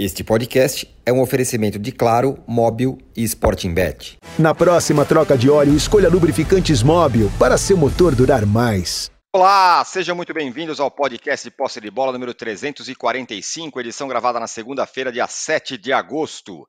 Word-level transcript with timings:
Este 0.00 0.22
podcast 0.22 0.88
é 1.04 1.12
um 1.12 1.20
oferecimento 1.20 1.76
de 1.76 1.90
Claro, 1.90 2.38
Móbil 2.46 2.98
e 3.16 3.24
Sporting 3.24 3.74
Bet. 3.74 4.16
Na 4.38 4.54
próxima 4.54 5.04
troca 5.04 5.36
de 5.36 5.50
óleo, 5.50 5.74
escolha 5.74 6.08
lubrificantes 6.08 6.84
Móbil 6.84 7.28
para 7.36 7.58
seu 7.58 7.76
motor 7.76 8.14
durar 8.14 8.46
mais. 8.46 9.10
Olá, 9.34 9.84
sejam 9.84 10.14
muito 10.14 10.32
bem-vindos 10.32 10.78
ao 10.78 10.88
podcast 10.88 11.50
de 11.50 11.50
posse 11.50 11.80
de 11.80 11.90
bola 11.90 12.12
número 12.12 12.32
345, 12.32 13.80
edição 13.80 14.06
gravada 14.06 14.38
na 14.38 14.46
segunda-feira, 14.46 15.10
dia 15.10 15.26
7 15.26 15.76
de 15.76 15.92
agosto. 15.92 16.64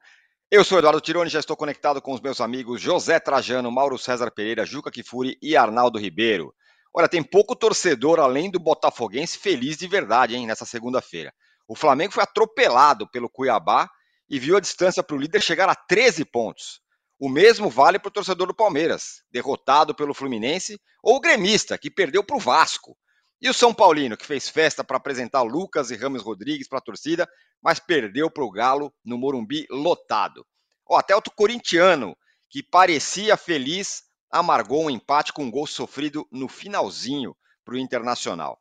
Eu 0.49 0.63
sou 0.63 0.79
Eduardo 0.79 0.99
Tironi, 0.99 1.29
já 1.29 1.39
estou 1.39 1.55
conectado 1.55 2.01
com 2.01 2.13
os 2.13 2.21
meus 2.21 2.41
amigos 2.41 2.81
José 2.81 3.19
Trajano, 3.19 3.71
Mauro 3.71 3.99
César 3.99 4.31
Pereira, 4.31 4.65
Juca 4.65 4.89
Kifuri 4.89 5.37
e 5.39 5.55
Arnaldo 5.55 5.99
Ribeiro. 5.99 6.51
Olha, 6.91 7.07
tem 7.07 7.21
pouco 7.21 7.55
torcedor 7.55 8.19
além 8.19 8.49
do 8.49 8.59
botafoguense 8.59 9.37
feliz 9.37 9.77
de 9.77 9.87
verdade, 9.87 10.35
hein, 10.35 10.47
nessa 10.47 10.65
segunda-feira. 10.65 11.31
O 11.69 11.75
Flamengo 11.75 12.11
foi 12.11 12.23
atropelado 12.23 13.07
pelo 13.11 13.29
Cuiabá 13.29 13.87
e 14.27 14.39
viu 14.39 14.57
a 14.57 14.59
distância 14.59 15.03
para 15.03 15.15
o 15.15 15.19
líder 15.19 15.39
chegar 15.39 15.69
a 15.69 15.75
13 15.75 16.25
pontos. 16.25 16.81
O 17.19 17.29
mesmo 17.29 17.69
vale 17.69 17.99
para 17.99 18.09
o 18.09 18.11
torcedor 18.11 18.47
do 18.47 18.55
Palmeiras, 18.55 19.21
derrotado 19.31 19.93
pelo 19.93 20.15
Fluminense, 20.15 20.81
ou 21.03 21.17
o 21.17 21.19
gremista, 21.19 21.77
que 21.77 21.91
perdeu 21.91 22.23
para 22.23 22.35
o 22.35 22.39
Vasco. 22.39 22.97
E 23.39 23.47
o 23.47 23.53
São 23.53 23.71
Paulino, 23.71 24.17
que 24.17 24.25
fez 24.25 24.49
festa 24.49 24.83
para 24.83 24.97
apresentar 24.97 25.43
Lucas 25.43 25.91
e 25.91 25.95
Ramos 25.95 26.23
Rodrigues 26.23 26.67
para 26.67 26.79
a 26.79 26.81
torcida, 26.83 27.29
mas 27.61 27.79
perdeu 27.79 28.31
para 28.31 28.43
o 28.43 28.49
Galo 28.49 28.91
no 29.05 29.15
Morumbi 29.15 29.67
lotado. 29.69 30.43
Oh, 30.87 30.95
até 30.95 31.15
o 31.15 31.21
corintiano, 31.21 32.17
que 32.49 32.63
parecia 32.63 33.37
feliz, 33.37 34.01
amargou 34.31 34.85
um 34.85 34.89
empate 34.89 35.31
com 35.31 35.43
um 35.43 35.51
gol 35.51 35.67
sofrido 35.67 36.27
no 36.31 36.47
finalzinho 36.47 37.37
para 37.63 37.75
o 37.75 37.77
Internacional. 37.77 38.59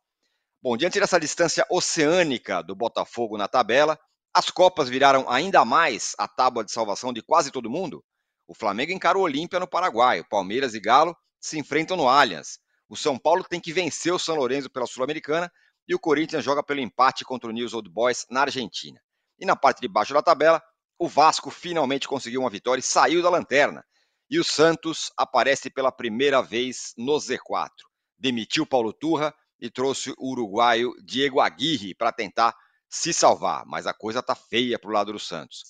Bom, 0.61 0.75
diante 0.75 0.99
dessa 0.99 1.17
distância 1.17 1.65
oceânica 1.69 2.61
do 2.61 2.75
Botafogo 2.75 3.37
na 3.37 3.47
tabela, 3.47 3.97
as 4.33 4.51
Copas 4.51 4.89
viraram 4.89 5.25
ainda 5.29 5.63
mais 5.63 6.13
a 6.17 6.27
tábua 6.27 6.65
de 6.65 6.71
salvação 6.73 7.13
de 7.13 7.21
quase 7.21 7.49
todo 7.49 7.69
mundo. 7.69 8.03
O 8.45 8.53
Flamengo 8.53 8.91
encara 8.91 9.17
o 9.17 9.21
Olímpia 9.21 9.57
no 9.57 9.69
Paraguai, 9.69 10.19
o 10.19 10.27
Palmeiras 10.27 10.73
e 10.73 10.79
Galo 10.81 11.15
se 11.39 11.57
enfrentam 11.57 11.95
no 11.95 12.09
Allianz. 12.09 12.59
O 12.89 12.97
São 12.97 13.17
Paulo 13.17 13.45
tem 13.45 13.61
que 13.61 13.71
vencer 13.71 14.13
o 14.13 14.19
São 14.19 14.35
Lourenço 14.35 14.69
pela 14.69 14.85
Sul-Americana 14.85 15.49
e 15.87 15.95
o 15.95 15.99
Corinthians 15.99 16.43
joga 16.43 16.61
pelo 16.61 16.81
empate 16.81 17.23
contra 17.23 17.49
o 17.49 17.53
News 17.53 17.73
Old 17.73 17.89
Boys 17.89 18.25
na 18.29 18.41
Argentina. 18.41 18.99
E 19.39 19.45
na 19.45 19.55
parte 19.55 19.79
de 19.79 19.87
baixo 19.87 20.13
da 20.13 20.21
tabela, 20.21 20.61
o 20.97 21.07
Vasco 21.07 21.49
finalmente 21.49 22.05
conseguiu 22.05 22.41
uma 22.41 22.49
vitória 22.49 22.81
e 22.81 22.83
saiu 22.83 23.23
da 23.23 23.29
lanterna. 23.29 23.81
E 24.29 24.37
o 24.37 24.43
Santos 24.43 25.09
aparece 25.15 25.69
pela 25.69 25.89
primeira 25.89 26.41
vez 26.41 26.93
no 26.97 27.13
Z4. 27.13 27.69
Demitiu 28.17 28.65
Paulo 28.65 28.91
Turra 28.91 29.33
e 29.59 29.69
trouxe 29.69 30.13
o 30.17 30.31
uruguaio 30.31 30.93
Diego 31.03 31.39
Aguirre 31.39 31.93
para 31.93 32.11
tentar 32.11 32.55
se 32.89 33.13
salvar, 33.13 33.65
mas 33.65 33.85
a 33.85 33.93
coisa 33.93 34.23
tá 34.23 34.35
feia 34.35 34.79
para 34.79 34.89
o 34.89 34.93
lado 34.93 35.13
do 35.13 35.19
Santos. 35.19 35.63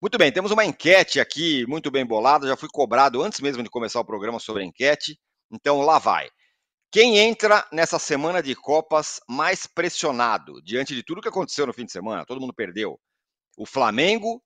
Muito 0.00 0.18
bem, 0.18 0.32
temos 0.32 0.50
uma 0.50 0.64
enquete 0.64 1.20
aqui 1.20 1.64
muito 1.66 1.90
bem 1.90 2.04
bolada, 2.04 2.48
já 2.48 2.56
fui 2.56 2.68
cobrado 2.72 3.22
antes 3.22 3.40
mesmo 3.40 3.62
de 3.62 3.70
começar 3.70 4.00
o 4.00 4.04
programa 4.04 4.40
sobre 4.40 4.62
a 4.62 4.66
enquete, 4.66 5.18
então 5.50 5.80
lá 5.82 5.98
vai. 5.98 6.28
Quem 6.90 7.18
entra 7.18 7.66
nessa 7.72 7.98
semana 7.98 8.42
de 8.42 8.54
Copas 8.54 9.20
mais 9.28 9.66
pressionado, 9.66 10.60
diante 10.62 10.94
de 10.94 11.02
tudo 11.02 11.22
que 11.22 11.28
aconteceu 11.28 11.66
no 11.66 11.72
fim 11.72 11.84
de 11.84 11.92
semana? 11.92 12.26
Todo 12.26 12.40
mundo 12.40 12.52
perdeu. 12.52 13.00
O 13.56 13.64
Flamengo, 13.64 14.42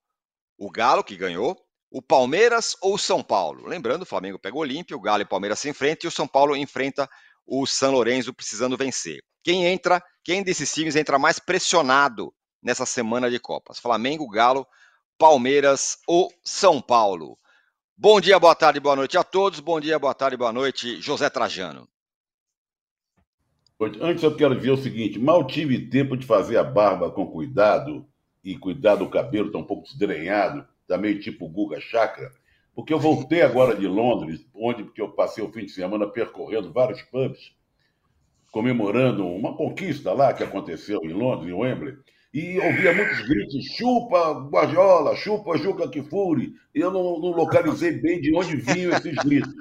o 0.57 0.71
Galo, 0.71 1.03
que 1.03 1.17
ganhou, 1.17 1.57
o 1.91 2.01
Palmeiras 2.01 2.75
ou 2.81 2.95
o 2.95 2.97
São 2.97 3.23
Paulo? 3.23 3.67
Lembrando, 3.67 4.03
o 4.03 4.05
Flamengo 4.05 4.39
pega 4.39 4.55
o 4.55 4.59
Olímpia, 4.59 4.95
o 4.95 5.01
Galo 5.01 5.23
e 5.23 5.25
o 5.25 5.27
Palmeiras 5.27 5.59
se 5.59 5.69
enfrentam 5.69 6.07
e 6.07 6.09
o 6.09 6.11
São 6.11 6.27
Paulo 6.27 6.55
enfrenta 6.55 7.09
o 7.47 7.65
San 7.65 7.91
Lorenzo 7.91 8.33
precisando 8.33 8.77
vencer. 8.77 9.23
Quem 9.41 9.65
entra, 9.65 10.03
quem 10.23 10.43
desses 10.43 10.71
times 10.73 10.95
entra 10.95 11.17
mais 11.17 11.39
pressionado 11.39 12.33
nessa 12.61 12.85
semana 12.85 13.31
de 13.31 13.39
Copas? 13.39 13.79
Flamengo, 13.79 14.27
Galo, 14.27 14.67
Palmeiras 15.17 15.97
ou 16.05 16.29
São 16.43 16.81
Paulo? 16.81 17.39
Bom 17.95 18.19
dia, 18.19 18.37
boa 18.37 18.53
tarde, 18.53 18.79
boa 18.79 18.95
noite 18.95 19.17
a 19.17 19.23
todos. 19.23 19.61
Bom 19.61 19.79
dia, 19.79 19.97
boa 19.97 20.13
tarde, 20.13 20.35
boa 20.35 20.51
noite, 20.51 21.01
José 21.01 21.29
Trajano. 21.29 21.87
Antes 24.01 24.23
eu 24.23 24.35
quero 24.35 24.55
dizer 24.55 24.71
o 24.71 24.77
seguinte: 24.77 25.17
mal 25.17 25.47
tive 25.47 25.87
tempo 25.87 26.17
de 26.17 26.25
fazer 26.25 26.57
a 26.57 26.63
barba 26.63 27.09
com 27.09 27.25
cuidado 27.25 28.05
e 28.43 28.57
cuidar 28.57 28.95
do 28.95 29.09
cabelo, 29.09 29.51
tá 29.51 29.59
um 29.59 29.63
pouco 29.63 29.87
desgrenhado, 29.87 30.67
tá 30.87 30.97
meio 30.97 31.19
tipo 31.19 31.47
Guga 31.47 31.79
Chakra. 31.79 32.31
Porque 32.77 32.93
eu 32.93 32.99
voltei 32.99 33.41
agora 33.41 33.75
de 33.75 33.87
Londres, 33.87 34.45
onde 34.53 34.83
que 34.91 35.01
eu 35.01 35.09
passei 35.09 35.43
o 35.43 35.51
fim 35.51 35.65
de 35.65 35.71
semana 35.71 36.05
percorrendo 36.05 36.71
vários 36.71 37.01
pubs, 37.01 37.51
comemorando 38.51 39.25
uma 39.25 39.57
conquista 39.57 40.13
lá 40.13 40.31
que 40.31 40.43
aconteceu 40.43 40.99
em 41.03 41.11
Londres, 41.11 41.49
em 41.49 41.53
Wembley, 41.53 41.97
e 42.31 42.59
ouvia 42.59 42.93
muitos 42.93 43.19
gritos: 43.27 43.65
chupa 43.75 44.47
Guardiola, 44.47 45.15
chupa 45.15 45.57
Juca 45.57 45.89
Kifuri. 45.89 46.53
E 46.75 46.79
eu 46.79 46.91
não, 46.91 47.19
não 47.19 47.31
localizei 47.31 47.93
bem 47.93 48.21
de 48.21 48.35
onde 48.35 48.55
vinham 48.57 48.91
esses 48.91 49.15
gritos. 49.15 49.55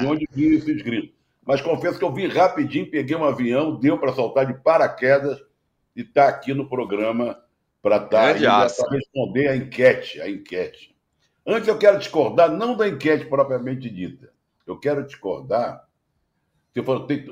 De 0.00 0.06
onde 0.06 0.26
vinham 0.32 0.58
esses 0.58 0.82
gritos. 0.82 1.14
Mas 1.46 1.60
confesso 1.60 1.96
que 1.96 2.04
eu 2.04 2.12
vi 2.12 2.26
rapidinho, 2.26 2.90
peguei 2.90 3.16
um 3.16 3.22
avião, 3.22 3.78
deu 3.78 3.98
para 3.98 4.12
saltar 4.12 4.44
de 4.44 4.60
paraquedas 4.64 5.38
e 5.94 6.00
está 6.00 6.26
aqui 6.26 6.52
no 6.52 6.68
programa 6.68 7.38
para 7.80 8.00
tá, 8.00 8.32
responder 8.90 9.46
a 9.46 9.56
enquete. 9.56 10.20
A 10.20 10.28
enquete. 10.28 10.97
Antes 11.50 11.66
eu 11.66 11.78
quero 11.78 11.98
discordar, 11.98 12.52
não 12.52 12.76
da 12.76 12.86
enquete 12.86 13.24
propriamente 13.24 13.88
dita. 13.88 14.30
Eu 14.66 14.78
quero 14.78 15.06
discordar. 15.06 15.82
Você 16.74 16.82
falou, 16.82 17.06
tem, 17.06 17.24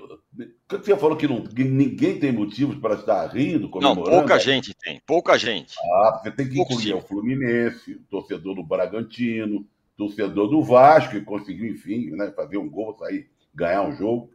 você 0.71 0.97
falou 0.97 1.19
que, 1.19 1.29
não, 1.29 1.45
que 1.45 1.63
ninguém 1.63 2.19
tem 2.19 2.33
motivos 2.33 2.79
para 2.79 2.95
estar 2.95 3.27
rindo, 3.27 3.69
comemorando. 3.69 4.11
Não, 4.11 4.21
pouca 4.21 4.39
gente 4.39 4.73
tem, 4.73 5.03
pouca 5.07 5.37
gente. 5.37 5.75
Ah, 5.79 6.19
você 6.23 6.31
tem 6.31 6.49
que 6.49 6.59
incluir 6.59 6.95
o 6.95 7.01
Fluminense, 7.03 7.93
o 7.93 8.05
torcedor 8.05 8.55
do 8.55 8.63
Bragantino, 8.63 9.67
torcedor 9.99 10.49
do 10.49 10.63
Vasco, 10.63 11.11
que 11.11 11.21
conseguiu, 11.21 11.71
enfim, 11.71 12.11
né, 12.13 12.33
fazer 12.35 12.57
um 12.57 12.71
gol, 12.71 12.97
sair, 12.99 13.29
ganhar 13.55 13.83
um 13.83 13.95
jogo. 13.95 14.31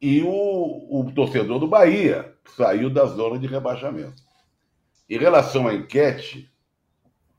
E 0.00 0.22
o, 0.22 1.00
o 1.00 1.12
torcedor 1.14 1.58
do 1.58 1.68
Bahia, 1.68 2.34
que 2.42 2.52
saiu 2.52 2.88
da 2.88 3.04
zona 3.04 3.38
de 3.38 3.46
rebaixamento. 3.46 4.22
Em 5.10 5.18
relação 5.18 5.68
à 5.68 5.74
enquete, 5.74 6.50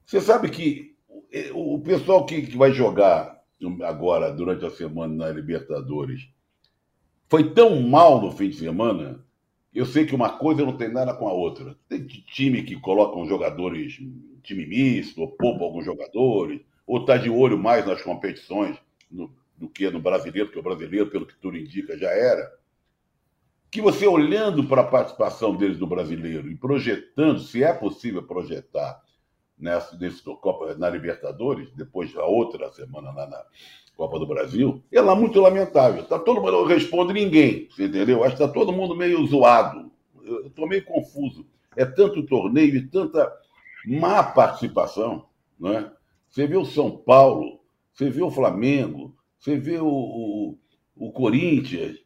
você 0.05 0.21
sabe 0.21 0.51
que 0.51 0.94
o 1.53 1.79
pessoal 1.79 2.25
que, 2.25 2.41
que 2.43 2.57
vai 2.57 2.71
jogar 2.71 3.35
agora, 3.83 4.31
durante 4.31 4.65
a 4.65 4.69
semana, 4.69 5.13
na 5.13 5.29
Libertadores, 5.29 6.29
foi 7.29 7.53
tão 7.53 7.81
mal 7.81 8.21
no 8.21 8.31
fim 8.31 8.49
de 8.49 8.57
semana. 8.57 9.23
Eu 9.73 9.85
sei 9.85 10.05
que 10.05 10.15
uma 10.15 10.37
coisa 10.37 10.63
não 10.63 10.77
tem 10.77 10.89
nada 10.89 11.13
com 11.13 11.27
a 11.27 11.33
outra. 11.33 11.75
Tem 11.89 12.05
time 12.05 12.63
que 12.63 12.79
coloca 12.79 13.27
jogadores, 13.27 13.99
time 14.43 14.65
misto, 14.65 15.21
ou 15.21 15.31
poupa 15.31 15.63
alguns 15.63 15.85
jogadores, 15.85 16.61
ou 16.85 16.99
está 16.99 17.17
de 17.17 17.29
olho 17.29 17.57
mais 17.57 17.85
nas 17.85 18.01
competições 18.01 18.77
no, 19.09 19.33
do 19.57 19.67
que 19.67 19.89
no 19.89 19.99
brasileiro, 19.99 20.47
porque 20.47 20.59
o 20.59 20.63
brasileiro, 20.63 21.09
pelo 21.09 21.25
que 21.25 21.35
tudo 21.35 21.57
indica, 21.57 21.97
já 21.97 22.09
era. 22.09 22.53
Que 23.71 23.81
você 23.81 24.07
olhando 24.07 24.63
para 24.65 24.81
a 24.81 24.87
participação 24.87 25.55
deles 25.55 25.79
no 25.79 25.87
brasileiro 25.87 26.49
e 26.49 26.55
projetando, 26.55 27.39
se 27.39 27.63
é 27.63 27.73
possível 27.73 28.23
projetar 28.23 29.01
nessa, 29.57 29.97
nesse 29.97 30.21
Copa, 30.21 30.75
na 30.75 30.89
Libertadores, 30.89 31.71
depois 31.75 32.15
a 32.15 32.25
outra 32.25 32.71
semana 32.71 33.11
lá 33.11 33.27
na 33.27 33.43
Copa 33.95 34.19
do 34.19 34.27
Brasil, 34.27 34.83
é 34.91 35.01
lá 35.01 35.15
muito 35.15 35.39
lamentável. 35.39 36.03
Tá 36.03 36.19
todo 36.19 36.41
mundo, 36.41 36.51
não 36.51 36.65
responde 36.65 37.13
ninguém, 37.13 37.67
você 37.69 37.85
entendeu? 37.85 38.23
Acho 38.23 38.35
que 38.35 38.43
está 38.43 38.53
todo 38.53 38.73
mundo 38.73 38.95
meio 38.95 39.25
zoado. 39.25 39.91
Eu 40.23 40.47
estou 40.47 40.67
meio 40.67 40.83
confuso. 40.83 41.45
É 41.75 41.85
tanto 41.85 42.25
torneio 42.25 42.75
e 42.75 42.87
tanta 42.87 43.31
má 43.85 44.23
participação, 44.23 45.25
não 45.59 45.71
é? 45.71 45.91
Você 46.29 46.47
vê 46.47 46.57
o 46.57 46.65
São 46.65 46.91
Paulo, 46.91 47.59
você 47.93 48.09
vê 48.09 48.21
o 48.21 48.31
Flamengo, 48.31 49.15
você 49.39 49.57
vê 49.57 49.77
o, 49.77 49.87
o, 49.87 50.57
o 50.95 51.11
Corinthians, 51.11 51.97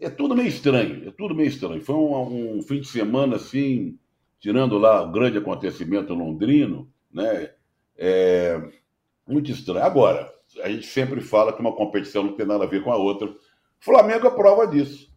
é 0.00 0.08
tudo 0.08 0.34
meio 0.34 0.48
estranho, 0.48 1.08
é 1.08 1.10
tudo 1.10 1.34
meio 1.34 1.48
estranho. 1.48 1.82
Foi 1.82 1.94
um, 1.94 2.58
um, 2.58 2.62
fim 2.62 2.80
de 2.80 2.88
semana 2.88 3.36
assim, 3.36 3.98
tirando 4.40 4.78
lá 4.78 5.02
o 5.02 5.12
grande 5.12 5.38
acontecimento 5.38 6.14
londrino, 6.14 6.88
né? 7.14 7.50
É 7.96 8.60
muito 9.26 9.50
estranho. 9.50 9.84
Agora, 9.84 10.30
a 10.62 10.68
gente 10.68 10.86
sempre 10.86 11.20
fala 11.20 11.52
que 11.52 11.60
uma 11.60 11.74
competição 11.74 12.24
não 12.24 12.34
tem 12.34 12.44
nada 12.44 12.64
a 12.64 12.68
ver 12.68 12.82
com 12.82 12.92
a 12.92 12.96
outra. 12.96 13.32
Flamengo 13.78 14.26
é 14.26 14.30
prova 14.30 14.66
disso. 14.66 15.12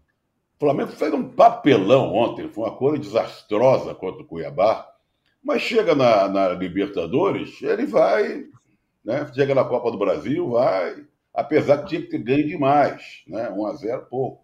O 0.56 0.60
Flamengo 0.60 0.92
fez 0.92 1.14
um 1.14 1.30
papelão 1.30 2.14
ontem, 2.14 2.50
foi 2.50 2.64
uma 2.64 2.76
coisa 2.76 3.00
desastrosa 3.00 3.94
contra 3.94 4.24
o 4.24 4.26
Cuiabá, 4.26 4.88
mas 5.44 5.62
chega 5.62 5.94
na, 5.94 6.28
na 6.28 6.50
Libertadores, 6.50 7.62
ele 7.62 7.86
vai, 7.86 8.46
né? 9.06 9.30
chega 9.36 9.54
na 9.54 9.64
Copa 9.64 9.92
do 9.92 10.00
Brasil, 10.00 10.50
vai, 10.50 11.06
apesar 11.32 11.78
que 11.80 11.90
tinha 11.90 12.02
que 12.02 12.10
ter 12.10 12.18
ganho 12.18 12.48
demais, 12.48 13.22
né? 13.28 13.50
1 13.50 13.66
a 13.68 13.74
0 13.74 14.06
pouco. 14.10 14.44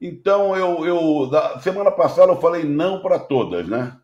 Então, 0.00 0.56
eu, 0.56 0.86
eu 0.86 1.26
da 1.28 1.60
semana 1.60 1.90
passada 1.90 2.32
eu 2.32 2.40
falei 2.40 2.64
não 2.64 3.02
para 3.02 3.18
todas, 3.18 3.68
né? 3.68 3.98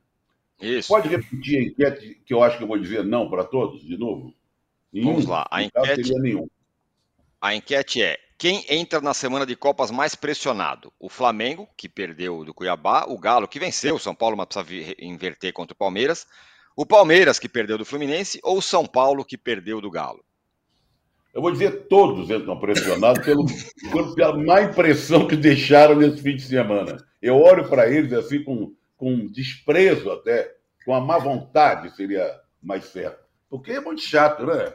Isso. 0.61 0.89
Pode 0.89 1.09
repetir 1.09 1.59
a 1.59 1.63
enquete 1.63 2.21
que 2.25 2.33
eu 2.33 2.43
acho 2.43 2.57
que 2.57 2.65
eu 2.65 2.69
vou 2.69 2.79
dizer 2.79 3.05
não 3.05 3.29
para 3.29 3.45
todos, 3.45 3.83
de 3.85 3.97
novo? 3.97 4.33
Nenhum. 4.93 5.13
Vamos 5.13 5.27
lá. 5.27 5.47
A 5.51 5.63
enquete, 5.63 6.13
a 7.41 7.55
enquete 7.55 8.03
é: 8.03 8.19
quem 8.39 8.65
entra 8.69 9.01
na 9.01 9.15
semana 9.15 9.45
de 9.47 9.57
Copas 9.57 9.91
mais 9.91 10.15
pressionado? 10.15 10.93
O 10.99 11.09
Flamengo, 11.09 11.69
que 11.77 11.89
perdeu 11.89 12.45
do 12.45 12.55
Cuiabá, 12.55 13.05
o 13.09 13.19
Galo, 13.19 13.49
que 13.49 13.59
venceu 13.59 13.97
o 13.97 14.01
São 14.01 14.15
Paulo, 14.15 14.37
mas 14.37 14.47
precisa 14.47 14.95
inverter 14.99 15.53
contra 15.53 15.75
o 15.75 15.77
Palmeiras, 15.77 16.27
O 16.77 16.85
Palmeiras 16.85 17.39
que 17.39 17.49
perdeu 17.49 17.79
do 17.79 17.85
Fluminense 17.85 18.41
ou 18.43 18.59
o 18.59 18.63
São 18.63 18.85
Paulo 18.85 19.25
que 19.25 19.39
perdeu 19.39 19.81
do 19.81 19.91
Galo? 19.91 20.25
Eu 21.33 21.43
vou 21.43 21.51
dizer, 21.51 21.87
todos 21.89 22.31
estão 22.31 22.59
pressionados 22.59 23.23
pelo, 23.27 23.45
pela 24.15 24.37
má 24.37 24.63
impressão 24.63 25.27
que 25.27 25.37
deixaram 25.37 25.97
nesse 25.97 26.23
fim 26.23 26.37
de 26.37 26.43
semana. 26.43 26.97
Eu 27.21 27.37
olho 27.37 27.69
para 27.69 27.91
eles 27.91 28.13
assim 28.13 28.43
com, 28.43 28.73
com 29.05 29.27
desprezo 29.27 30.11
até, 30.11 30.57
com 30.83 30.95
a 30.95 31.01
má 31.01 31.19
vontade, 31.19 31.95
seria 31.95 32.41
mais 32.63 32.87
certo. 32.87 33.23
Porque 33.51 33.73
é 33.73 33.81
muito 33.81 34.01
chato, 34.01 34.47
né? 34.47 34.73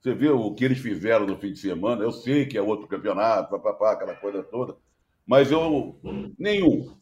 Você 0.00 0.12
vê 0.12 0.28
o 0.28 0.52
que 0.52 0.64
eles 0.64 0.80
fizeram 0.80 1.24
no 1.24 1.38
fim 1.38 1.52
de 1.52 1.60
semana, 1.60 2.02
eu 2.02 2.10
sei 2.10 2.46
que 2.46 2.58
é 2.58 2.62
outro 2.62 2.88
campeonato, 2.88 3.48
papapá, 3.48 3.92
aquela 3.92 4.16
coisa 4.16 4.42
toda, 4.42 4.76
mas 5.24 5.52
eu. 5.52 6.00
nenhum. 6.36 6.98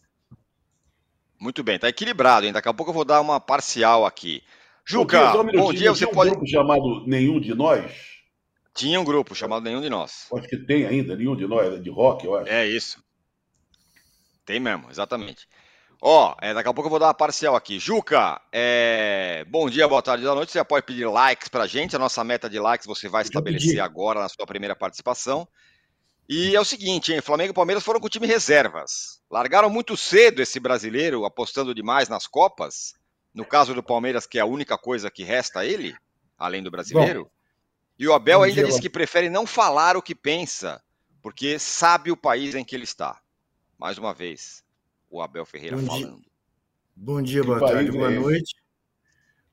Muito 1.40 1.62
bem, 1.62 1.78
tá 1.78 1.88
equilibrado, 1.88 2.44
hein? 2.44 2.52
Daqui 2.52 2.68
a 2.68 2.74
pouco 2.74 2.90
eu 2.90 2.94
vou 2.94 3.04
dar 3.04 3.22
uma 3.22 3.40
parcial 3.40 4.04
aqui. 4.04 4.42
Juca, 4.84 5.40
um 5.40 5.46
bom 5.46 5.72
dia, 5.72 5.90
você 5.90 6.04
um 6.04 6.10
pode. 6.10 6.32
grupo 6.32 6.46
chamado 6.46 7.06
Nenhum 7.06 7.40
de 7.40 7.54
Nós? 7.54 7.90
Tinha 8.74 9.00
um 9.00 9.04
grupo 9.04 9.34
chamado 9.34 9.62
Nenhum 9.62 9.80
de 9.80 9.88
Nós. 9.88 10.28
Acho 10.34 10.48
que 10.48 10.58
tem 10.58 10.84
ainda, 10.84 11.16
Nenhum 11.16 11.34
de 11.34 11.46
Nós, 11.46 11.82
de 11.82 11.88
rock, 11.88 12.26
eu 12.26 12.36
acho. 12.36 12.50
É 12.50 12.66
isso. 12.66 13.02
Tem 14.44 14.60
mesmo, 14.60 14.90
exatamente. 14.90 15.48
Ó, 16.00 16.36
é, 16.40 16.54
daqui 16.54 16.68
a 16.68 16.74
pouco 16.74 16.86
eu 16.86 16.90
vou 16.90 16.98
dar 16.98 17.06
uma 17.06 17.14
parcial 17.14 17.56
aqui. 17.56 17.78
Juca, 17.78 18.40
é... 18.52 19.44
bom 19.48 19.68
dia, 19.68 19.88
boa 19.88 20.00
tarde, 20.00 20.22
boa 20.22 20.36
noite. 20.36 20.52
Você 20.52 20.62
pode 20.62 20.86
pedir 20.86 21.06
likes 21.06 21.48
pra 21.48 21.66
gente. 21.66 21.96
A 21.96 21.98
nossa 21.98 22.22
meta 22.22 22.48
de 22.48 22.58
likes 22.58 22.86
você 22.86 23.08
vai 23.08 23.22
estabelecer 23.22 23.80
agora 23.80 24.20
na 24.20 24.28
sua 24.28 24.46
primeira 24.46 24.76
participação. 24.76 25.46
E 26.28 26.54
é 26.54 26.60
o 26.60 26.64
seguinte, 26.64 27.12
hein? 27.12 27.20
Flamengo 27.20 27.50
e 27.50 27.54
Palmeiras 27.54 27.82
foram 27.82 27.98
com 27.98 28.08
time 28.08 28.26
reservas. 28.26 29.20
Largaram 29.30 29.68
muito 29.68 29.96
cedo 29.96 30.40
esse 30.40 30.60
brasileiro, 30.60 31.24
apostando 31.24 31.74
demais 31.74 32.08
nas 32.08 32.26
Copas. 32.26 32.94
No 33.34 33.44
caso 33.44 33.74
do 33.74 33.82
Palmeiras, 33.82 34.26
que 34.26 34.38
é 34.38 34.42
a 34.42 34.46
única 34.46 34.78
coisa 34.78 35.10
que 35.10 35.24
resta 35.24 35.60
a 35.60 35.66
ele, 35.66 35.96
além 36.38 36.62
do 36.62 36.70
brasileiro. 36.70 37.24
Bom, 37.24 37.30
e 37.98 38.06
o 38.06 38.12
Abel 38.12 38.42
ainda 38.42 38.56
dia, 38.56 38.66
disse 38.66 38.80
que 38.80 38.88
prefere 38.88 39.28
não 39.28 39.46
falar 39.46 39.96
o 39.96 40.02
que 40.02 40.14
pensa, 40.14 40.80
porque 41.20 41.58
sabe 41.58 42.12
o 42.12 42.16
país 42.16 42.54
em 42.54 42.64
que 42.64 42.76
ele 42.76 42.84
está. 42.84 43.20
Mais 43.76 43.98
uma 43.98 44.14
vez, 44.14 44.62
o 45.10 45.20
Abel 45.20 45.44
Ferreira 45.44 45.76
bom 45.76 45.86
falando. 45.86 46.20
Dia. 46.20 46.30
Bom 46.96 47.22
dia, 47.22 47.44
boa 47.44 47.60
tarde, 47.60 47.90
boa 47.90 48.12
é 48.12 48.18
noite. 48.18 48.54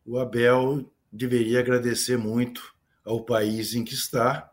O 0.06 0.18
Abel 0.18 0.92
deveria 1.12 1.60
agradecer 1.60 2.18
muito 2.18 2.74
ao 3.04 3.24
país 3.24 3.74
em 3.74 3.84
que 3.84 3.94
está, 3.94 4.52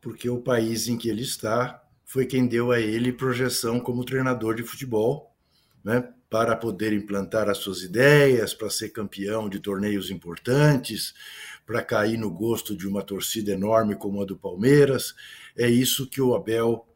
porque 0.00 0.28
o 0.28 0.40
país 0.40 0.88
em 0.88 0.96
que 0.96 1.08
ele 1.08 1.22
está 1.22 1.82
foi 2.04 2.26
quem 2.26 2.46
deu 2.46 2.72
a 2.72 2.80
ele 2.80 3.12
projeção 3.12 3.80
como 3.80 4.04
treinador 4.04 4.54
de 4.54 4.62
futebol, 4.62 5.34
né, 5.84 6.12
para 6.28 6.56
poder 6.56 6.92
implantar 6.92 7.48
as 7.48 7.58
suas 7.58 7.82
ideias, 7.82 8.54
para 8.54 8.70
ser 8.70 8.90
campeão 8.90 9.48
de 9.48 9.60
torneios 9.60 10.10
importantes, 10.10 11.14
para 11.66 11.82
cair 11.82 12.16
no 12.16 12.30
gosto 12.30 12.76
de 12.76 12.88
uma 12.88 13.02
torcida 13.02 13.52
enorme 13.52 13.94
como 13.94 14.22
a 14.22 14.24
do 14.24 14.36
Palmeiras. 14.36 15.14
É 15.56 15.68
isso 15.68 16.08
que 16.08 16.20
o 16.20 16.34
Abel 16.34 16.86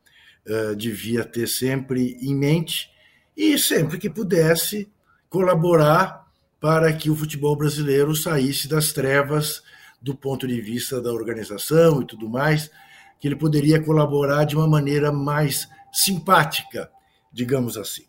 uh, 0.46 0.74
devia 0.74 1.24
ter 1.24 1.46
sempre 1.46 2.16
em 2.20 2.34
mente 2.34 2.90
e 3.36 3.58
sempre 3.58 3.98
que 3.98 4.08
pudesse 4.08 4.88
colaborar 5.28 6.26
para 6.60 6.92
que 6.92 7.10
o 7.10 7.16
futebol 7.16 7.54
brasileiro 7.54 8.14
saísse 8.14 8.66
das 8.66 8.92
trevas 8.92 9.62
do 10.00 10.14
ponto 10.14 10.46
de 10.46 10.60
vista 10.60 11.00
da 11.00 11.12
organização 11.12 12.00
e 12.00 12.06
tudo 12.06 12.28
mais, 12.28 12.70
que 13.18 13.28
ele 13.28 13.36
poderia 13.36 13.82
colaborar 13.82 14.44
de 14.44 14.56
uma 14.56 14.66
maneira 14.66 15.10
mais 15.10 15.68
simpática, 15.92 16.90
digamos 17.32 17.76
assim. 17.76 18.04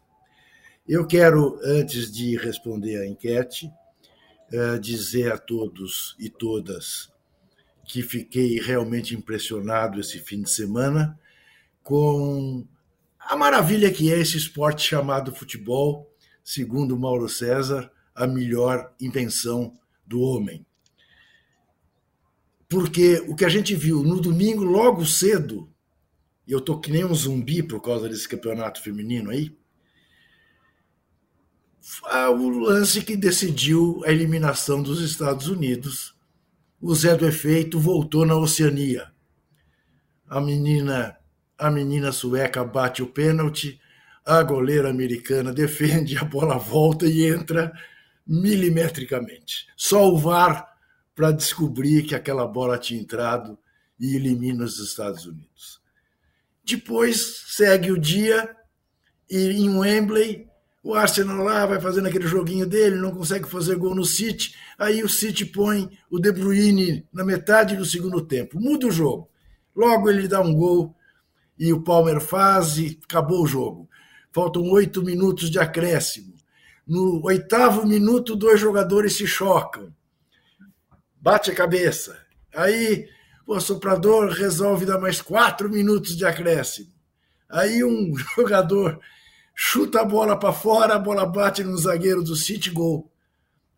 Eu 0.87 1.05
quero, 1.05 1.59
antes 1.63 2.11
de 2.11 2.37
responder 2.37 2.97
à 3.01 3.07
enquete, 3.07 3.71
eh, 4.51 4.77
dizer 4.79 5.31
a 5.31 5.37
todos 5.37 6.15
e 6.17 6.29
todas 6.29 7.11
que 7.83 8.01
fiquei 8.01 8.59
realmente 8.59 9.15
impressionado 9.15 9.99
esse 9.99 10.19
fim 10.19 10.41
de 10.41 10.49
semana 10.49 11.17
com 11.83 12.65
a 13.27 13.35
maravilha 13.35 13.91
que 13.91 14.11
é 14.11 14.17
esse 14.17 14.37
esporte 14.37 14.87
chamado 14.87 15.35
futebol, 15.35 16.09
segundo 16.43 16.97
Mauro 16.97 17.27
César, 17.27 17.91
a 18.15 18.25
melhor 18.25 18.93
invenção 19.01 19.77
do 20.05 20.21
homem. 20.21 20.65
Porque 22.69 23.19
o 23.27 23.35
que 23.35 23.43
a 23.43 23.49
gente 23.49 23.75
viu 23.75 24.01
no 24.01 24.21
domingo, 24.21 24.63
logo 24.63 25.05
cedo, 25.05 25.69
e 26.47 26.53
eu 26.53 26.61
tô 26.61 26.79
que 26.79 26.89
nem 26.89 27.03
um 27.03 27.13
zumbi 27.13 27.61
por 27.61 27.81
causa 27.81 28.07
desse 28.07 28.27
campeonato 28.29 28.81
feminino 28.81 29.29
aí, 29.29 29.53
o 32.31 32.49
lance 32.49 33.01
que 33.01 33.17
decidiu 33.17 34.01
a 34.05 34.11
eliminação 34.11 34.81
dos 34.81 35.01
Estados 35.01 35.47
Unidos. 35.47 36.15
O 36.81 36.93
Zé 36.95 37.15
do 37.15 37.25
Efeito 37.25 37.79
voltou 37.79 38.25
na 38.25 38.35
Oceania. 38.35 39.11
A 40.27 40.39
menina 40.39 41.17
a 41.57 41.71
menina 41.71 42.11
sueca 42.11 42.63
bate 42.63 43.01
o 43.01 43.07
pênalti, 43.07 43.79
a 44.25 44.43
goleira 44.43 44.89
americana 44.89 45.53
defende, 45.53 46.17
a 46.17 46.23
bola 46.23 46.57
volta 46.57 47.05
e 47.05 47.25
entra 47.25 47.71
milimetricamente. 48.25 49.67
Só 49.75 50.09
o 50.11 50.17
VAR 50.17 50.67
para 51.15 51.31
descobrir 51.31 52.03
que 52.03 52.13
aquela 52.13 52.45
bola 52.45 52.77
tinha 52.77 52.99
entrado 52.99 53.57
e 53.99 54.15
elimina 54.15 54.63
os 54.63 54.79
Estados 54.79 55.25
Unidos. 55.25 55.81
Depois 56.63 57.45
segue 57.47 57.91
o 57.91 57.97
dia 57.97 58.55
e 59.29 59.51
em 59.51 59.77
Wembley 59.77 60.47
o 60.83 60.93
Arsenal 60.93 61.43
lá 61.43 61.65
vai 61.65 61.81
fazendo 61.81 62.07
aquele 62.07 62.27
joguinho 62.27 62.65
dele, 62.65 62.95
não 62.95 63.11
consegue 63.11 63.49
fazer 63.49 63.75
gol 63.75 63.95
no 63.95 64.05
City, 64.05 64.55
aí 64.77 65.03
o 65.03 65.09
City 65.09 65.45
põe 65.45 65.89
o 66.09 66.19
De 66.19 66.31
Bruyne 66.31 67.05
na 67.11 67.25
metade 67.25 67.75
do 67.75 67.83
segundo 67.83 68.21
tempo, 68.21 68.59
muda 68.59 68.87
o 68.87 68.91
jogo. 68.91 69.29
Logo 69.75 70.09
ele 70.09 70.27
dá 70.27 70.39
um 70.39 70.53
gol 70.53 70.95
e 71.57 71.73
o 71.73 71.81
Palmer 71.81 72.19
faz 72.19 72.77
e 72.77 72.99
acabou 73.03 73.43
o 73.43 73.47
jogo. 73.47 73.89
Faltam 74.31 74.63
oito 74.69 75.01
minutos 75.01 75.49
de 75.49 75.59
acréscimo. 75.59 76.35
No 76.85 77.23
oitavo 77.25 77.85
minuto, 77.85 78.35
dois 78.35 78.59
jogadores 78.59 79.17
se 79.17 79.25
chocam. 79.25 79.93
Bate 81.19 81.51
a 81.51 81.55
cabeça. 81.55 82.17
Aí 82.55 83.09
o 83.45 83.59
soprador 83.59 84.29
resolve 84.29 84.85
dar 84.85 84.99
mais 84.99 85.21
quatro 85.21 85.69
minutos 85.69 86.15
de 86.15 86.25
acréscimo. 86.25 86.91
Aí 87.49 87.83
um 87.83 88.13
jogador 88.35 88.99
chuta 89.55 90.01
a 90.01 90.05
bola 90.05 90.37
para 90.37 90.53
fora, 90.53 90.95
a 90.95 90.99
bola 90.99 91.25
bate 91.25 91.63
no 91.63 91.77
zagueiro 91.77 92.23
do 92.23 92.35
City, 92.35 92.69
gol. 92.69 93.11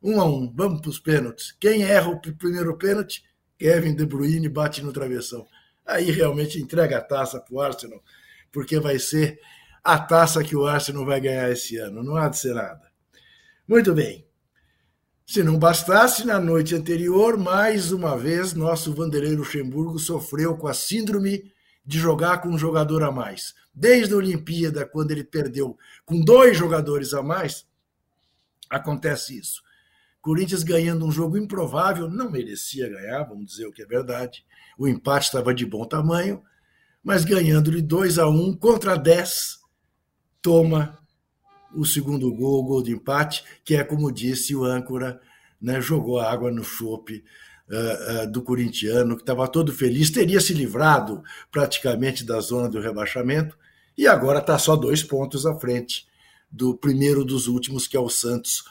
Um 0.01 0.19
a 0.19 0.25
um, 0.25 0.51
vamos 0.53 0.81
para 0.81 0.89
os 0.89 0.99
pênaltis. 0.99 1.51
Quem 1.59 1.83
erra 1.83 2.09
o 2.09 2.19
primeiro 2.19 2.77
pênalti? 2.77 3.23
Kevin 3.57 3.95
De 3.95 4.05
Bruyne 4.05 4.47
bate 4.47 4.81
no 4.81 4.93
travessão 4.93 5.45
aí 5.89 6.11
realmente 6.11 6.61
entrega 6.61 6.97
a 6.97 7.01
taça 7.01 7.39
para 7.39 7.53
o 7.53 7.59
Arsenal, 7.59 8.01
porque 8.51 8.79
vai 8.79 8.99
ser 8.99 9.39
a 9.83 9.97
taça 9.97 10.43
que 10.43 10.55
o 10.55 10.65
Arsenal 10.65 11.05
vai 11.05 11.19
ganhar 11.19 11.49
esse 11.51 11.77
ano. 11.77 12.03
Não 12.03 12.15
há 12.15 12.29
de 12.29 12.37
ser 12.37 12.53
nada. 12.53 12.89
Muito 13.67 13.93
bem. 13.93 14.25
Se 15.25 15.43
não 15.43 15.59
bastasse, 15.59 16.25
na 16.25 16.39
noite 16.39 16.73
anterior, 16.73 17.37
mais 17.37 17.91
uma 17.91 18.17
vez, 18.17 18.53
nosso 18.53 18.93
Vanderlei 18.93 19.35
Luxemburgo 19.35 19.99
sofreu 19.99 20.57
com 20.57 20.67
a 20.67 20.73
síndrome 20.73 21.51
de 21.85 21.99
jogar 21.99 22.41
com 22.41 22.49
um 22.49 22.57
jogador 22.57 23.03
a 23.03 23.11
mais. 23.11 23.53
Desde 23.73 24.13
a 24.13 24.17
Olimpíada, 24.17 24.87
quando 24.87 25.11
ele 25.11 25.23
perdeu 25.23 25.77
com 26.03 26.19
dois 26.19 26.57
jogadores 26.57 27.13
a 27.13 27.21
mais, 27.21 27.67
acontece 28.69 29.37
isso. 29.37 29.61
Corinthians 30.21 30.63
ganhando 30.63 31.05
um 31.05 31.11
jogo 31.11 31.37
improvável, 31.37 32.09
não 32.09 32.29
merecia 32.29 32.89
ganhar, 32.89 33.23
vamos 33.23 33.45
dizer 33.45 33.67
o 33.67 33.71
que 33.71 33.83
é 33.83 33.85
verdade. 33.85 34.43
O 34.79 34.87
empate 34.87 35.25
estava 35.25 35.53
de 35.53 35.65
bom 35.65 35.83
tamanho, 35.83 36.41
mas 37.03 37.25
ganhando 37.25 37.69
de 37.69 37.81
2 37.81 38.17
a 38.17 38.29
1 38.29 38.55
contra 38.55 38.95
10, 38.95 39.59
toma 40.41 40.97
o 41.75 41.85
segundo 41.85 42.33
gol, 42.33 42.61
o 42.61 42.63
gol 42.63 42.81
de 42.81 42.93
empate, 42.93 43.43
que 43.65 43.75
é 43.75 43.83
como 43.83 44.09
disse 44.09 44.55
o 44.55 44.63
âncora, 44.63 45.19
né, 45.61 45.81
jogou 45.81 46.17
água 46.17 46.49
no 46.49 46.63
chope 46.63 47.25
uh, 47.69 48.23
uh, 48.23 48.31
do 48.31 48.41
corintiano, 48.41 49.17
que 49.17 49.21
estava 49.21 49.49
todo 49.49 49.73
feliz, 49.73 50.11
teria 50.11 50.39
se 50.39 50.53
livrado 50.53 51.21
praticamente 51.51 52.23
da 52.23 52.39
zona 52.39 52.69
do 52.69 52.79
rebaixamento, 52.79 53.57
e 53.97 54.07
agora 54.07 54.39
está 54.39 54.57
só 54.57 54.77
dois 54.77 55.03
pontos 55.03 55.45
à 55.45 55.53
frente 55.59 56.07
do 56.49 56.73
primeiro 56.73 57.25
dos 57.25 57.47
últimos, 57.47 57.85
que 57.85 57.97
é 57.97 57.99
o 57.99 58.09
Santos. 58.09 58.63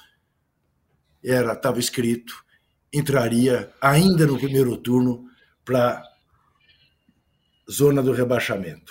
Era 1.22 1.52
estava 1.52 1.78
escrito, 1.78 2.42
entraria 2.90 3.70
ainda 3.78 4.26
no 4.26 4.38
primeiro 4.38 4.74
turno 4.78 5.28
para 5.68 6.02
zona 7.70 8.02
do 8.02 8.12
rebaixamento. 8.12 8.90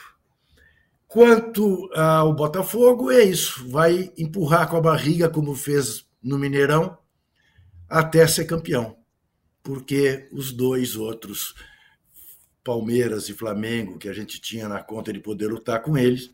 Quanto 1.07 1.89
ao 1.95 2.31
Botafogo, 2.35 3.09
é 3.09 3.23
isso, 3.23 3.67
vai 3.67 4.13
empurrar 4.15 4.69
com 4.69 4.77
a 4.77 4.81
barriga, 4.81 5.27
como 5.27 5.55
fez 5.55 6.07
no 6.21 6.37
Mineirão, 6.37 6.95
até 7.89 8.27
ser 8.27 8.45
campeão, 8.45 8.95
porque 9.63 10.29
os 10.31 10.51
dois 10.51 10.95
outros, 10.95 11.55
Palmeiras 12.63 13.27
e 13.27 13.33
Flamengo, 13.33 13.97
que 13.97 14.07
a 14.07 14.13
gente 14.13 14.39
tinha 14.39 14.69
na 14.69 14.83
conta 14.83 15.11
de 15.11 15.19
poder 15.19 15.47
lutar 15.47 15.81
com 15.81 15.97
eles, 15.97 16.31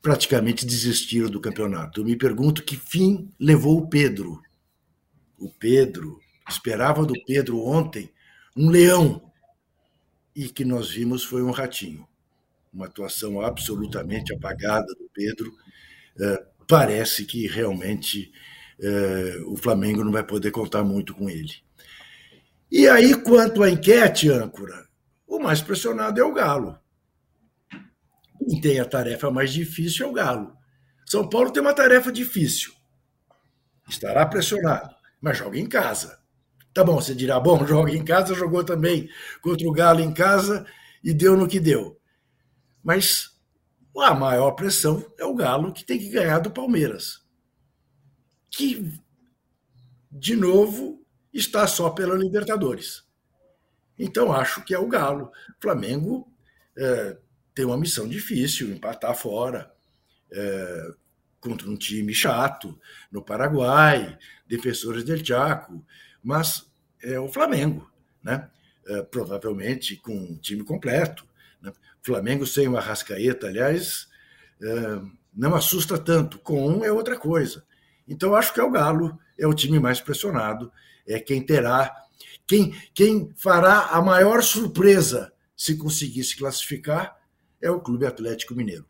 praticamente 0.00 0.64
desistiram 0.64 1.28
do 1.28 1.40
campeonato. 1.40 2.00
Eu 2.00 2.04
me 2.04 2.14
pergunto 2.14 2.62
que 2.62 2.76
fim 2.76 3.32
levou 3.36 3.78
o 3.78 3.88
Pedro 3.88 4.40
o 5.44 5.50
Pedro, 5.50 6.20
esperava 6.48 7.04
do 7.04 7.14
Pedro 7.24 7.60
ontem 7.60 8.10
um 8.56 8.70
leão, 8.70 9.24
e 10.34 10.48
que 10.48 10.64
nós 10.64 10.90
vimos 10.90 11.24
foi 11.24 11.42
um 11.42 11.50
ratinho. 11.50 12.06
Uma 12.72 12.86
atuação 12.86 13.40
absolutamente 13.40 14.34
apagada 14.34 14.86
do 14.86 15.08
Pedro. 15.12 15.52
É, 16.20 16.44
parece 16.66 17.24
que 17.24 17.46
realmente 17.46 18.32
é, 18.80 19.42
o 19.46 19.56
Flamengo 19.56 20.02
não 20.02 20.10
vai 20.10 20.24
poder 20.24 20.50
contar 20.50 20.82
muito 20.82 21.14
com 21.14 21.30
ele. 21.30 21.52
E 22.70 22.88
aí, 22.88 23.14
quanto 23.22 23.62
à 23.62 23.70
enquete, 23.70 24.28
âncora, 24.28 24.88
o 25.26 25.38
mais 25.38 25.62
pressionado 25.62 26.20
é 26.20 26.24
o 26.24 26.32
Galo. 26.32 26.76
Quem 28.38 28.60
tem 28.60 28.80
a 28.80 28.84
tarefa 28.84 29.30
mais 29.30 29.52
difícil 29.52 30.06
é 30.06 30.08
o 30.08 30.12
Galo. 30.12 30.56
São 31.06 31.28
Paulo 31.28 31.52
tem 31.52 31.62
uma 31.62 31.74
tarefa 31.74 32.10
difícil. 32.10 32.72
Estará 33.88 34.26
pressionado, 34.26 34.94
mas 35.20 35.38
joga 35.38 35.58
em 35.58 35.68
casa. 35.68 36.18
Tá 36.74 36.82
bom, 36.82 36.96
você 36.96 37.14
dirá, 37.14 37.38
bom, 37.38 37.64
joga 37.66 37.92
em 37.92 38.04
casa, 38.04 38.34
jogou 38.34 38.64
também 38.64 39.08
contra 39.40 39.66
o 39.66 39.72
Galo 39.72 40.00
em 40.00 40.12
casa 40.12 40.66
e 41.02 41.14
deu 41.14 41.36
no 41.36 41.46
que 41.46 41.60
deu. 41.60 42.00
Mas 42.82 43.30
a 43.96 44.12
maior 44.12 44.50
pressão 44.52 45.10
é 45.16 45.24
o 45.24 45.34
Galo 45.34 45.72
que 45.72 45.84
tem 45.84 45.98
que 45.98 46.08
ganhar 46.08 46.40
do 46.40 46.50
Palmeiras. 46.50 47.24
Que, 48.50 48.92
de 50.10 50.34
novo, 50.34 51.00
está 51.32 51.66
só 51.66 51.90
pela 51.90 52.16
Libertadores. 52.16 53.04
Então, 53.96 54.32
acho 54.32 54.64
que 54.64 54.74
é 54.74 54.78
o 54.78 54.88
Galo. 54.88 55.26
O 55.26 55.62
Flamengo 55.62 56.28
é, 56.76 57.16
tem 57.54 57.64
uma 57.64 57.78
missão 57.78 58.08
difícil, 58.08 58.70
empatar 58.70 59.14
fora. 59.14 59.72
É, 60.32 60.94
contra 61.44 61.68
um 61.68 61.76
time 61.76 62.14
chato 62.14 62.80
no 63.12 63.22
Paraguai, 63.22 64.18
defensores 64.46 65.04
del 65.04 65.22
Chaco, 65.22 65.84
mas 66.24 66.66
é 67.02 67.20
o 67.20 67.28
Flamengo, 67.28 67.88
né? 68.22 68.48
É, 68.86 69.02
provavelmente 69.02 69.96
com 69.96 70.14
um 70.14 70.36
time 70.36 70.64
completo. 70.64 71.26
Né? 71.60 71.72
Flamengo 72.02 72.46
sem 72.46 72.66
o 72.66 72.76
Arrascaeta, 72.76 73.46
aliás, 73.46 74.08
é, 74.60 75.00
não 75.34 75.54
assusta 75.54 75.98
tanto. 75.98 76.38
Com 76.38 76.66
um 76.66 76.84
é 76.84 76.90
outra 76.90 77.18
coisa. 77.18 77.64
Então 78.08 78.34
acho 78.34 78.52
que 78.52 78.60
é 78.60 78.62
o 78.62 78.70
Galo, 78.70 79.18
é 79.38 79.46
o 79.46 79.54
time 79.54 79.78
mais 79.78 80.00
pressionado, 80.00 80.72
é 81.06 81.18
quem 81.20 81.44
terá, 81.44 81.94
quem, 82.46 82.74
quem 82.94 83.32
fará 83.36 83.86
a 83.88 84.02
maior 84.02 84.42
surpresa 84.42 85.32
se 85.56 85.76
conseguir 85.76 86.24
se 86.24 86.36
classificar 86.36 87.16
é 87.60 87.70
o 87.70 87.80
Clube 87.80 88.06
Atlético 88.06 88.54
Mineiro. 88.54 88.86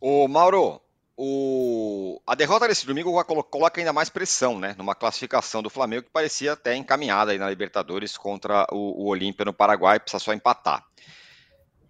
O 0.00 0.26
Mauro, 0.26 0.80
o... 1.16 2.20
a 2.26 2.34
derrota 2.34 2.66
desse 2.66 2.86
domingo 2.86 3.12
coloca 3.44 3.80
ainda 3.80 3.92
mais 3.92 4.08
pressão, 4.08 4.58
né? 4.58 4.74
Numa 4.76 4.94
classificação 4.94 5.62
do 5.62 5.70
Flamengo 5.70 6.04
que 6.04 6.10
parecia 6.10 6.52
até 6.52 6.74
encaminhada 6.74 7.32
aí 7.32 7.38
na 7.38 7.48
Libertadores 7.48 8.16
contra 8.16 8.66
o, 8.70 9.04
o 9.04 9.06
Olímpia 9.06 9.44
no 9.44 9.52
Paraguai, 9.52 10.00
precisa 10.00 10.22
só 10.22 10.32
empatar. 10.32 10.84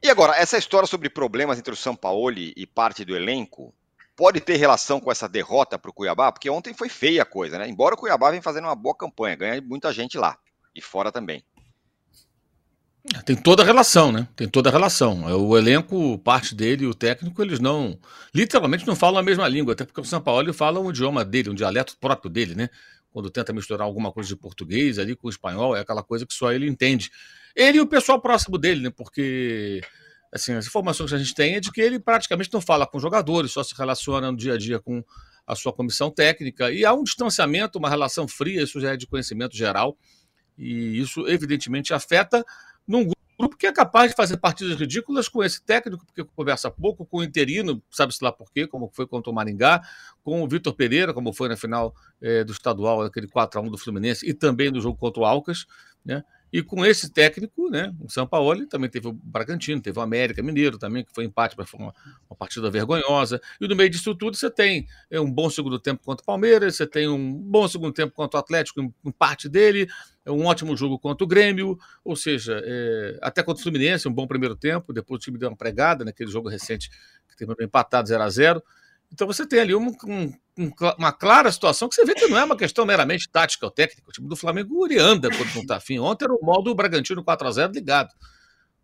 E 0.03 0.11
agora, 0.11 0.37
essa 0.37 0.59
história 0.59 0.87
sobre 0.87 1.09
problemas 1.09 1.59
entre 1.59 1.73
o 1.73 1.77
Sampaoli 1.77 2.53
e 2.57 2.67
parte 2.67 3.05
do 3.05 3.17
elenco 3.17 3.75
pode 4.15 4.41
ter 4.41 4.57
relação 4.57 5.01
com 5.01 5.11
essa 5.11 5.29
derrota 5.29 5.79
para 5.79 5.91
o 5.91 5.95
Cuiabá? 5.95 6.31
Porque 6.31 6.51
ontem 6.51 6.75
foi 6.75 6.91
feia 6.91 7.23
a 7.23 7.27
coisa, 7.27 7.59
né? 7.59 7.69
Embora 7.69 7.95
o 7.95 7.99
Cuiabá 7.99 8.31
venha 8.31 8.43
fazendo 8.43 8.65
uma 8.65 8.75
boa 8.75 8.95
campanha, 8.95 9.37
ganha 9.37 9.63
muita 9.63 9.93
gente 9.93 10.19
lá 10.19 10.39
e 10.75 10.83
fora 10.83 11.11
também. 11.11 11.43
Tem 13.27 13.37
toda 13.37 13.63
a 13.63 13.67
relação, 13.67 14.11
né? 14.11 14.27
Tem 14.35 14.49
toda 14.49 14.71
a 14.71 14.73
relação. 14.73 15.29
É, 15.29 15.35
o 15.35 15.57
elenco, 15.59 16.19
parte 16.21 16.55
dele 16.55 16.85
e 16.85 16.87
o 16.87 16.95
técnico, 16.95 17.43
eles 17.43 17.61
não. 17.61 17.99
Literalmente 18.35 18.87
não 18.87 18.97
falam 18.97 19.21
a 19.21 19.23
mesma 19.23 19.47
língua, 19.47 19.75
até 19.75 19.85
porque 19.85 20.01
o 20.01 20.05
São 20.05 20.23
Paulo 20.23 20.53
fala 20.55 20.81
um 20.81 20.89
idioma 20.89 21.23
dele, 21.23 21.51
um 21.51 21.55
dialeto 21.55 21.97
próprio 22.01 22.31
dele, 22.31 22.55
né? 22.55 22.71
Quando 23.11 23.31
tenta 23.31 23.53
misturar 23.53 23.87
alguma 23.87 24.11
coisa 24.11 24.29
de 24.29 24.37
português 24.37 24.99
ali 24.99 25.15
com 25.15 25.29
espanhol, 25.29 25.77
é 25.77 25.81
aquela 25.81 26.03
coisa 26.03 26.25
que 26.25 26.33
só 26.33 26.51
ele 26.51 26.67
entende. 26.67 27.11
Ele 27.55 27.79
e 27.79 27.81
o 27.81 27.87
pessoal 27.87 28.21
próximo 28.21 28.57
dele, 28.57 28.81
né? 28.81 28.91
Porque 28.91 29.83
assim, 30.33 30.55
as 30.55 30.67
informações 30.67 31.11
que 31.11 31.15
a 31.15 31.19
gente 31.19 31.35
tem 31.35 31.57
é 31.57 31.61
de 31.61 31.71
que 31.71 31.81
ele 31.81 32.01
praticamente 32.01 32.51
não 32.53 32.61
fala 32.61 32.87
com 32.87 32.99
jogadores, 32.99 33.53
só 33.53 33.63
se 33.63 33.75
relaciona 33.77 34.33
no 34.33 34.37
dia 34.37 34.55
a 34.55 34.59
dia 34.59 34.81
com 34.81 35.05
a 35.47 35.55
sua 35.55 35.73
comissão 35.73 36.11
técnica. 36.11 36.73
E 36.73 36.85
há 36.85 36.93
um 36.93 37.05
distanciamento, 37.05 37.79
uma 37.79 37.89
relação 37.89 38.27
fria, 38.27 38.63
isso 38.63 38.81
já 38.81 38.95
é 38.95 38.97
de 38.97 39.07
conhecimento 39.07 39.55
geral. 39.55 39.97
E 40.57 40.99
isso, 41.01 41.29
evidentemente, 41.29 41.93
afeta 41.93 42.45
num 42.87 43.11
grupo 43.39 43.57
que 43.57 43.67
é 43.67 43.73
capaz 43.73 44.11
de 44.11 44.17
fazer 44.17 44.37
partidas 44.37 44.79
ridículas 44.79 45.29
com 45.29 45.43
esse 45.43 45.63
técnico, 45.63 46.05
porque 46.07 46.25
conversa 46.25 46.71
pouco, 46.71 47.05
com 47.05 47.19
o 47.19 47.25
interino, 47.25 47.83
sabe-se 47.91 48.23
lá 48.23 48.33
por 48.33 48.51
quê, 48.53 48.67
como 48.67 48.91
foi 48.93 49.07
contra 49.07 49.31
o 49.31 49.35
Maringá, 49.35 49.83
com 50.23 50.43
o 50.43 50.49
Vitor 50.49 50.75
Pereira, 50.75 51.13
como 51.13 51.33
foi 51.33 51.49
na 51.49 51.57
final 51.57 51.95
é, 52.21 52.45
do 52.45 52.53
estadual, 52.53 53.03
aquele 53.03 53.27
4x1 53.27 53.71
do 53.71 53.79
Fluminense, 53.79 54.29
e 54.29 54.33
também 54.33 54.71
no 54.71 54.81
jogo 54.81 54.97
contra 54.97 55.23
o 55.23 55.25
Alcas, 55.25 55.67
né? 56.05 56.23
E 56.55 56.63
com 56.63 56.87
esse 56.87 57.11
técnico, 57.11 57.69
né, 57.69 57.93
o 58.01 58.09
São 58.09 58.29
Paulo 58.29 58.65
também 58.69 58.89
teve 58.89 59.09
o 59.09 59.13
Bragantino, 59.13 59.81
teve 59.81 59.99
o 59.99 60.03
América 60.03 60.41
Mineiro 60.41 60.79
também, 60.79 61.05
que 61.05 61.13
foi 61.13 61.25
empate, 61.25 61.57
mas 61.59 61.69
foi 61.69 61.81
uma, 61.81 61.93
uma, 62.31 62.37
partida 62.37 62.71
vergonhosa. 62.71 63.41
E 63.61 63.67
no 63.67 63.75
meio 63.75 63.91
disso 63.91 64.15
tudo 64.15 64.37
você 64.37 64.49
tem 64.49 64.87
é, 65.11 65.21
um 65.21 65.29
bom 65.29 65.51
segundo 65.51 65.81
tempo 65.81 66.05
contra 66.05 66.23
o 66.23 66.25
Palmeiras, 66.25 66.77
você 66.77 66.87
tem 66.87 67.09
um 67.09 67.35
bom 67.35 67.67
segundo 67.67 67.93
tempo 67.93 68.15
contra 68.15 68.39
o 68.39 68.41
Atlético, 68.41 68.81
em, 68.81 69.11
parte 69.11 69.49
dele, 69.49 69.89
é 70.25 70.31
um 70.31 70.47
ótimo 70.47 70.77
jogo 70.77 70.97
contra 70.97 71.25
o 71.25 71.27
Grêmio, 71.27 71.77
ou 72.05 72.15
seja, 72.15 72.63
é, 72.65 73.19
até 73.21 73.43
contra 73.43 73.59
o 73.59 73.63
Fluminense, 73.65 74.07
um 74.07 74.15
bom 74.15 74.25
primeiro 74.25 74.55
tempo, 74.55 74.93
depois 74.93 75.19
o 75.19 75.25
time 75.25 75.37
deu 75.37 75.49
uma 75.49 75.57
pregada 75.57 76.05
naquele 76.05 76.31
jogo 76.31 76.49
recente 76.49 76.89
que 77.29 77.37
terminou 77.37 77.67
empatado 77.67 78.07
0 78.07 78.23
a 78.23 78.31
0 78.31 78.63
então 79.15 79.29
você 79.29 79.47
tem 79.47 79.61
ali 79.61 79.73
um, 79.77 79.95
um, 80.09 80.33
uma 80.99 81.13
clara 81.13 81.51
situação 81.53 81.89
que 81.89 81.95
você 81.95 82.05
vê 82.05 82.15
que 82.15 82.27
não 82.27 82.37
é 82.37 82.43
uma 82.43 82.57
questão 82.57 82.85
meramente 82.85 83.29
tática 83.31 83.65
ou 83.65 83.71
técnica. 83.71 84.09
O 84.09 84.13
time 84.13 84.29
do 84.29 84.35
Flamengo 84.35 84.85
anda 84.99 85.31
quando 85.31 85.55
não 85.55 85.63
está 85.63 85.77
afim. 85.77 86.01
Ontem 86.01 86.25
era 86.25 86.35
o 86.35 86.45
modo 86.45 86.75
Bragantino 86.75 87.23
4 87.23 87.47
a 87.47 87.51
0 87.53 87.73
ligado. 87.73 88.13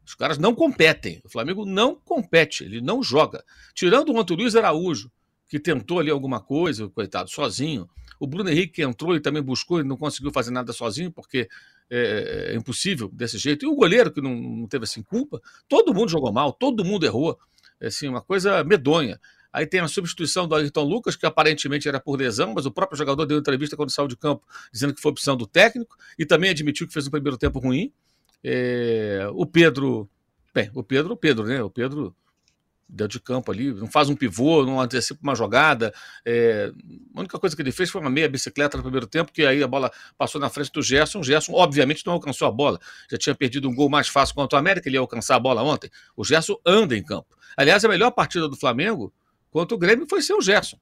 Os 0.07 0.15
caras 0.15 0.39
não 0.39 0.55
competem. 0.55 1.21
O 1.25 1.29
Flamengo 1.29 1.67
não 1.67 1.97
compete, 1.97 2.63
ele 2.63 2.81
não 2.81 3.03
joga. 3.03 3.45
Tirando 3.75 4.13
o 4.13 4.21
Antônio 4.21 4.45
Luiz 4.45 4.55
Araújo, 4.55 5.11
que 5.49 5.59
tentou 5.59 5.99
ali 5.99 6.13
alguma 6.13 6.41
coisa, 6.41 6.89
coitado, 6.89 7.29
sozinho. 7.29 7.91
O 8.21 8.27
Bruno 8.27 8.49
Henrique 8.51 8.75
que 8.75 8.83
entrou 8.85 9.17
e 9.17 9.21
também 9.21 9.43
buscou 9.43 9.81
e 9.81 9.85
não 9.85 9.97
conseguiu 9.97 10.31
fazer 10.31 10.53
nada 10.53 10.73
sozinho, 10.73 11.11
porque 11.11 11.49
é, 11.91 12.53
é 12.53 12.55
impossível 12.55 13.09
desse 13.13 13.37
jeito. 13.37 13.65
E 13.65 13.69
o 13.69 13.75
goleiro, 13.75 14.13
que 14.13 14.21
não, 14.21 14.37
não, 14.37 14.69
teve 14.69 14.85
assim 14.85 15.03
culpa, 15.03 15.41
todo 15.69 15.93
mundo 15.93 16.09
jogou 16.09 16.33
mal, 16.33 16.53
todo 16.53 16.85
mundo 16.85 17.05
errou. 17.05 17.37
É 17.81 17.89
assim, 17.89 18.07
uma 18.07 18.23
coisa 18.23 18.63
medonha. 18.63 19.19
Aí 19.53 19.67
tem 19.67 19.81
a 19.81 19.89
substituição 19.89 20.47
do 20.47 20.55
Ayrton 20.55 20.85
Lucas, 20.85 21.17
que 21.17 21.27
aparentemente 21.27 21.89
era 21.89 21.99
por 21.99 22.19
lesão, 22.19 22.53
mas 22.55 22.67
o 22.67 22.71
próprio 22.71 22.97
jogador 22.97 23.27
deu 23.27 23.39
entrevista 23.39 23.77
quando 23.77 23.91
saiu 23.91 24.09
de 24.09 24.17
campo, 24.17 24.47
dizendo 24.73 24.95
que 24.95 25.01
foi 25.01 25.11
opção 25.11 25.37
do 25.37 25.47
técnico, 25.47 25.97
e 26.19 26.25
também 26.25 26.51
admitiu 26.51 26.87
que 26.87 26.93
fez 26.93 27.07
um 27.07 27.11
primeiro 27.11 27.37
tempo 27.37 27.59
ruim. 27.59 27.93
É, 28.43 29.29
o 29.33 29.45
Pedro. 29.47 30.09
Bem, 30.55 30.71
o 30.75 30.83
Pedro, 30.83 31.13
o 31.15 31.17
Pedro, 31.17 31.45
né? 31.47 31.63
O 31.63 31.71
Pedro 31.71 32.15
deu 32.93 33.07
de 33.07 33.21
campo 33.21 33.53
ali, 33.53 33.73
não 33.73 33.87
faz 33.87 34.09
um 34.09 34.17
pivô, 34.17 34.65
não 34.65 34.81
antecipa 34.81 35.21
uma 35.23 35.35
jogada. 35.35 35.95
É, 36.25 36.73
a 37.15 37.21
única 37.21 37.39
coisa 37.39 37.55
que 37.55 37.63
ele 37.63 37.73
fez 37.73 37.89
foi 37.91 38.01
uma 38.01 38.11
meia 38.11 38.29
bicicleta 38.29 38.77
no 38.77 38.83
primeiro 38.83 39.07
tempo, 39.07 39.33
que 39.33 39.45
aí 39.45 39.63
a 39.63 39.69
bola 39.69 39.91
passou 40.19 40.41
na 40.41 40.49
frente 40.49 40.73
do 40.73 40.83
Gerson. 40.83 41.21
O 41.21 41.25
Gerson, 41.25 41.53
obviamente, 41.53 42.05
não 42.05 42.15
alcançou 42.15 42.49
a 42.49 42.51
bola. 42.51 42.81
Já 43.11 43.17
tinha 43.17 43.35
perdido 43.35 43.69
um 43.69 43.75
gol 43.75 43.89
mais 43.89 44.09
fácil 44.09 44.35
contra 44.35 44.57
o 44.57 44.59
América, 44.59 44.89
ele 44.89 44.97
ia 44.97 45.01
alcançar 45.01 45.37
a 45.37 45.41
bola 45.41 45.63
ontem. 45.63 45.91
O 46.17 46.25
Gerson 46.25 46.57
anda 46.67 46.97
em 46.97 47.03
campo. 47.03 47.37
Aliás, 47.57 47.85
a 47.85 47.89
melhor 47.89 48.11
partida 48.11 48.49
do 48.49 48.57
Flamengo 48.57 49.13
Quanto 49.51 49.75
o 49.75 49.79
Grêmio 49.79 50.07
foi 50.09 50.23
ser 50.23 50.35
o 50.35 50.41
Gerson, 50.41 50.79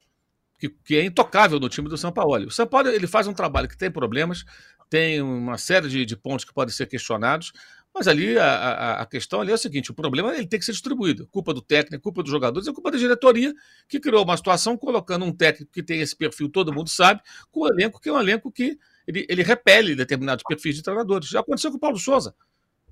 que, 0.57 0.69
que 0.69 0.95
é 0.97 1.05
intocável 1.05 1.59
no 1.59 1.69
time 1.69 1.89
do 1.89 1.97
São 1.97 2.11
Paulo. 2.11 2.47
O 2.47 2.51
São 2.51 2.67
Paulo 2.67 2.89
ele 2.89 3.07
faz 3.07 3.27
um 3.27 3.33
trabalho 3.33 3.67
que 3.67 3.77
tem 3.77 3.89
problemas, 3.89 4.43
tem 4.89 5.21
uma 5.21 5.57
série 5.57 5.87
de, 5.87 6.05
de 6.05 6.17
pontos 6.17 6.45
que 6.45 6.53
podem 6.53 6.73
ser 6.73 6.85
questionados, 6.87 7.51
mas 7.93 8.07
ali 8.07 8.37
a, 8.37 8.45
a, 8.45 9.01
a, 9.01 9.05
questão 9.05 9.41
ali 9.41 9.51
é 9.51 9.55
o 9.55 9.57
seguinte: 9.57 9.89
o 9.89 9.93
problema 9.93 10.35
ele 10.35 10.45
tem 10.45 10.59
que 10.59 10.65
ser 10.65 10.73
distribuído. 10.73 11.27
Culpa 11.27 11.53
do 11.53 11.61
técnico, 11.61 12.03
culpa 12.03 12.21
dos 12.21 12.31
jogadores, 12.31 12.67
é 12.67 12.73
culpa 12.73 12.91
da 12.91 12.97
diretoria, 12.97 13.53
que 13.87 13.99
criou 13.99 14.23
uma 14.23 14.37
situação 14.37 14.77
colocando 14.77 15.25
um 15.25 15.31
técnico 15.31 15.71
que 15.71 15.81
tem 15.81 16.01
esse 16.01 16.15
perfil, 16.15 16.49
todo 16.49 16.73
mundo 16.73 16.89
sabe, 16.89 17.21
com 17.51 17.61
um 17.61 17.67
elenco 17.67 17.99
que 17.99 18.09
é 18.09 18.13
um 18.13 18.19
elenco 18.19 18.51
que 18.51 18.77
ele, 19.07 19.25
ele 19.27 19.41
repele 19.41 19.95
determinados 19.95 20.43
perfis 20.47 20.75
de 20.75 20.83
treinadores. 20.83 21.29
Já 21.29 21.39
aconteceu 21.39 21.71
com 21.71 21.77
o 21.77 21.79
Paulo 21.79 21.97
Souza. 21.97 22.35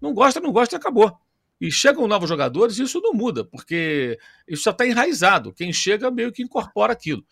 Não 0.02 0.14
gosta, 0.14 0.40
não 0.40 0.52
gosta 0.52 0.76
e 0.76 0.78
acabou 0.78 1.16
e 1.60 1.72
chegam 1.72 2.08
novos 2.08 2.30
jogadores, 2.30 2.78
isso 2.78 3.02
não 3.02 3.14
muda, 3.14 3.44
porque 3.44 4.20
isso 4.48 4.64
já 4.64 4.72
está 4.72 4.86
enraizado. 4.86 5.52
Quem 5.54 5.74
chega 5.74 6.12
meio 6.12 6.32
que 6.32 6.44
incorpora 6.44 6.94
aquilo. 6.94 7.26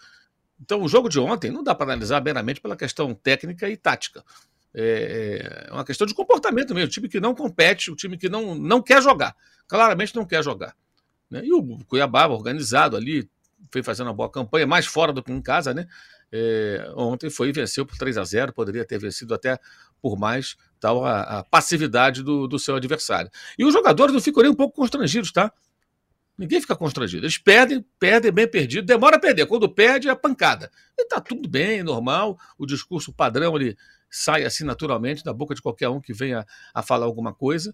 Então, 0.59 0.81
o 0.81 0.87
jogo 0.87 1.09
de 1.09 1.19
ontem 1.19 1.51
não 1.51 1.63
dá 1.63 1.75
para 1.75 1.85
analisar 1.85 2.23
meramente 2.23 2.61
pela 2.61 2.75
questão 2.75 3.13
técnica 3.13 3.69
e 3.69 3.77
tática. 3.77 4.23
É, 4.73 5.67
é 5.69 5.73
uma 5.73 5.85
questão 5.85 6.07
de 6.07 6.13
comportamento 6.13 6.73
mesmo. 6.73 6.87
O 6.87 6.91
time 6.91 7.07
que 7.07 7.19
não 7.19 7.35
compete, 7.35 7.91
o 7.91 7.95
time 7.95 8.17
que 8.17 8.27
não, 8.27 8.55
não 8.55 8.81
quer 8.81 9.01
jogar. 9.01 9.35
Claramente 9.67 10.15
não 10.15 10.25
quer 10.25 10.43
jogar. 10.43 10.75
Né? 11.29 11.41
E 11.45 11.53
o 11.53 11.77
Cuiabá, 11.85 12.27
organizado 12.27 12.95
ali, 12.95 13.29
foi 13.71 13.83
fazendo 13.83 14.07
uma 14.07 14.13
boa 14.13 14.29
campanha, 14.29 14.65
mais 14.65 14.85
fora 14.85 15.13
do 15.13 15.23
que 15.23 15.31
em 15.31 15.41
casa, 15.41 15.73
né? 15.73 15.87
É, 16.31 16.91
ontem 16.95 17.29
foi 17.29 17.49
e 17.49 17.51
venceu 17.51 17.85
por 17.85 17.97
3 17.97 18.17
a 18.17 18.23
0 18.23 18.51
poderia 18.51 18.83
ter 18.83 18.97
vencido 18.99 19.33
até 19.33 19.59
por 20.01 20.17
mais 20.17 20.57
tal 20.79 21.05
a, 21.05 21.21
a 21.39 21.43
passividade 21.43 22.23
do, 22.23 22.47
do, 22.47 22.59
seu 22.59 22.75
adversário. 22.75 23.29
E 23.57 23.65
os 23.65 23.73
jogadores 23.73 24.13
não 24.13 24.21
ficam 24.21 24.43
nem 24.43 24.51
um 24.51 24.55
pouco 24.55 24.75
constrangidos, 24.75 25.31
tá? 25.31 25.51
Ninguém 26.37 26.59
fica 26.59 26.75
constrangido. 26.75 27.23
Eles 27.23 27.37
perdem, 27.37 27.85
perdem 27.97 28.31
bem 28.31 28.47
perdido, 28.47 28.85
demora 28.85 29.15
a 29.15 29.19
perder. 29.19 29.45
Quando 29.45 29.69
perde, 29.69 30.09
é 30.09 30.15
pancada. 30.15 30.69
E 30.97 31.05
tá 31.05 31.21
tudo 31.21 31.47
bem, 31.47 31.81
normal. 31.81 32.37
O 32.57 32.65
discurso 32.65 33.13
padrão 33.13 33.55
ele 33.55 33.77
sai 34.09 34.43
assim 34.43 34.63
naturalmente 34.63 35.23
da 35.23 35.33
boca 35.33 35.55
de 35.55 35.61
qualquer 35.61 35.89
um 35.89 36.01
que 36.01 36.13
venha 36.13 36.45
a 36.73 36.81
falar 36.81 37.05
alguma 37.05 37.33
coisa. 37.33 37.73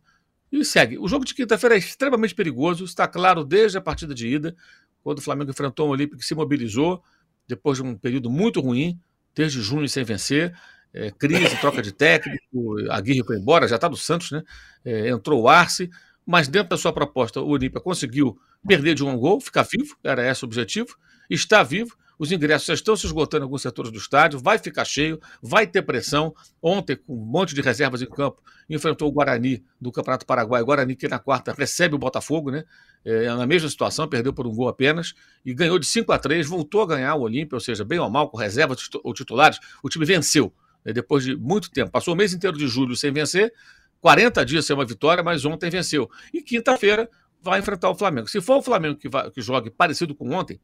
E 0.52 0.64
segue. 0.66 0.98
O 1.00 1.08
jogo 1.08 1.26
de 1.26 1.34
quinta-feira 1.34 1.76
é 1.76 1.78
extremamente 1.78 2.36
perigoso, 2.36 2.84
está 2.84 3.08
claro 3.08 3.44
desde 3.44 3.78
a 3.78 3.82
partida 3.82 4.14
de 4.14 4.28
ida, 4.28 4.56
quando 5.02 5.20
o 5.20 5.22
Flamengo 5.22 5.50
enfrentou 5.50 5.88
o 5.88 5.92
Olímpico 5.92 6.20
que 6.20 6.26
se 6.26 6.36
mobilizou, 6.36 7.02
depois 7.48 7.78
de 7.78 7.84
um 7.84 7.96
período 7.96 8.30
muito 8.30 8.60
ruim, 8.60 9.00
desde 9.34 9.62
junho 9.62 9.88
sem 9.88 10.04
vencer. 10.04 10.54
É, 10.94 11.10
crise, 11.12 11.56
troca 11.60 11.82
de 11.82 11.92
técnico, 11.92 12.78
Aguirre 12.90 13.24
foi 13.24 13.38
embora, 13.38 13.68
já 13.68 13.76
está 13.76 13.88
do 13.88 13.96
Santos, 13.96 14.32
né? 14.32 14.44
É, 14.84 15.10
entrou 15.10 15.42
o 15.42 15.48
Arce, 15.48 15.90
mas 16.26 16.48
dentro 16.48 16.70
da 16.70 16.78
sua 16.78 16.92
proposta, 16.92 17.40
o 17.40 17.48
Olímpia 17.48 17.80
conseguiu 17.80 18.38
perder 18.68 18.94
de 18.94 19.04
um 19.04 19.18
gol, 19.18 19.40
ficar 19.40 19.64
vivo, 19.64 19.96
era 20.04 20.30
esse 20.30 20.44
o 20.44 20.46
objetivo, 20.46 20.96
está 21.30 21.64
vivo, 21.64 21.96
os 22.22 22.32
ingressos 22.32 22.68
já 22.68 22.74
estão 22.76 22.96
se 22.96 23.08
esgotando 23.08 23.44
em 23.44 23.46
alguns 23.46 23.64
setores 23.64 23.92
do 23.92 23.98
estádio, 23.98 24.40
vai 24.40 24.60
ficar 24.60 24.86
cheio, 24.86 25.20
vai 25.42 25.66
ter 25.66 25.82
pressão. 25.82 26.36
Ontem, 26.62 26.96
com 26.96 27.16
um 27.16 27.26
monte 27.26 27.56
de 27.56 27.62
reservas 27.62 28.00
em 28.00 28.06
campo, 28.06 28.44
enfrentou 28.70 29.08
o 29.08 29.12
Guarani 29.12 29.64
do 29.80 29.92
Campeonato 29.92 30.24
Paraguai. 30.24 30.62
Guarani, 30.62 30.96
que 30.96 31.08
na 31.08 31.18
quarta 31.18 31.52
recebe 31.52 31.96
o 31.96 31.98
Botafogo, 31.98 32.52
né? 32.52 32.64
É, 33.04 33.26
na 33.26 33.48
mesma 33.48 33.68
situação, 33.68 34.08
perdeu 34.08 34.32
por 34.32 34.46
um 34.46 34.54
gol 34.54 34.68
apenas 34.68 35.16
e 35.44 35.52
ganhou 35.52 35.80
de 35.80 35.88
5 35.88 36.12
a 36.12 36.20
3, 36.20 36.46
voltou 36.48 36.84
a 36.84 36.86
ganhar 36.86 37.16
o 37.16 37.22
Olímpia, 37.22 37.56
ou 37.56 37.60
seja, 37.60 37.84
bem 37.84 37.98
ou 37.98 38.08
mal, 38.08 38.30
com 38.30 38.38
reservas 38.38 38.88
ou 39.04 39.16
titulares, 39.16 39.58
o 39.82 39.90
time 39.90 40.06
venceu 40.06 40.54
né? 40.84 40.94
depois 40.94 41.24
de 41.24 41.36
muito 41.36 41.70
tempo. 41.72 41.92
Passou 41.92 42.14
o 42.14 42.18
mês 42.18 42.34
inteiro 42.34 42.58
de 42.58 42.68
julho 42.68 42.96
sem 42.96 43.12
vencer, 43.12 43.54
40 44.00 44.46
dias 44.46 44.66
sem 44.66 44.76
uma 44.76 44.86
vitória, 44.86 45.24
mas 45.24 45.46
ontem 45.46 45.70
venceu. 45.70 46.10
E 46.34 46.42
quinta-feira 46.42 47.10
vai 47.42 47.60
enfrentar 47.60 47.90
o 47.90 47.96
Flamengo. 47.96 48.28
Se 48.28 48.42
for 48.42 48.58
o 48.58 48.62
Flamengo 48.62 48.98
que, 48.98 49.10
vai, 49.10 49.30
que 49.32 49.42
jogue 49.42 49.70
parecido 49.70 50.14
com 50.14 50.32
ontem, 50.32 50.60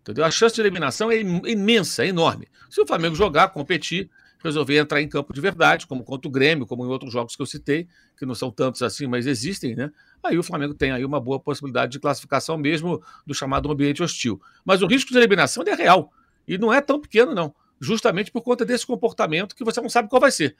entendeu? 0.00 0.24
a 0.24 0.30
chance 0.30 0.54
de 0.54 0.60
eliminação 0.60 1.10
é 1.10 1.20
imensa, 1.20 2.04
é 2.04 2.08
enorme. 2.08 2.48
Se 2.70 2.80
o 2.80 2.86
Flamengo 2.86 3.14
jogar, 3.14 3.48
competir, 3.48 4.10
resolver 4.42 4.78
entrar 4.78 5.02
em 5.02 5.08
campo 5.08 5.32
de 5.32 5.40
verdade, 5.40 5.86
como 5.86 6.04
contra 6.04 6.28
o 6.28 6.30
Grêmio, 6.30 6.66
como 6.66 6.84
em 6.84 6.88
outros 6.88 7.12
jogos 7.12 7.34
que 7.34 7.42
eu 7.42 7.46
citei, 7.46 7.88
que 8.16 8.24
não 8.24 8.34
são 8.34 8.50
tantos 8.50 8.82
assim, 8.82 9.06
mas 9.06 9.26
existem, 9.26 9.74
né? 9.74 9.90
Aí 10.22 10.38
o 10.38 10.42
Flamengo 10.42 10.74
tem 10.74 10.92
aí 10.92 11.04
uma 11.04 11.20
boa 11.20 11.40
possibilidade 11.40 11.92
de 11.92 11.98
classificação 11.98 12.56
mesmo 12.56 13.02
do 13.26 13.34
chamado 13.34 13.70
ambiente 13.70 14.02
hostil. 14.02 14.40
Mas 14.64 14.82
o 14.82 14.86
risco 14.86 15.10
de 15.10 15.18
eliminação 15.18 15.64
é 15.66 15.74
real 15.74 16.12
e 16.46 16.56
não 16.56 16.72
é 16.72 16.80
tão 16.80 17.00
pequeno 17.00 17.34
não, 17.34 17.54
justamente 17.80 18.30
por 18.30 18.42
conta 18.42 18.64
desse 18.64 18.86
comportamento 18.86 19.54
que 19.54 19.64
você 19.64 19.80
não 19.80 19.88
sabe 19.88 20.08
qual 20.08 20.20
vai 20.20 20.30
ser. 20.30 20.56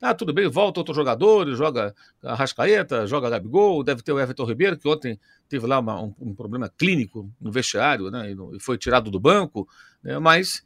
Ah, 0.00 0.14
tudo 0.14 0.32
bem, 0.32 0.48
volta 0.48 0.80
outro 0.80 0.92
jogador, 0.92 1.54
joga 1.54 1.94
a 2.24 2.34
Rascaeta, 2.34 3.06
joga 3.06 3.30
Gabigol, 3.30 3.84
deve 3.84 4.02
ter 4.02 4.10
o 4.10 4.18
Everton 4.18 4.44
Ribeiro, 4.44 4.76
que 4.76 4.88
ontem 4.88 5.18
teve 5.48 5.64
lá 5.64 5.78
uma, 5.78 6.02
um, 6.02 6.12
um, 6.18 6.34
problema 6.34 6.68
clínico 6.68 7.30
no 7.40 7.52
vestiário, 7.52 8.10
né, 8.10 8.32
e, 8.32 8.58
foi 8.58 8.76
tirado 8.76 9.12
do 9.12 9.20
banco, 9.20 9.68
né, 10.02 10.18
mas 10.18 10.64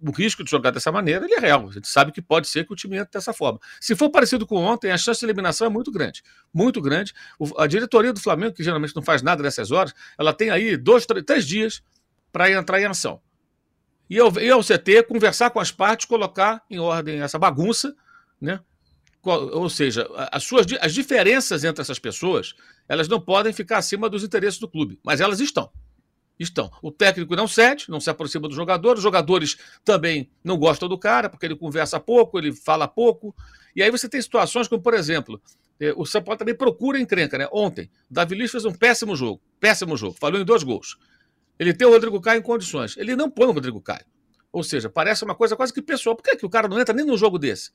o 0.00 0.10
risco 0.10 0.42
de 0.42 0.50
jogar 0.50 0.70
dessa 0.70 0.90
maneira 0.90 1.24
ele 1.26 1.34
é 1.34 1.38
real. 1.38 1.68
A 1.68 1.72
gente 1.72 1.86
sabe 1.86 2.12
que 2.12 2.22
pode 2.22 2.48
ser 2.48 2.64
que 2.64 2.72
o 2.72 2.76
time 2.76 2.96
entre 2.96 3.12
dessa 3.12 3.34
forma. 3.34 3.58
Se 3.80 3.94
for 3.94 4.08
parecido 4.10 4.46
com 4.46 4.56
ontem, 4.56 4.90
a 4.90 4.96
chance 4.96 5.20
de 5.20 5.26
eliminação 5.26 5.66
é 5.66 5.70
muito 5.70 5.90
grande. 5.90 6.22
Muito 6.54 6.80
grande. 6.80 7.12
O, 7.38 7.60
a 7.60 7.66
diretoria 7.66 8.12
do 8.12 8.20
Flamengo, 8.20 8.54
que 8.54 8.62
geralmente 8.62 8.94
não 8.94 9.02
faz 9.02 9.22
nada 9.22 9.42
nessas 9.42 9.70
horas, 9.70 9.92
ela 10.16 10.32
tem 10.32 10.50
aí 10.50 10.76
dois, 10.76 11.04
três, 11.04 11.24
três 11.24 11.46
dias 11.46 11.82
para 12.32 12.50
entrar 12.50 12.80
em 12.80 12.84
ação. 12.84 13.20
E 14.08 14.18
ao, 14.18 14.32
e 14.38 14.50
ao 14.50 14.62
CT, 14.62 15.04
conversar 15.08 15.50
com 15.50 15.60
as 15.60 15.70
partes, 15.70 16.06
colocar 16.06 16.62
em 16.70 16.78
ordem 16.78 17.20
essa 17.20 17.38
bagunça, 17.38 17.94
né? 18.40 18.60
ou 19.22 19.68
seja, 19.68 20.08
as 20.32 20.44
suas 20.44 20.66
as 20.80 20.94
diferenças 20.94 21.64
entre 21.64 21.82
essas 21.82 21.98
pessoas, 21.98 22.54
elas 22.88 23.08
não 23.08 23.20
podem 23.20 23.52
ficar 23.52 23.78
acima 23.78 24.08
dos 24.08 24.24
interesses 24.24 24.58
do 24.58 24.68
clube, 24.68 24.98
mas 25.02 25.20
elas 25.20 25.40
estão. 25.40 25.70
Estão. 26.38 26.70
O 26.80 26.92
técnico 26.92 27.34
não 27.34 27.48
cede, 27.48 27.86
não 27.88 27.98
se 28.00 28.08
aproxima 28.08 28.48
do 28.48 28.54
jogador, 28.54 28.96
os 28.96 29.02
jogadores 29.02 29.56
também 29.84 30.30
não 30.42 30.56
gostam 30.56 30.88
do 30.88 30.96
cara, 30.96 31.28
porque 31.28 31.44
ele 31.44 31.56
conversa 31.56 31.98
pouco, 31.98 32.38
ele 32.38 32.52
fala 32.52 32.86
pouco. 32.86 33.34
E 33.74 33.82
aí 33.82 33.90
você 33.90 34.08
tem 34.08 34.22
situações 34.22 34.68
como, 34.68 34.80
por 34.80 34.94
exemplo, 34.94 35.42
é, 35.80 35.92
o 35.96 36.06
São 36.06 36.22
Paulo 36.22 36.38
também 36.38 36.54
procura 36.54 37.00
encrenca, 37.00 37.36
né? 37.36 37.48
Ontem, 37.52 37.90
Davi 38.08 38.36
Luiz 38.36 38.52
fez 38.52 38.64
um 38.64 38.72
péssimo 38.72 39.16
jogo, 39.16 39.42
péssimo 39.58 39.96
jogo, 39.96 40.16
falou 40.18 40.40
em 40.40 40.44
dois 40.44 40.62
gols. 40.62 40.96
Ele 41.58 41.74
tem 41.74 41.86
o 41.86 41.90
Rodrigo 41.90 42.20
Caio 42.20 42.38
em 42.38 42.42
condições. 42.42 42.96
Ele 42.96 43.16
não 43.16 43.30
põe 43.30 43.46
o 43.46 43.52
Rodrigo 43.52 43.80
Caio. 43.80 44.04
Ou 44.52 44.62
seja, 44.62 44.88
parece 44.88 45.24
uma 45.24 45.34
coisa 45.34 45.56
quase 45.56 45.72
que 45.72 45.82
pessoal. 45.82 46.16
Por 46.16 46.22
que, 46.22 46.30
é 46.30 46.36
que 46.36 46.46
o 46.46 46.50
cara 46.50 46.68
não 46.68 46.78
entra 46.78 46.94
nem 46.94 47.04
num 47.04 47.16
jogo 47.16 47.38
desse? 47.38 47.70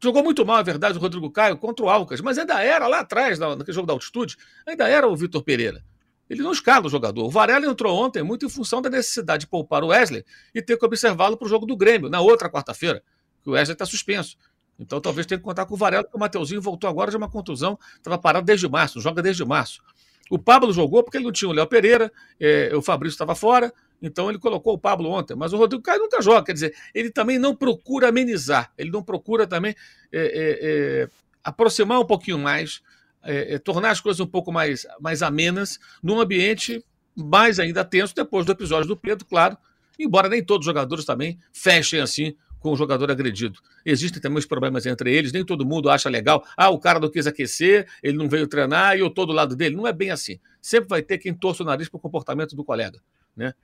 Jogou 0.00 0.22
muito 0.22 0.44
mal, 0.44 0.58
é 0.58 0.62
verdade, 0.62 0.98
o 0.98 1.00
Rodrigo 1.00 1.30
Caio 1.30 1.56
contra 1.56 1.84
o 1.84 1.88
Alcas, 1.88 2.20
mas 2.20 2.36
ainda 2.36 2.62
era 2.62 2.86
lá 2.86 3.00
atrás, 3.00 3.38
naquele 3.38 3.72
jogo 3.72 3.86
da 3.86 3.94
altitude, 3.94 4.36
ainda 4.66 4.86
era 4.86 5.08
o 5.08 5.16
Vitor 5.16 5.42
Pereira. 5.42 5.82
Ele 6.28 6.42
não 6.42 6.52
escala 6.52 6.86
o 6.86 6.90
jogador. 6.90 7.24
O 7.24 7.30
Varela 7.30 7.64
entrou 7.66 7.96
ontem 7.96 8.22
muito 8.22 8.44
em 8.44 8.48
função 8.48 8.82
da 8.82 8.90
necessidade 8.90 9.42
de 9.42 9.46
poupar 9.46 9.82
o 9.82 9.88
Wesley 9.88 10.24
e 10.54 10.60
ter 10.60 10.76
que 10.76 10.84
observá-lo 10.84 11.36
para 11.36 11.46
o 11.46 11.48
jogo 11.48 11.64
do 11.64 11.76
Grêmio, 11.76 12.10
na 12.10 12.20
outra 12.20 12.50
quarta-feira, 12.50 13.02
que 13.42 13.48
o 13.48 13.52
Wesley 13.52 13.72
está 13.74 13.86
suspenso. 13.86 14.36
Então 14.78 15.00
talvez 15.00 15.26
tenha 15.26 15.38
que 15.38 15.44
contar 15.44 15.64
com 15.64 15.74
o 15.74 15.76
Varela, 15.76 16.02
porque 16.02 16.16
o 16.16 16.20
Mateuzinho 16.20 16.60
voltou 16.60 16.90
agora 16.90 17.10
de 17.10 17.16
uma 17.16 17.30
contusão, 17.30 17.78
estava 17.96 18.18
parado 18.18 18.44
desde 18.44 18.68
março, 18.68 19.00
joga 19.00 19.22
desde 19.22 19.44
março. 19.44 19.82
O 20.30 20.38
Pablo 20.38 20.72
jogou 20.72 21.02
porque 21.02 21.18
ele 21.18 21.24
não 21.24 21.32
tinha 21.32 21.48
o 21.48 21.52
Léo 21.52 21.66
Pereira, 21.66 22.12
é, 22.40 22.74
o 22.74 22.82
Fabrício 22.82 23.14
estava 23.14 23.34
fora, 23.34 23.72
então 24.02 24.28
ele 24.28 24.38
colocou 24.38 24.74
o 24.74 24.78
Pablo 24.78 25.10
ontem, 25.10 25.34
mas 25.34 25.52
o 25.52 25.56
Rodrigo 25.56 25.82
Caio 25.82 26.00
nunca 26.00 26.20
joga. 26.20 26.44
Quer 26.44 26.52
dizer, 26.52 26.74
ele 26.94 27.10
também 27.10 27.38
não 27.38 27.54
procura 27.54 28.08
amenizar, 28.08 28.72
ele 28.76 28.90
não 28.90 29.02
procura 29.02 29.46
também 29.46 29.74
é, 30.12 30.20
é, 30.20 30.58
é 31.02 31.08
aproximar 31.42 32.00
um 32.00 32.04
pouquinho 32.04 32.38
mais, 32.38 32.82
é, 33.22 33.54
é, 33.54 33.58
tornar 33.58 33.90
as 33.90 34.00
coisas 34.00 34.20
um 34.20 34.26
pouco 34.26 34.52
mais, 34.52 34.86
mais 35.00 35.22
amenas 35.22 35.78
num 36.02 36.20
ambiente 36.20 36.84
mais 37.14 37.58
ainda 37.58 37.84
tenso 37.84 38.14
depois 38.14 38.44
do 38.44 38.52
episódio 38.52 38.88
do 38.88 38.96
Pedro, 38.96 39.24
claro. 39.24 39.56
Embora 39.98 40.28
nem 40.28 40.44
todos 40.44 40.66
os 40.66 40.70
jogadores 40.70 41.04
também 41.04 41.38
fechem 41.52 42.00
assim 42.00 42.36
com 42.66 42.72
o 42.72 42.76
jogador 42.76 43.12
agredido. 43.12 43.60
Existem 43.84 44.20
também 44.20 44.38
os 44.38 44.44
problemas 44.44 44.86
entre 44.86 45.14
eles, 45.14 45.30
nem 45.30 45.44
todo 45.44 45.64
mundo 45.64 45.88
acha 45.88 46.08
legal. 46.08 46.44
Ah, 46.56 46.68
o 46.68 46.80
cara 46.80 46.98
não 46.98 47.08
quis 47.08 47.24
aquecer, 47.24 47.86
ele 48.02 48.18
não 48.18 48.28
veio 48.28 48.48
treinar 48.48 48.96
e 48.96 49.00
eu 49.00 49.06
estou 49.06 49.24
do 49.24 49.32
lado 49.32 49.54
dele. 49.54 49.76
Não 49.76 49.86
é 49.86 49.92
bem 49.92 50.10
assim. 50.10 50.40
Sempre 50.60 50.88
vai 50.88 51.00
ter 51.00 51.18
quem 51.18 51.32
torça 51.32 51.62
o 51.62 51.66
nariz 51.66 51.88
para 51.88 51.98
o 51.98 52.00
comportamento 52.00 52.56
do 52.56 52.64
colega. 52.64 53.00
Né? 53.36 53.54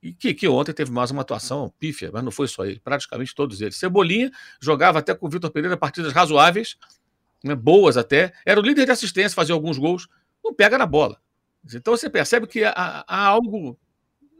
E 0.00 0.12
que, 0.12 0.32
que 0.32 0.46
ontem 0.46 0.72
teve 0.72 0.92
mais 0.92 1.10
uma 1.10 1.22
atuação 1.22 1.74
pífia, 1.80 2.10
mas 2.12 2.22
não 2.22 2.30
foi 2.30 2.46
só 2.46 2.64
ele, 2.64 2.78
praticamente 2.78 3.34
todos 3.34 3.60
eles. 3.60 3.76
Cebolinha 3.76 4.30
jogava 4.60 5.00
até 5.00 5.12
com 5.16 5.26
o 5.26 5.28
Vitor 5.28 5.50
Pereira 5.50 5.76
partidas 5.76 6.12
razoáveis, 6.12 6.76
né, 7.42 7.56
boas 7.56 7.96
até, 7.96 8.32
era 8.46 8.60
o 8.60 8.62
líder 8.62 8.84
de 8.84 8.92
assistência, 8.92 9.34
fazia 9.34 9.52
alguns 9.52 9.78
gols, 9.78 10.06
não 10.44 10.54
pega 10.54 10.78
na 10.78 10.86
bola. 10.86 11.18
Então 11.74 11.96
você 11.96 12.08
percebe 12.08 12.46
que 12.46 12.62
há, 12.62 13.04
há 13.08 13.26
algo 13.26 13.76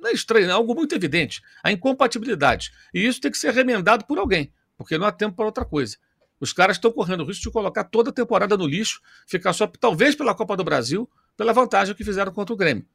não 0.04 0.10
é 0.10 0.12
estranho, 0.12 0.48
é 0.48 0.52
algo 0.52 0.74
muito 0.74 0.94
evidente, 0.94 1.42
a 1.62 1.72
incompatibilidade. 1.72 2.70
E 2.92 3.06
isso 3.06 3.20
tem 3.20 3.30
que 3.30 3.38
ser 3.38 3.52
remendado 3.52 4.04
por 4.04 4.18
alguém, 4.18 4.52
porque 4.76 4.98
não 4.98 5.06
há 5.06 5.12
tempo 5.12 5.34
para 5.34 5.46
outra 5.46 5.64
coisa. 5.64 5.96
Os 6.38 6.52
caras 6.52 6.76
estão 6.76 6.92
correndo 6.92 7.22
o 7.22 7.26
risco 7.26 7.42
de 7.42 7.50
colocar 7.50 7.84
toda 7.84 8.10
a 8.10 8.12
temporada 8.12 8.56
no 8.56 8.66
lixo, 8.66 9.00
ficar 9.26 9.52
só, 9.52 9.66
talvez 9.66 10.14
pela 10.14 10.34
Copa 10.34 10.56
do 10.56 10.62
Brasil, 10.62 11.10
pela 11.36 11.52
vantagem 11.52 11.94
que 11.94 12.04
fizeram 12.04 12.32
contra 12.32 12.52
o 12.52 12.56
Grêmio 12.56 12.86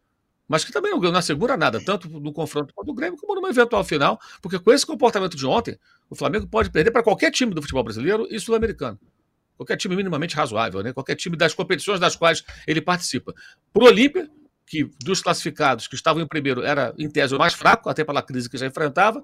mas 0.50 0.66
que 0.66 0.72
também 0.72 0.92
não, 0.92 1.16
assegura 1.16 1.56
nada, 1.56 1.80
tanto 1.80 2.10
no 2.10 2.34
confronto 2.34 2.74
contra 2.74 2.92
o 2.92 2.96
Grêmio 2.96 3.20
como 3.20 3.36
numa 3.36 3.50
eventual 3.50 3.84
final, 3.84 4.20
porque 4.42 4.58
com 4.58 4.74
esse 4.74 4.84
comportamento 4.84 5.38
de 5.38 5.46
ontem, 5.46 5.78
o 6.10 6.16
Flamengo 6.16 6.48
pode 6.48 6.72
perder 6.72 6.90
para 6.90 7.04
qualquer 7.04 7.30
time 7.30 7.54
do 7.54 7.62
futebol 7.62 7.84
brasileiro 7.84 8.28
e 8.32 8.40
sul-americano. 8.40 9.00
Qualquer 9.56 9.78
time 9.78 9.96
minimamente 9.96 10.36
razoável, 10.36 10.82
né? 10.82 10.92
qualquer 10.92 11.16
time 11.16 11.38
das 11.38 11.54
competições 11.54 12.00
das 12.00 12.16
quais 12.16 12.44
ele 12.66 12.82
participa. 12.82 13.32
Para 13.72 13.84
o 13.84 13.86
Olímpia, 13.86 14.28
que 14.70 14.84
dos 15.04 15.20
classificados 15.20 15.88
que 15.88 15.96
estavam 15.96 16.22
em 16.22 16.28
primeiro 16.28 16.62
era, 16.62 16.94
em 16.96 17.10
tese, 17.10 17.36
o 17.36 17.40
mais 17.40 17.54
fraco, 17.56 17.90
até 17.90 18.04
pela 18.04 18.22
crise 18.22 18.48
que 18.48 18.56
já 18.56 18.68
enfrentava. 18.68 19.24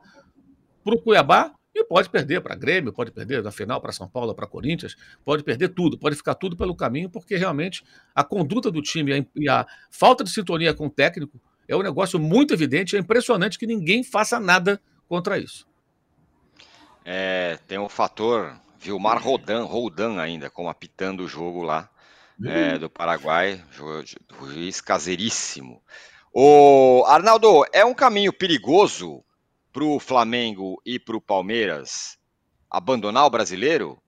Para 0.83 0.95
o 0.95 1.01
Cuiabá, 1.01 1.53
e 1.73 1.83
pode 1.83 2.09
perder 2.09 2.41
para 2.41 2.55
Grêmio, 2.55 2.91
pode 2.91 3.11
perder 3.11 3.43
na 3.43 3.51
final 3.51 3.79
para 3.79 3.91
São 3.91 4.09
Paulo, 4.09 4.33
para 4.33 4.47
Corinthians, 4.47 4.95
pode 5.23 5.43
perder 5.43 5.69
tudo, 5.69 5.99
pode 5.99 6.15
ficar 6.15 6.33
tudo 6.33 6.57
pelo 6.57 6.75
caminho, 6.75 7.11
porque 7.11 7.35
realmente 7.35 7.83
a 8.15 8.23
conduta 8.23 8.71
do 8.71 8.81
time 8.81 9.27
e 9.35 9.47
a 9.47 9.67
falta 9.91 10.23
de 10.23 10.31
sintonia 10.31 10.73
com 10.73 10.87
o 10.87 10.89
técnico 10.89 11.39
é 11.67 11.75
um 11.75 11.83
negócio 11.83 12.19
muito 12.19 12.53
evidente, 12.53 12.95
é 12.95 12.99
impressionante 12.99 13.59
que 13.59 13.67
ninguém 13.67 14.03
faça 14.03 14.39
nada 14.39 14.81
contra 15.07 15.37
isso. 15.37 15.67
É, 17.03 17.59
tem 17.67 17.77
o 17.77 17.87
fator 17.87 18.55
Vilmar 18.79 19.21
Rodan 19.21 20.19
ainda, 20.19 20.49
como 20.49 20.69
apitando 20.69 21.23
o 21.23 21.27
jogo 21.27 21.61
lá 21.61 21.89
é, 22.43 22.77
do 22.77 22.89
Paraguai, 22.89 23.63
juiz 23.71 24.81
caseiríssimo. 24.81 25.81
O 26.33 27.03
Arnaldo, 27.07 27.63
é 27.71 27.85
um 27.85 27.93
caminho 27.93 28.33
perigoso 28.33 29.23
para 29.71 29.83
o 29.83 29.99
Flamengo 29.99 30.81
e 30.85 30.99
para 30.99 31.15
o 31.15 31.21
Palmeiras 31.21 32.17
abandonar 32.69 33.25
o 33.25 33.29
brasileiro? 33.29 34.01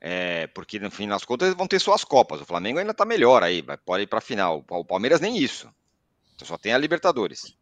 É, 0.00 0.46
porque 0.48 0.78
no 0.78 0.90
fim 0.90 1.08
das 1.08 1.24
contas 1.24 1.54
vão 1.54 1.66
ter 1.66 1.78
suas 1.78 2.04
Copas. 2.04 2.42
O 2.42 2.44
Flamengo 2.44 2.78
ainda 2.78 2.90
está 2.90 3.06
melhor 3.06 3.42
aí, 3.42 3.64
pode 3.86 4.02
ir 4.02 4.06
para 4.06 4.18
a 4.18 4.22
final. 4.22 4.62
O 4.68 4.84
Palmeiras 4.84 5.20
nem 5.20 5.38
isso. 5.38 5.68
Então 6.34 6.46
só 6.46 6.58
tem 6.58 6.74
a 6.74 6.78
Libertadores. 6.78 7.56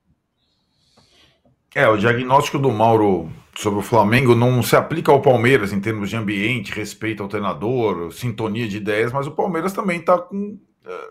É, 1.75 1.89
o 1.89 1.97
diagnóstico 1.97 2.59
do 2.59 2.71
Mauro 2.71 3.31
sobre 3.57 3.81
o 3.81 3.83
Flamengo 3.83 4.35
não 4.35 4.63
se 4.63 4.77
aplica 4.77 5.11
ao 5.11 5.23
Palmeiras 5.23 5.73
em 5.73 5.81
termos 5.81 6.11
de 6.11 6.17
ambiente, 6.17 6.73
respeito 6.73 7.23
ao 7.23 7.29
treinador, 7.29 8.13
sintonia 8.13 8.69
de 8.69 8.77
ideias, 8.77 9.13
mas 9.13 9.27
o 9.27 9.31
Palmeiras 9.31 9.73
também 9.73 10.01
está 10.01 10.19
com, 10.19 10.59
é, 10.85 11.11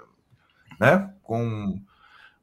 né, 0.80 1.14
com 1.24 1.82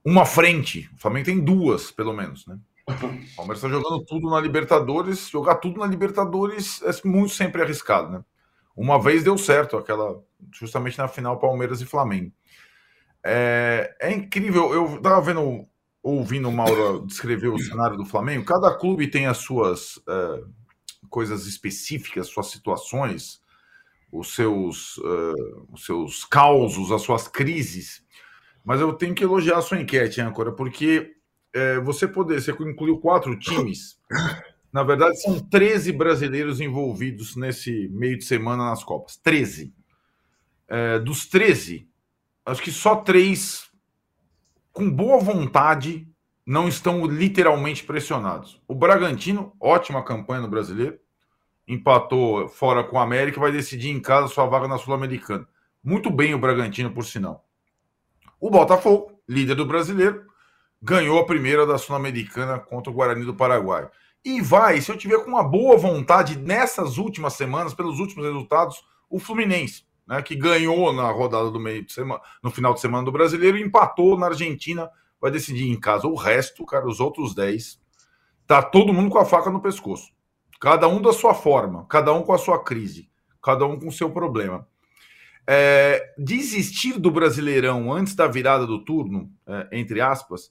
uma 0.04 0.24
frente. 0.24 0.90
O 0.96 1.00
Flamengo 1.00 1.26
tem 1.26 1.40
duas, 1.40 1.90
pelo 1.90 2.12
menos, 2.12 2.46
né? 2.46 2.59
O 2.88 3.37
Palmeiras 3.37 3.62
está 3.62 3.68
jogando 3.68 4.02
tudo 4.04 4.31
na 4.31 4.40
Libertadores. 4.40 5.28
Jogar 5.28 5.57
tudo 5.57 5.78
na 5.78 5.87
Libertadores 5.87 6.81
é 6.83 7.07
muito 7.07 7.35
sempre 7.35 7.62
arriscado, 7.62 8.11
né? 8.11 8.24
Uma 8.74 8.98
vez 9.00 9.22
deu 9.22 9.37
certo, 9.37 9.76
aquela 9.76 10.22
justamente 10.52 10.96
na 10.96 11.09
final 11.09 11.38
Palmeiras 11.38 11.81
e 11.81 11.87
Flamengo. 11.87 12.33
É, 13.22 13.94
é 14.00 14.12
incrível. 14.12 14.72
Eu 14.72 14.96
estava 14.96 15.20
vendo, 15.20 15.66
ouvindo 16.02 16.48
o 16.48 16.52
Mauro 16.52 17.04
descrever 17.06 17.48
o 17.48 17.58
cenário 17.58 17.96
do 17.96 18.06
Flamengo. 18.06 18.44
Cada 18.44 18.74
clube 18.76 19.08
tem 19.08 19.26
as 19.26 19.38
suas 19.38 19.96
uh, 19.98 20.48
coisas 21.08 21.46
específicas, 21.46 22.28
suas 22.28 22.46
situações, 22.48 23.40
os 24.12 24.34
seus, 24.34 24.96
uh, 24.98 25.66
os 25.72 25.84
seus 25.84 26.24
causos, 26.24 26.92
as 26.92 27.02
suas 27.02 27.28
crises. 27.28 28.02
Mas 28.64 28.80
eu 28.80 28.92
tenho 28.92 29.14
que 29.14 29.24
elogiar 29.24 29.58
a 29.58 29.62
sua 29.62 29.80
enquete, 29.80 30.20
Âncora, 30.20 30.52
porque 30.52 31.14
é, 31.54 31.80
você 31.80 32.06
poder, 32.06 32.40
você 32.40 32.52
incluiu 32.52 32.98
quatro 32.98 33.38
times. 33.38 33.98
Na 34.72 34.82
verdade, 34.82 35.20
são 35.20 35.40
13 35.40 35.92
brasileiros 35.92 36.61
envolvidos 36.61 37.34
nesse 37.34 37.88
meio 37.88 38.18
de 38.18 38.24
semana 38.24 38.68
nas 38.68 38.84
Copas. 38.84 39.16
13. 39.16 39.72
É, 40.68 40.98
dos 40.98 41.26
13, 41.26 41.88
acho 42.44 42.62
que 42.62 42.70
só 42.70 42.96
três, 42.96 43.67
com 44.79 44.88
boa 44.88 45.19
vontade, 45.19 46.07
não 46.47 46.69
estão 46.69 47.05
literalmente 47.05 47.83
pressionados. 47.83 48.62
O 48.69 48.77
Bragantino, 48.77 49.53
ótima 49.61 50.05
campanha 50.05 50.43
no 50.43 50.47
brasileiro, 50.47 50.97
empatou 51.67 52.49
fora 52.49 52.85
com 52.85 52.97
o 52.97 53.01
América, 53.01 53.41
vai 53.41 53.51
decidir 53.51 53.91
em 53.91 53.99
casa 53.99 54.29
sua 54.29 54.47
vaga 54.47 54.69
na 54.69 54.79
Sul-Americana. 54.79 55.49
Muito 55.83 56.11
bem 56.11 56.33
o 56.33 56.38
Bragantino, 56.38 56.93
por 56.93 57.05
sinal. 57.05 57.45
O 58.41 58.49
Botafogo, 58.51 59.21
líder 59.29 59.57
do 59.57 59.67
brasileiro, 59.67 60.25
ganhou 60.81 61.19
a 61.19 61.27
primeira 61.27 61.67
da 61.67 61.77
Sul-Americana 61.77 62.61
contra 62.61 62.93
o 62.93 62.95
Guarani 62.95 63.25
do 63.25 63.35
Paraguai. 63.35 63.91
E 64.25 64.41
vai, 64.41 64.81
se 64.81 64.93
eu 64.93 64.97
tiver 64.97 65.19
com 65.25 65.31
uma 65.31 65.43
boa 65.43 65.77
vontade 65.77 66.38
nessas 66.38 66.99
últimas 66.99 67.33
semanas, 67.33 67.75
pelos 67.75 67.99
últimos 67.99 68.25
resultados, 68.25 68.81
o 69.11 69.19
Fluminense, 69.19 69.83
né, 70.09 70.23
que 70.23 70.35
ganhou 70.35 70.92
na 70.92 71.11
rodada 71.11 71.51
do 71.51 71.61
meio 71.61 71.85
de 71.85 71.92
semana, 71.92 72.21
no 72.42 72.51
final 72.51 72.73
de 72.73 72.81
semana 72.81 73.05
do 73.05 73.12
brasileiro, 73.12 73.59
empatou 73.59 74.18
na 74.18 74.27
Argentina, 74.27 74.90
vai 75.21 75.31
decidir 75.31 75.68
em 75.68 75.79
casa. 75.79 76.07
O 76.07 76.14
resto, 76.14 76.64
cara, 76.64 76.88
os 76.88 76.99
outros 76.99 77.35
10, 77.35 77.79
tá 78.47 78.62
todo 78.62 78.92
mundo 78.92 79.11
com 79.11 79.18
a 79.18 79.25
faca 79.25 79.51
no 79.51 79.61
pescoço. 79.61 80.11
Cada 80.61 80.88
um 80.88 81.01
da 81.01 81.12
sua 81.12 81.35
forma, 81.35 81.87
cada 81.88 82.12
um 82.12 82.23
com 82.23 82.33
a 82.33 82.38
sua 82.38 82.64
crise, 82.64 83.09
cada 83.42 83.64
um 83.66 83.79
com 83.79 83.88
o 83.88 83.92
seu 83.92 84.11
problema 84.11 84.66
é, 85.51 86.12
desistir 86.18 86.99
do 86.99 87.11
Brasileirão 87.11 87.90
antes 87.90 88.14
da 88.14 88.27
virada 88.27 88.66
do 88.66 88.85
turno, 88.85 89.33
é, 89.47 89.68
entre 89.73 89.99
aspas, 89.99 90.51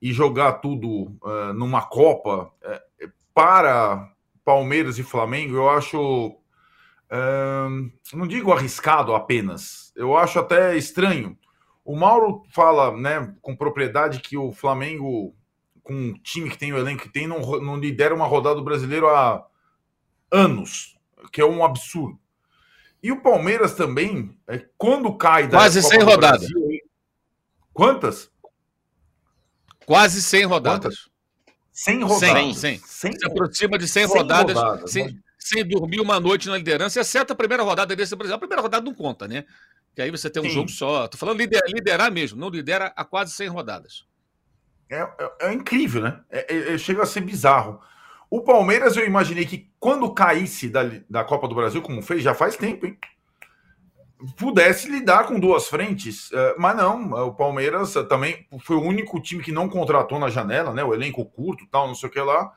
e 0.00 0.12
jogar 0.12 0.60
tudo 0.60 1.16
é, 1.24 1.52
numa 1.52 1.82
Copa 1.82 2.52
é, 2.62 2.80
para 3.34 4.08
Palmeiras 4.44 5.00
e 5.00 5.02
Flamengo, 5.02 5.56
eu 5.56 5.68
acho. 5.68 6.38
É, 7.08 7.68
não 8.12 8.26
digo 8.26 8.52
arriscado 8.52 9.14
apenas, 9.14 9.92
eu 9.94 10.16
acho 10.16 10.38
até 10.38 10.76
estranho. 10.76 11.38
O 11.84 11.94
Mauro 11.96 12.42
fala 12.50 12.96
né, 12.96 13.32
com 13.40 13.54
propriedade 13.54 14.18
que 14.20 14.36
o 14.36 14.52
Flamengo, 14.52 15.34
com 15.82 16.10
o 16.10 16.18
time 16.18 16.50
que 16.50 16.58
tem, 16.58 16.72
o 16.72 16.78
elenco 16.78 17.04
que 17.04 17.12
tem, 17.12 17.28
não, 17.28 17.40
não 17.60 17.76
lidera 17.76 18.14
uma 18.14 18.26
rodada 18.26 18.56
do 18.56 18.64
brasileiro 18.64 19.08
há 19.08 19.46
anos, 20.32 20.98
que 21.32 21.40
é 21.40 21.44
um 21.44 21.64
absurdo. 21.64 22.18
E 23.00 23.12
o 23.12 23.22
Palmeiras 23.22 23.74
também, 23.74 24.36
é, 24.48 24.66
quando 24.76 25.16
cai 25.16 25.46
da 25.46 25.58
Quase 25.58 25.80
100 25.80 26.02
rodadas. 26.02 26.40
Brasil, 26.40 26.80
quantas? 27.72 28.30
Quase 29.84 30.20
100 30.20 30.44
rodadas. 30.46 30.96
Quantas? 30.96 31.16
100 31.70 32.02
rodadas. 32.02 32.30
100, 32.30 32.54
100. 32.54 32.78
100 32.78 33.12
Se 33.12 33.26
aproxima 33.26 33.78
de 33.78 33.86
100, 33.86 34.08
100 34.08 34.16
rodadas, 34.16 34.56
rodadas 34.56 34.90
sem, 34.90 35.22
sem, 35.48 35.64
dormir 35.64 36.00
uma 36.00 36.18
noite 36.18 36.48
na 36.48 36.56
liderança, 36.56 37.00
exceto 37.00 37.32
a 37.32 37.36
primeira 37.36 37.62
rodada 37.62 37.94
desse 37.94 38.16
Brasil. 38.16 38.34
A 38.34 38.38
primeira 38.38 38.62
rodada 38.62 38.84
não 38.84 38.94
conta, 38.94 39.28
né? 39.28 39.44
Que 39.94 40.02
aí 40.02 40.10
você 40.10 40.28
tem 40.28 40.42
um 40.42 40.46
Sim. 40.46 40.52
jogo 40.52 40.68
só. 40.68 41.08
Tô 41.08 41.16
falando 41.16 41.38
liderar, 41.38 41.68
liderar, 41.68 42.12
mesmo, 42.12 42.38
não 42.38 42.48
lidera 42.48 42.92
a 42.96 43.04
quase 43.04 43.32
100 43.32 43.48
rodadas. 43.48 44.06
É, 44.90 45.00
é, 45.00 45.32
é 45.40 45.52
incrível, 45.52 46.02
né? 46.02 46.20
É, 46.30 46.54
é, 46.54 46.74
é, 46.74 46.78
chega 46.78 47.02
a 47.02 47.06
ser 47.06 47.20
bizarro. 47.20 47.80
O 48.28 48.42
Palmeiras, 48.42 48.96
eu 48.96 49.06
imaginei 49.06 49.46
que 49.46 49.70
quando 49.78 50.12
caísse 50.12 50.68
da, 50.68 50.82
da 51.08 51.24
Copa 51.24 51.46
do 51.46 51.54
Brasil, 51.54 51.80
como 51.80 52.02
fez, 52.02 52.22
já 52.22 52.34
faz 52.34 52.56
tempo, 52.56 52.86
hein? 52.86 52.98
Pudesse 54.36 54.90
lidar 54.90 55.26
com 55.26 55.38
duas 55.38 55.68
frentes, 55.68 56.32
é, 56.32 56.54
mas 56.58 56.76
não. 56.76 57.12
O 57.28 57.34
Palmeiras 57.34 57.94
também 58.08 58.46
foi 58.60 58.76
o 58.76 58.82
único 58.82 59.20
time 59.20 59.42
que 59.42 59.52
não 59.52 59.68
contratou 59.68 60.18
na 60.18 60.28
janela, 60.28 60.72
né? 60.72 60.82
O 60.82 60.92
elenco 60.92 61.24
curto, 61.24 61.66
tal, 61.70 61.86
não 61.86 61.94
sei 61.94 62.08
o 62.08 62.12
que 62.12 62.20
lá. 62.20 62.52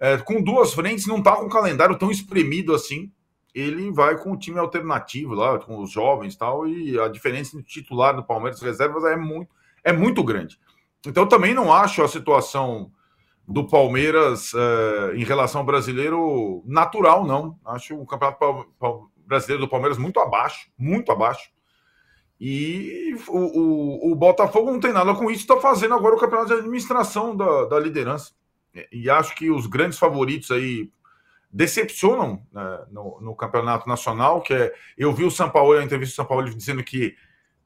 É, 0.00 0.16
com 0.16 0.42
duas 0.42 0.72
frentes, 0.72 1.06
não 1.06 1.22
tá 1.22 1.36
com 1.36 1.44
o 1.44 1.50
calendário 1.50 1.98
tão 1.98 2.10
espremido 2.10 2.74
assim. 2.74 3.12
Ele 3.54 3.90
vai 3.92 4.16
com 4.16 4.32
o 4.32 4.38
time 4.38 4.58
alternativo 4.58 5.34
lá, 5.34 5.58
com 5.58 5.82
os 5.82 5.90
jovens 5.90 6.34
tal, 6.36 6.66
e 6.66 6.98
a 6.98 7.06
diferença 7.08 7.56
entre 7.56 7.70
titular 7.70 8.16
do 8.16 8.24
Palmeiras 8.24 8.62
e 8.62 8.64
reservas 8.64 9.04
é 9.04 9.16
muito, 9.16 9.50
é 9.84 9.92
muito 9.92 10.24
grande. 10.24 10.58
Então, 11.06 11.26
também 11.26 11.52
não 11.52 11.72
acho 11.72 12.02
a 12.02 12.08
situação 12.08 12.90
do 13.46 13.66
Palmeiras 13.66 14.52
é, 14.54 15.16
em 15.16 15.24
relação 15.24 15.60
ao 15.60 15.66
brasileiro 15.66 16.62
natural, 16.64 17.26
não. 17.26 17.58
Acho 17.66 18.00
o 18.00 18.06
campeonato 18.06 18.66
brasileiro 19.26 19.64
do 19.64 19.70
Palmeiras 19.70 19.98
muito 19.98 20.20
abaixo, 20.20 20.70
muito 20.78 21.10
abaixo. 21.12 21.50
E 22.40 23.14
o, 23.28 23.38
o, 23.38 24.12
o 24.12 24.14
Botafogo 24.14 24.70
não 24.70 24.80
tem 24.80 24.92
nada 24.92 25.14
com 25.14 25.30
isso, 25.30 25.42
está 25.42 25.58
fazendo 25.58 25.94
agora 25.94 26.14
o 26.14 26.18
campeonato 26.18 26.48
de 26.48 26.60
administração 26.60 27.36
da, 27.36 27.66
da 27.66 27.78
liderança. 27.78 28.32
E 28.92 29.10
acho 29.10 29.34
que 29.34 29.50
os 29.50 29.66
grandes 29.66 29.98
favoritos 29.98 30.50
aí 30.50 30.90
decepcionam 31.52 32.46
né, 32.52 32.84
no, 32.90 33.20
no, 33.20 33.34
campeonato 33.34 33.88
nacional, 33.88 34.40
que 34.40 34.54
é. 34.54 34.72
Eu 34.96 35.12
vi 35.12 35.24
o 35.24 35.30
São 35.30 35.50
Paulo, 35.50 35.76
a 35.76 35.82
entrevista 35.82 36.12
do 36.12 36.16
São 36.16 36.26
Paulo 36.26 36.48
dizendo 36.48 36.82
que 36.84 37.16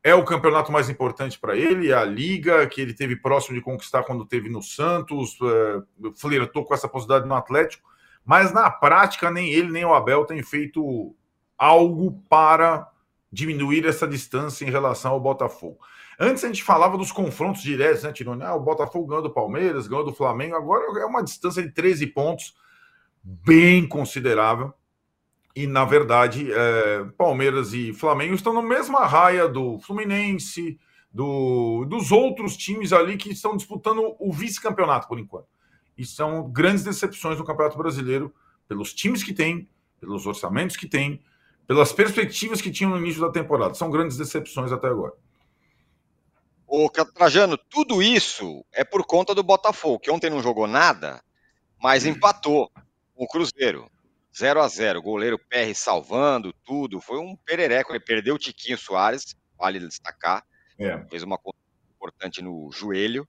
é 0.02 0.14
o 0.14 0.24
campeonato 0.24 0.70
mais 0.70 0.90
importante 0.90 1.38
para 1.38 1.56
ele, 1.56 1.92
a 1.92 2.04
liga 2.04 2.66
que 2.66 2.80
ele 2.80 2.92
teve 2.92 3.16
próximo 3.16 3.54
de 3.54 3.62
conquistar 3.62 4.02
quando 4.02 4.26
teve 4.26 4.50
no 4.50 4.62
Santos, 4.62 5.38
é, 5.42 6.10
flertou 6.14 6.64
com 6.64 6.74
essa 6.74 6.88
possibilidade 6.88 7.26
no 7.26 7.34
Atlético, 7.34 7.88
mas 8.24 8.52
na 8.52 8.70
prática 8.70 9.30
nem 9.30 9.50
ele 9.50 9.70
nem 9.70 9.84
o 9.84 9.94
Abel 9.94 10.26
têm 10.26 10.42
feito 10.42 11.14
algo 11.56 12.22
para 12.28 12.86
diminuir 13.32 13.86
essa 13.86 14.06
distância 14.06 14.64
em 14.66 14.70
relação 14.70 15.12
ao 15.12 15.20
Botafogo. 15.20 15.78
Antes 16.18 16.44
a 16.44 16.46
gente 16.46 16.62
falava 16.62 16.96
dos 16.96 17.10
confrontos 17.10 17.62
diretos, 17.62 18.02
né, 18.02 18.12
Tirone? 18.12 18.42
Ah, 18.42 18.54
o 18.54 18.60
Botafogo 18.60 19.06
ganhou 19.06 19.22
do 19.22 19.30
Palmeiras, 19.30 19.86
ganhou 19.88 20.04
do 20.04 20.14
Flamengo, 20.14 20.54
agora 20.54 21.00
é 21.00 21.04
uma 21.04 21.22
distância 21.22 21.62
de 21.62 21.70
13 21.70 22.06
pontos 22.08 22.54
bem 23.22 23.86
considerável 23.86 24.72
e, 25.56 25.66
na 25.66 25.84
verdade, 25.84 26.52
é, 26.52 27.04
Palmeiras 27.16 27.72
e 27.72 27.92
Flamengo 27.92 28.34
estão 28.34 28.52
na 28.52 28.62
mesma 28.62 29.06
raia 29.06 29.48
do 29.48 29.78
Fluminense, 29.78 30.80
do, 31.12 31.84
dos 31.84 32.10
outros 32.10 32.56
times 32.56 32.92
ali 32.92 33.16
que 33.16 33.30
estão 33.30 33.56
disputando 33.56 34.16
o 34.18 34.32
vice-campeonato 34.32 35.06
por 35.06 35.18
enquanto. 35.18 35.46
E 35.96 36.04
são 36.04 36.50
grandes 36.50 36.82
decepções 36.82 37.38
no 37.38 37.44
Campeonato 37.44 37.78
Brasileiro, 37.78 38.34
pelos 38.66 38.92
times 38.92 39.22
que 39.22 39.32
tem, 39.32 39.68
pelos 40.00 40.26
orçamentos 40.26 40.76
que 40.76 40.88
tem, 40.88 41.22
pelas 41.68 41.92
perspectivas 41.92 42.60
que 42.60 42.72
tinham 42.72 42.90
no 42.90 42.98
início 42.98 43.20
da 43.20 43.30
temporada. 43.30 43.74
São 43.74 43.90
grandes 43.90 44.16
decepções 44.16 44.72
até 44.72 44.88
agora. 44.88 45.12
Ô, 46.76 46.90
Trajano, 46.90 47.56
tudo 47.56 48.02
isso 48.02 48.66
é 48.72 48.82
por 48.82 49.06
conta 49.06 49.32
do 49.32 49.44
Botafogo, 49.44 50.00
que 50.00 50.10
ontem 50.10 50.28
não 50.28 50.42
jogou 50.42 50.66
nada, 50.66 51.22
mas 51.80 52.04
empatou 52.04 52.68
o 53.14 53.28
Cruzeiro. 53.28 53.88
0 54.36 54.60
a 54.60 54.66
0 54.66 55.00
Goleiro 55.00 55.38
PR 55.38 55.72
salvando 55.72 56.52
tudo. 56.64 57.00
Foi 57.00 57.20
um 57.20 57.36
perereco. 57.36 57.92
Ele 57.92 58.00
perdeu 58.00 58.34
o 58.34 58.38
Tiquinho 58.38 58.76
Soares, 58.76 59.36
vale 59.56 59.78
destacar. 59.78 60.44
É. 60.76 60.98
Fez 61.08 61.22
uma 61.22 61.38
coisa 61.38 61.56
importante 61.94 62.42
no 62.42 62.68
joelho. 62.72 63.28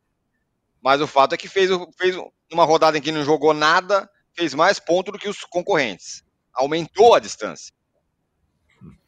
Mas 0.81 0.99
o 0.99 1.05
fato 1.05 1.35
é 1.35 1.37
que 1.37 1.47
fez, 1.47 1.69
fez 1.95 2.15
uma 2.51 2.65
rodada 2.65 2.97
em 2.97 3.01
que 3.01 3.11
não 3.11 3.23
jogou 3.23 3.53
nada, 3.53 4.09
fez 4.33 4.55
mais 4.55 4.79
pontos 4.79 5.13
do 5.13 5.19
que 5.19 5.29
os 5.29 5.41
concorrentes. 5.41 6.23
Aumentou 6.51 7.13
a 7.13 7.19
distância. 7.19 7.71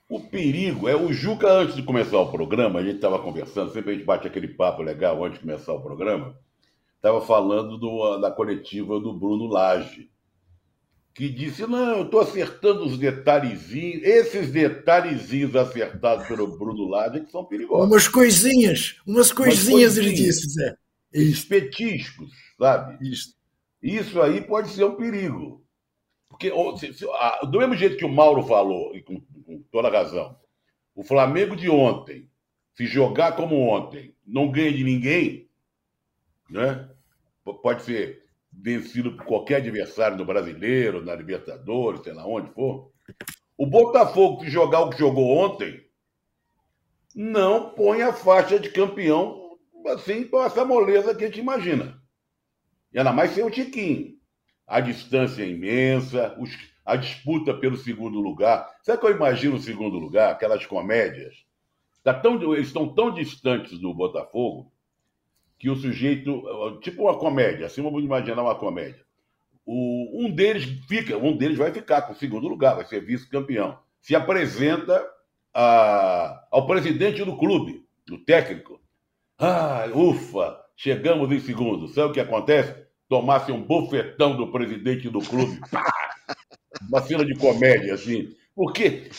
O 0.10 0.22
perigo 0.22 0.88
é 0.88 0.96
o 0.96 1.12
Juca, 1.12 1.52
antes 1.52 1.76
de 1.76 1.84
começar 1.84 2.18
o 2.18 2.32
programa, 2.32 2.80
a 2.80 2.84
gente 2.84 2.96
estava 2.96 3.20
conversando, 3.20 3.74
sempre 3.74 3.92
a 3.92 3.94
gente 3.94 4.06
bate 4.06 4.26
aquele 4.26 4.48
papo 4.48 4.82
legal 4.82 5.24
antes 5.24 5.40
de 5.40 5.46
começar 5.46 5.74
o 5.74 5.82
programa. 5.82 6.38
Estava 6.96 7.20
falando 7.22 7.78
do, 7.78 8.18
da 8.18 8.32
coletiva 8.32 9.00
do 9.00 9.14
Bruno 9.14 9.48
Lage 9.48 10.10
que 11.18 11.28
disse: 11.30 11.66
Não, 11.66 11.98
eu 11.98 12.06
estou 12.06 12.20
acertando 12.20 12.86
os 12.86 12.96
detalhezinhos. 12.96 14.04
Esses 14.04 14.52
detalhezinhos 14.52 15.56
acertados 15.56 16.28
pelo 16.28 16.56
Bruno 16.58 16.88
Lage 16.88 17.22
que 17.22 17.32
são 17.32 17.44
perigosos. 17.44 17.88
Umas 17.88 18.08
coisinhas, 18.08 19.02
umas 19.06 19.32
coisinhas, 19.32 19.98
ele 19.98 20.14
disse, 20.14 20.48
Zé. 20.48 20.78
Isso. 21.12 21.48
Petiscos, 21.48 22.30
sabe? 22.60 23.10
Isso. 23.10 23.36
Isso 23.82 24.22
aí 24.22 24.42
pode 24.42 24.70
ser 24.70 24.84
um 24.84 24.96
perigo. 24.96 25.66
Porque, 26.30 26.52
do 26.52 27.58
mesmo 27.58 27.76
jeito 27.76 27.98
que 27.98 28.06
o 28.06 28.10
Mauro 28.10 28.44
falou, 28.44 28.96
e 28.96 29.02
com, 29.02 29.20
com 29.48 29.64
toda 29.72 29.90
razão, 29.90 30.38
o 30.94 31.04
Flamengo 31.04 31.56
de 31.56 31.70
ontem, 31.70 32.30
se 32.76 32.86
jogar 32.86 33.38
como 33.38 33.56
ontem, 33.56 34.14
não 34.26 34.52
ganha 34.52 34.74
de 34.74 34.84
ninguém, 34.84 35.50
né? 36.50 36.90
pode 37.64 37.84
ser 37.84 38.26
vencido 38.52 39.16
por 39.16 39.26
qualquer 39.26 39.58
adversário 39.58 40.18
do 40.18 40.26
brasileiro, 40.26 41.04
na 41.04 41.16
Libertadores, 41.16 42.02
sei 42.04 42.14
lá 42.14 42.28
onde 42.28 42.52
for. 42.52 42.92
O 43.58 43.66
Botafogo, 43.66 44.44
se 44.44 44.50
jogar 44.50 44.82
o 44.82 44.90
que 44.90 45.00
jogou 45.00 45.38
ontem, 45.38 45.88
não 47.16 47.70
põe 47.70 48.02
a 48.02 48.12
faixa 48.12 48.60
de 48.60 48.70
campeão 48.70 49.58
assim 49.88 50.28
com 50.28 50.44
essa 50.44 50.66
moleza 50.66 51.16
que 51.16 51.24
a 51.24 51.28
gente 51.28 51.40
imagina. 51.40 52.02
E 52.92 52.98
ainda 52.98 53.14
mais 53.14 53.32
sem 53.32 53.44
o 53.44 53.50
Tiquinho. 53.50 54.18
A 54.68 54.82
distância 54.82 55.44
é 55.44 55.48
imensa, 55.48 56.36
os, 56.38 56.52
a 56.88 56.96
disputa 56.96 57.54
pelo 57.54 57.76
segundo 57.76 58.22
lugar. 58.22 58.66
Sabe 58.82 59.02
que 59.02 59.06
eu 59.06 59.12
imagino 59.12 59.58
o 59.58 59.60
segundo 59.60 60.00
lugar? 60.00 60.32
Aquelas 60.32 60.66
comédias. 60.66 61.36
Tá 62.02 62.14
tão, 62.14 62.42
eles 62.54 62.68
estão 62.68 62.88
tão 62.88 63.14
distantes 63.14 63.78
do 63.78 63.94
Botafogo 63.94 64.72
que 65.60 65.70
o 65.70 65.76
sujeito, 65.76 66.80
tipo 66.82 67.04
uma 67.04 67.18
comédia, 67.18 67.66
assim 67.66 67.82
vamos 67.82 68.02
imaginar 68.02 68.42
uma 68.42 68.56
comédia. 68.56 69.04
O, 69.66 70.24
um 70.26 70.32
deles 70.32 70.64
fica, 70.88 71.18
um 71.18 71.36
deles 71.36 71.58
vai 71.58 71.74
ficar 71.74 72.04
com 72.04 72.14
o 72.14 72.16
segundo 72.16 72.48
lugar, 72.48 72.76
vai 72.76 72.86
ser 72.86 73.02
vice-campeão. 73.02 73.78
Se 74.00 74.16
apresenta 74.16 75.06
a, 75.54 76.48
ao 76.50 76.66
presidente 76.66 77.22
do 77.26 77.36
clube, 77.36 77.84
do 78.06 78.18
técnico. 78.20 78.80
Ah, 79.38 79.88
ufa, 79.94 80.58
chegamos 80.78 81.30
em 81.34 81.40
segundo. 81.42 81.90
Sabe 81.90 82.12
o 82.12 82.14
que 82.14 82.22
acontece? 82.22 82.74
Tomasse 83.10 83.52
um 83.52 83.62
bofetão 83.62 84.38
do 84.38 84.52
presidente 84.54 85.10
do 85.10 85.20
clube. 85.20 85.60
Uma 86.90 87.02
cena 87.02 87.26
de 87.26 87.36
comédia, 87.36 87.94
assim. 87.94 88.36
Porque 88.56 89.10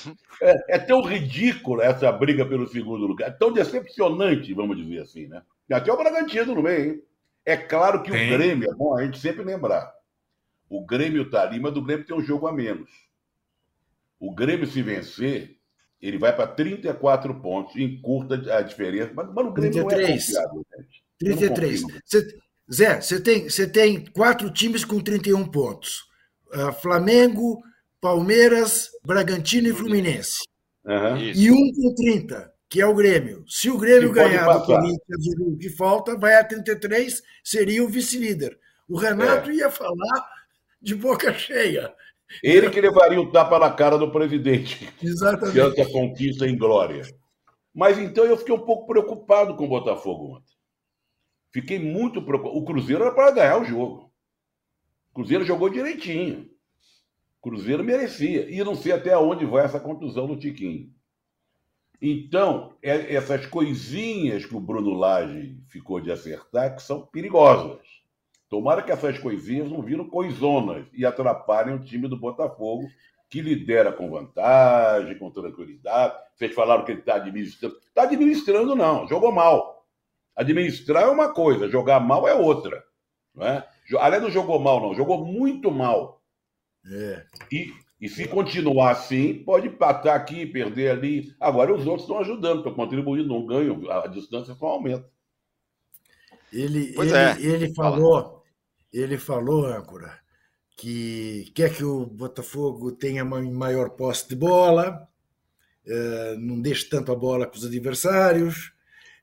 é, 0.42 0.76
é, 0.76 0.78
tão 0.78 1.02
ridícula 1.02 1.84
essa 1.84 2.10
briga 2.10 2.44
pelo 2.44 2.66
segundo 2.66 3.06
lugar, 3.06 3.28
é 3.28 3.32
tão 3.32 3.52
decepcionante, 3.52 4.52
vamos 4.52 4.76
dizer 4.76 5.00
assim, 5.00 5.26
né? 5.26 5.42
E 5.68 5.74
até 5.74 5.92
o 5.92 5.96
Bragantino 5.96 6.54
no 6.54 6.62
meio, 6.62 6.92
hein? 6.92 7.02
É 7.44 7.56
claro 7.56 8.02
que 8.02 8.10
Tem. 8.10 8.28
o 8.28 8.36
Grêmio, 8.36 8.70
é 8.70 8.74
bom 8.74 8.96
a 8.96 9.04
gente 9.04 9.18
sempre 9.18 9.42
lembrar. 9.42 9.92
O 10.68 10.84
Grêmio 10.84 11.22
está 11.22 11.42
ali, 11.42 11.58
mas 11.58 11.76
o 11.76 11.82
Grêmio 11.82 12.04
tem 12.04 12.16
um 12.16 12.22
jogo 12.22 12.46
a 12.46 12.52
menos. 12.52 12.90
O 14.20 14.34
Grêmio, 14.34 14.66
se 14.66 14.82
vencer, 14.82 15.56
ele 16.00 16.18
vai 16.18 16.34
para 16.34 16.46
34 16.46 17.34
pontos, 17.40 17.76
encurta 17.76 18.34
a 18.54 18.60
diferença. 18.60 19.12
Mas, 19.14 19.32
mas 19.32 19.46
o 19.46 19.52
Grêmio 19.52 19.86
33. 19.86 20.08
não 20.08 20.08
é 20.08 20.12
confiável, 20.12 20.66
gente. 20.76 21.04
33. 21.18 21.82
Cê, 22.04 22.38
Zé, 22.72 23.00
você 23.00 23.20
tem, 23.20 23.48
você 23.48 23.66
tem 23.66 24.04
quatro 24.04 24.50
times 24.50 24.84
com 24.84 25.00
31 25.00 25.46
pontos: 25.46 26.06
Flamengo, 26.80 27.62
Palmeiras, 28.00 28.90
Bragantino 29.04 29.68
e 29.68 29.72
Fluminense. 29.72 30.44
Uhum. 30.84 31.16
E 31.18 31.50
um 31.50 31.72
com 31.72 31.94
30 31.94 32.58
que 32.68 32.80
é 32.80 32.87
o 32.87 32.94
Grêmio. 32.94 33.44
Se 33.48 33.70
o 33.70 33.78
Grêmio 33.78 34.12
ganhar 34.12 34.46
do 34.46 34.66
Corinthians 34.66 35.26
o 35.40 35.56
que 35.56 35.70
falta, 35.70 36.16
vai 36.16 36.34
a 36.34 36.44
33, 36.44 37.22
seria 37.42 37.82
o 37.82 37.88
vice-líder. 37.88 38.58
O 38.88 38.98
Renato 38.98 39.50
é. 39.50 39.54
ia 39.54 39.70
falar 39.70 40.28
de 40.80 40.94
boca 40.94 41.32
cheia. 41.32 41.94
Ele 42.42 42.68
que 42.68 42.80
levaria 42.80 43.20
o 43.20 43.32
tapa 43.32 43.58
na 43.58 43.70
cara 43.70 43.96
do 43.96 44.12
presidente. 44.12 44.92
Exatamente. 45.02 45.54
Diante 45.54 45.80
a 45.80 45.90
conquista 45.90 46.46
em 46.46 46.58
glória. 46.58 47.02
Mas 47.74 47.98
então 47.98 48.24
eu 48.24 48.37
fiquei 48.37 48.54
um 48.54 48.64
pouco 48.64 48.87
preocupado 48.87 49.56
com 49.56 49.64
o 49.64 49.68
Botafogo 49.68 50.37
ontem. 50.37 50.54
Fiquei 51.50 51.78
muito 51.78 52.20
preocupado. 52.22 52.58
O 52.58 52.64
Cruzeiro 52.64 53.02
era 53.02 53.14
para 53.14 53.30
ganhar 53.30 53.58
o 53.58 53.64
jogo. 53.64 54.07
Cruzeiro 55.18 55.44
jogou 55.44 55.68
direitinho. 55.68 56.48
Cruzeiro 57.42 57.83
merecia. 57.83 58.48
E 58.48 58.62
não 58.62 58.76
sei 58.76 58.92
até 58.92 59.18
onde 59.18 59.44
vai 59.44 59.64
essa 59.64 59.81
contusão 59.81 60.28
do 60.28 60.37
Tiquinho. 60.37 60.94
Então, 62.00 62.76
é, 62.81 63.16
essas 63.16 63.44
coisinhas 63.44 64.46
que 64.46 64.54
o 64.54 64.61
Bruno 64.61 64.92
Lage 64.92 65.61
ficou 65.66 66.00
de 66.00 66.12
acertar 66.12 66.76
que 66.76 66.83
são 66.85 67.04
perigosas. 67.04 67.85
Tomara 68.48 68.81
que 68.81 68.92
essas 68.92 69.18
coisinhas 69.18 69.68
não 69.68 69.83
viram 69.83 70.09
coisonas 70.09 70.87
e 70.92 71.04
atrapalhem 71.04 71.74
o 71.74 71.85
time 71.85 72.07
do 72.07 72.16
Botafogo, 72.16 72.88
que 73.28 73.40
lidera 73.40 73.90
com 73.90 74.09
vantagem, 74.09 75.18
com 75.18 75.33
tranquilidade. 75.33 76.14
Vocês 76.37 76.54
falaram 76.54 76.85
que 76.85 76.92
ele 76.92 77.00
está 77.00 77.16
administrando. 77.16 77.76
Está 77.88 78.02
administrando, 78.04 78.76
não. 78.76 79.09
Jogou 79.09 79.33
mal. 79.33 79.85
Administrar 80.37 81.02
é 81.02 81.11
uma 81.11 81.35
coisa, 81.35 81.68
jogar 81.68 81.98
mal 81.98 82.28
é 82.28 82.35
outra. 82.35 82.85
Não 83.35 83.44
é? 83.44 83.68
Além 83.96 84.20
do 84.20 84.31
jogou 84.31 84.59
mal, 84.59 84.81
não. 84.81 84.94
Jogou 84.94 85.24
muito 85.24 85.70
mal. 85.70 86.20
É. 86.85 87.24
E 87.51 87.72
e 88.01 88.09
se 88.09 88.29
continuar 88.29 88.92
assim, 88.92 89.35
pode 89.35 89.66
empatar 89.66 90.14
aqui, 90.14 90.46
perder 90.46 90.90
ali. 90.90 91.35
Agora 91.40 91.74
os 91.74 91.85
outros 91.85 92.03
estão 92.03 92.20
ajudando, 92.20 92.59
estão 92.59 92.74
contribuindo, 92.74 93.29
não 93.29 93.44
ganham, 93.44 93.90
a 93.90 94.07
distância 94.07 94.55
só 94.55 94.66
aumenta. 94.66 95.09
Ele, 96.53 96.94
ele, 96.96 97.12
é. 97.12 97.37
ele 97.40 97.74
falou, 97.74 98.44
ele 98.92 99.18
falou, 99.18 99.66
âncora, 99.66 100.16
que 100.77 101.51
quer 101.55 101.74
que 101.74 101.85
o 101.85 102.07
Botafogo 102.07 102.92
tenha 102.92 103.24
uma 103.24 103.42
maior 103.42 103.90
posse 103.90 104.29
de 104.29 104.37
bola, 104.37 105.07
eh, 105.85 106.37
não 106.38 106.61
deixe 106.61 106.88
tanto 106.88 107.11
a 107.11 107.16
bola 107.16 107.46
com 107.46 107.57
os 107.57 107.66
adversários. 107.66 108.72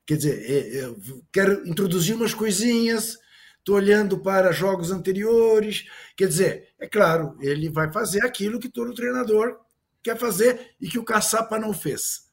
Quer 0.05 0.17
dizer, 0.17 0.51
é, 0.51 0.79
é, 0.81 0.95
quero 1.31 1.67
introduzir 1.67 2.13
umas 2.15 2.33
coisinhas 2.33 3.17
estou 3.65 3.75
olhando 3.77 4.19
para 4.19 4.51
jogos 4.51 4.91
anteriores. 4.91 5.87
Quer 6.15 6.27
dizer, 6.27 6.69
é 6.79 6.87
claro, 6.87 7.35
ele 7.41 7.67
vai 7.67 7.91
fazer 7.91 8.23
aquilo 8.23 8.59
que 8.59 8.69
todo 8.69 8.93
treinador 8.93 9.59
quer 10.03 10.15
fazer 10.15 10.75
e 10.79 10.87
que 10.87 10.99
o 10.99 11.03
Caçapa 11.03 11.57
não 11.57 11.73
fez. 11.73 12.29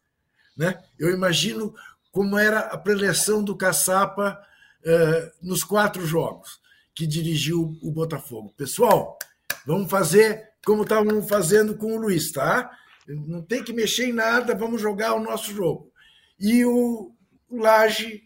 Né? 0.55 0.79
Eu 0.99 1.11
imagino 1.11 1.75
como 2.11 2.37
era 2.37 2.61
a 2.61 2.77
preleção 2.77 3.43
do 3.43 3.57
Caçapa 3.57 4.39
uh, 4.85 5.31
nos 5.41 5.65
quatro 5.65 6.05
jogos 6.05 6.61
que 6.95 7.07
dirigiu 7.07 7.79
o 7.83 7.91
Botafogo. 7.91 8.53
Pessoal, 8.55 9.19
vamos 9.65 9.91
fazer 9.91 10.51
como 10.67 10.83
estavam 10.83 11.27
fazendo 11.27 11.75
com 11.75 11.97
o 11.97 12.01
Luiz, 12.01 12.31
tá? 12.31 12.71
Não 13.09 13.41
tem 13.41 13.65
que 13.65 13.73
mexer 13.73 14.11
em 14.11 14.13
nada, 14.13 14.55
vamos 14.55 14.83
jogar 14.83 15.15
o 15.15 15.23
nosso 15.23 15.51
jogo. 15.51 15.91
E 16.39 16.63
o 16.67 17.11
Laje 17.51 18.23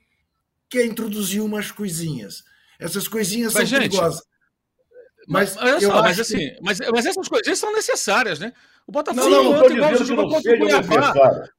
quer 0.69 0.85
introduzir 0.85 1.41
umas 1.41 1.71
coisinhas. 1.71 2.45
Essas 2.79 3.09
coisinhas 3.09 3.55
mas, 3.55 3.69
são 3.69 3.79
gente, 3.79 3.91
perigosas. 3.91 4.23
Mas, 5.29 5.57
mas, 5.57 5.83
só, 5.83 6.03
mas 6.03 6.21
assim, 6.21 6.39
que... 6.39 6.59
mas, 6.63 6.79
mas 6.93 7.07
essas 7.07 7.29
coisinhas 7.29 7.59
são 7.59 7.73
necessárias, 7.73 8.39
né? 8.39 8.53
O 8.87 8.93
Botafogo 8.93 9.29
não, 9.29 9.45
não, 9.45 9.65
ontem 9.65 9.77
não 9.77 10.05
jogou 10.05 10.29
contra 10.29 10.55
o 10.55 10.59
Cuiabá. 10.59 11.13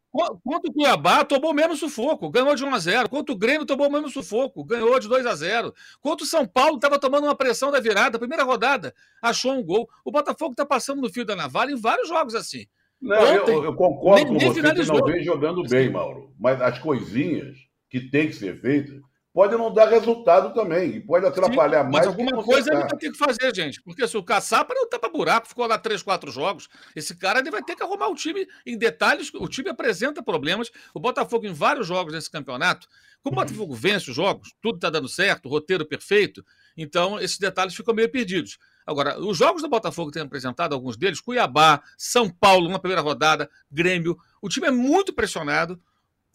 Contra 0.09 0.71
o 0.71 0.73
Cuiabá, 0.73 1.25
tomou 1.25 1.53
mesmo 1.53 1.75
sufoco, 1.75 2.29
ganhou 2.29 2.55
de 2.55 2.63
1 2.63 2.73
a 2.73 2.79
0 2.79 3.09
Contra 3.09 3.35
o 3.35 3.37
Grêmio, 3.37 3.65
tomou 3.65 3.89
mesmo 3.89 4.09
sufoco, 4.09 4.63
ganhou 4.63 4.97
de 4.99 5.07
2 5.07 5.25
a 5.25 5.35
0 5.35 5.73
Contra 6.01 6.23
o 6.23 6.27
São 6.27 6.47
Paulo, 6.47 6.75
estava 6.75 6.97
tomando 6.97 7.25
uma 7.25 7.35
pressão 7.35 7.69
da 7.69 7.79
virada, 7.79 8.17
primeira 8.17 8.43
rodada, 8.43 8.93
achou 9.21 9.53
um 9.53 9.63
gol. 9.63 9.87
O 10.03 10.11
Botafogo 10.11 10.51
está 10.51 10.65
passando 10.65 11.01
no 11.01 11.09
fio 11.11 11.25
da 11.25 11.35
navalha 11.35 11.71
em 11.71 11.79
vários 11.79 12.07
jogos 12.07 12.33
assim. 12.33 12.65
Não, 12.99 13.17
Ontem, 13.17 13.53
eu, 13.53 13.63
eu, 13.65 13.75
concordo 13.75 14.23
nem, 14.23 14.25
com 14.25 14.53
você 14.53 14.61
que 14.61 14.91
não 14.91 15.05
vem 15.05 15.23
jogando 15.23 15.61
bem, 15.63 15.89
Mauro. 15.89 16.33
Mas 16.39 16.59
as 16.61 16.79
coisinhas 16.79 17.55
que 17.89 18.09
tem 18.09 18.27
que 18.27 18.33
ser 18.33 18.59
feitas 18.59 18.99
pode 19.37 19.55
não 19.55 19.71
dar 19.71 19.87
resultado 19.87 20.51
também, 20.51 20.95
e 20.95 20.99
pode 20.99 21.23
atrapalhar 21.23 21.85
Sim, 21.85 21.91
mais. 21.91 22.07
Mas 22.07 22.07
alguma 22.07 22.43
coisa 22.43 22.73
ele 22.73 22.81
vai 22.81 22.97
ter 22.97 23.11
que 23.11 23.17
fazer, 23.19 23.55
gente. 23.55 23.79
Porque 23.83 24.07
se 24.07 24.17
o 24.17 24.23
Caçapa 24.23 24.73
não 24.73 24.89
tapa 24.89 25.07
buraco, 25.09 25.47
ficou 25.47 25.67
lá 25.67 25.77
três, 25.77 26.01
quatro 26.01 26.31
jogos, 26.31 26.67
esse 26.95 27.15
cara 27.15 27.37
ele 27.37 27.51
vai 27.51 27.61
ter 27.61 27.75
que 27.75 27.83
arrumar 27.83 28.07
o 28.07 28.15
time 28.15 28.47
em 28.65 28.75
detalhes. 28.75 29.31
O 29.35 29.47
time 29.47 29.69
apresenta 29.69 30.23
problemas. 30.23 30.71
O 30.91 30.99
Botafogo, 30.99 31.45
em 31.45 31.53
vários 31.53 31.85
jogos 31.85 32.15
nesse 32.15 32.31
campeonato, 32.31 32.87
como 33.21 33.39
o 33.39 33.43
Botafogo 33.43 33.75
vence 33.75 34.09
os 34.09 34.15
jogos, 34.15 34.55
tudo 34.59 34.77
está 34.77 34.89
dando 34.89 35.07
certo, 35.07 35.47
roteiro 35.47 35.85
perfeito, 35.85 36.43
então 36.75 37.19
esses 37.19 37.37
detalhes 37.37 37.75
ficam 37.75 37.93
meio 37.93 38.09
perdidos. 38.09 38.57
Agora, 38.87 39.19
os 39.19 39.37
jogos 39.37 39.61
do 39.61 39.69
Botafogo 39.69 40.09
têm 40.09 40.23
apresentado, 40.23 40.73
alguns 40.73 40.97
deles, 40.97 41.21
Cuiabá, 41.21 41.83
São 41.95 42.27
Paulo, 42.27 42.67
uma 42.67 42.79
primeira 42.79 43.01
rodada, 43.01 43.47
Grêmio. 43.71 44.17
O 44.41 44.49
time 44.49 44.65
é 44.65 44.71
muito 44.71 45.13
pressionado 45.13 45.79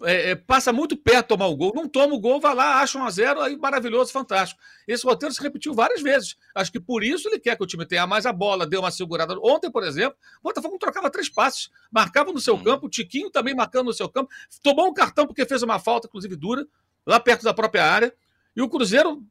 é, 0.05 0.35
passa 0.35 0.73
muito 0.73 0.97
perto 0.97 1.23
de 1.23 1.29
tomar 1.29 1.47
o 1.47 1.57
gol, 1.57 1.73
não 1.75 1.89
toma 1.89 2.15
o 2.15 2.21
gol, 2.21 2.41
vai 2.41 2.55
lá, 2.55 2.81
acha 2.81 2.99
um 2.99 3.05
a 3.05 3.11
zero, 3.11 3.41
aí 3.41 3.57
maravilhoso, 3.57 4.13
fantástico. 4.13 4.61
Esse 4.87 5.05
roteiro 5.05 5.35
se 5.35 5.43
repetiu 5.43 5.75
várias 5.75 6.03
vezes. 6.03 6.37
Acho 6.55 6.73
que 6.73 6.81
por 6.81 7.05
isso 7.05 7.29
ele 7.29 7.39
quer 7.39 7.57
que 7.57 7.63
o 7.63 7.67
time 7.67 7.87
tenha 7.87 8.07
mais 8.07 8.27
a 8.27 8.33
bola, 8.33 8.67
dê 8.67 8.77
uma 8.77 8.91
segurada. 8.91 9.35
Ontem, 9.43 9.71
por 9.71 9.85
exemplo, 9.85 10.17
o 10.41 10.45
Botafogo 10.45 10.79
trocava 10.79 11.11
três 11.11 11.29
passes, 11.29 11.71
marcava 11.91 12.33
no 12.33 12.41
seu 12.41 12.55
hum. 12.55 12.63
campo, 12.63 12.87
o 12.87 12.91
Tiquinho 12.91 13.31
também 13.31 13.55
marcando 13.55 13.87
no 13.87 13.93
seu 13.93 14.09
campo, 14.09 14.31
tomou 14.63 14.89
um 14.89 14.95
cartão 14.95 15.27
porque 15.27 15.45
fez 15.45 15.63
uma 15.63 15.79
falta, 15.79 16.07
inclusive 16.07 16.37
dura, 16.37 16.67
lá 17.07 17.19
perto 17.19 17.43
da 17.43 17.55
própria 17.55 17.85
área, 17.85 18.15
e 18.55 18.63
o 18.63 18.69
Cruzeiro 18.69 19.23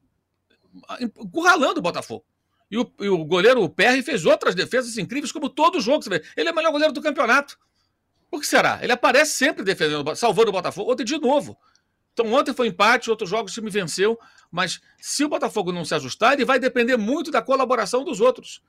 encurralando 1.00 1.80
o 1.80 1.84
Botafogo. 1.84 2.26
E 2.70 2.78
o, 2.78 2.90
e 3.02 3.10
o 3.10 3.26
goleiro 3.26 3.62
o 3.62 3.70
Perry 3.70 4.02
fez 4.02 4.26
outras 4.26 4.56
defesas 4.56 4.98
incríveis, 4.98 5.32
como 5.32 5.50
todo 5.50 5.82
jogo. 5.82 6.06
Ele 6.38 6.48
é 6.48 6.52
o 6.52 6.56
melhor 6.56 6.72
goleiro 6.72 6.94
do 6.94 7.02
campeonato. 7.02 7.60
Por 8.32 8.40
que 8.40 8.48
será? 8.48 8.80
Ele 8.82 8.94
aparece 8.94 9.34
sempre 9.34 9.62
defendendo, 9.62 10.16
salvando 10.16 10.50
o 10.50 10.54
Botafogo. 10.54 10.90
Ontem 10.94 11.04
de 11.04 11.20
novo. 11.20 11.58
Então 12.14 12.32
ontem 12.34 12.54
foi 12.54 12.68
empate, 12.68 13.10
outros 13.10 13.30
jogos 13.30 13.52
o 13.52 13.56
time 13.56 13.70
venceu, 13.70 14.18
mas 14.50 14.80
se 15.00 15.24
o 15.26 15.30
Botafogo 15.30 15.72
não 15.72 15.84
se 15.84 15.94
ajustar, 15.94 16.34
ele 16.34 16.46
vai 16.46 16.58
depender 16.58 16.96
muito 16.96 17.30
da 17.30 17.42
colaboração 17.42 18.06
dos 18.06 18.22
outros. 18.22 18.62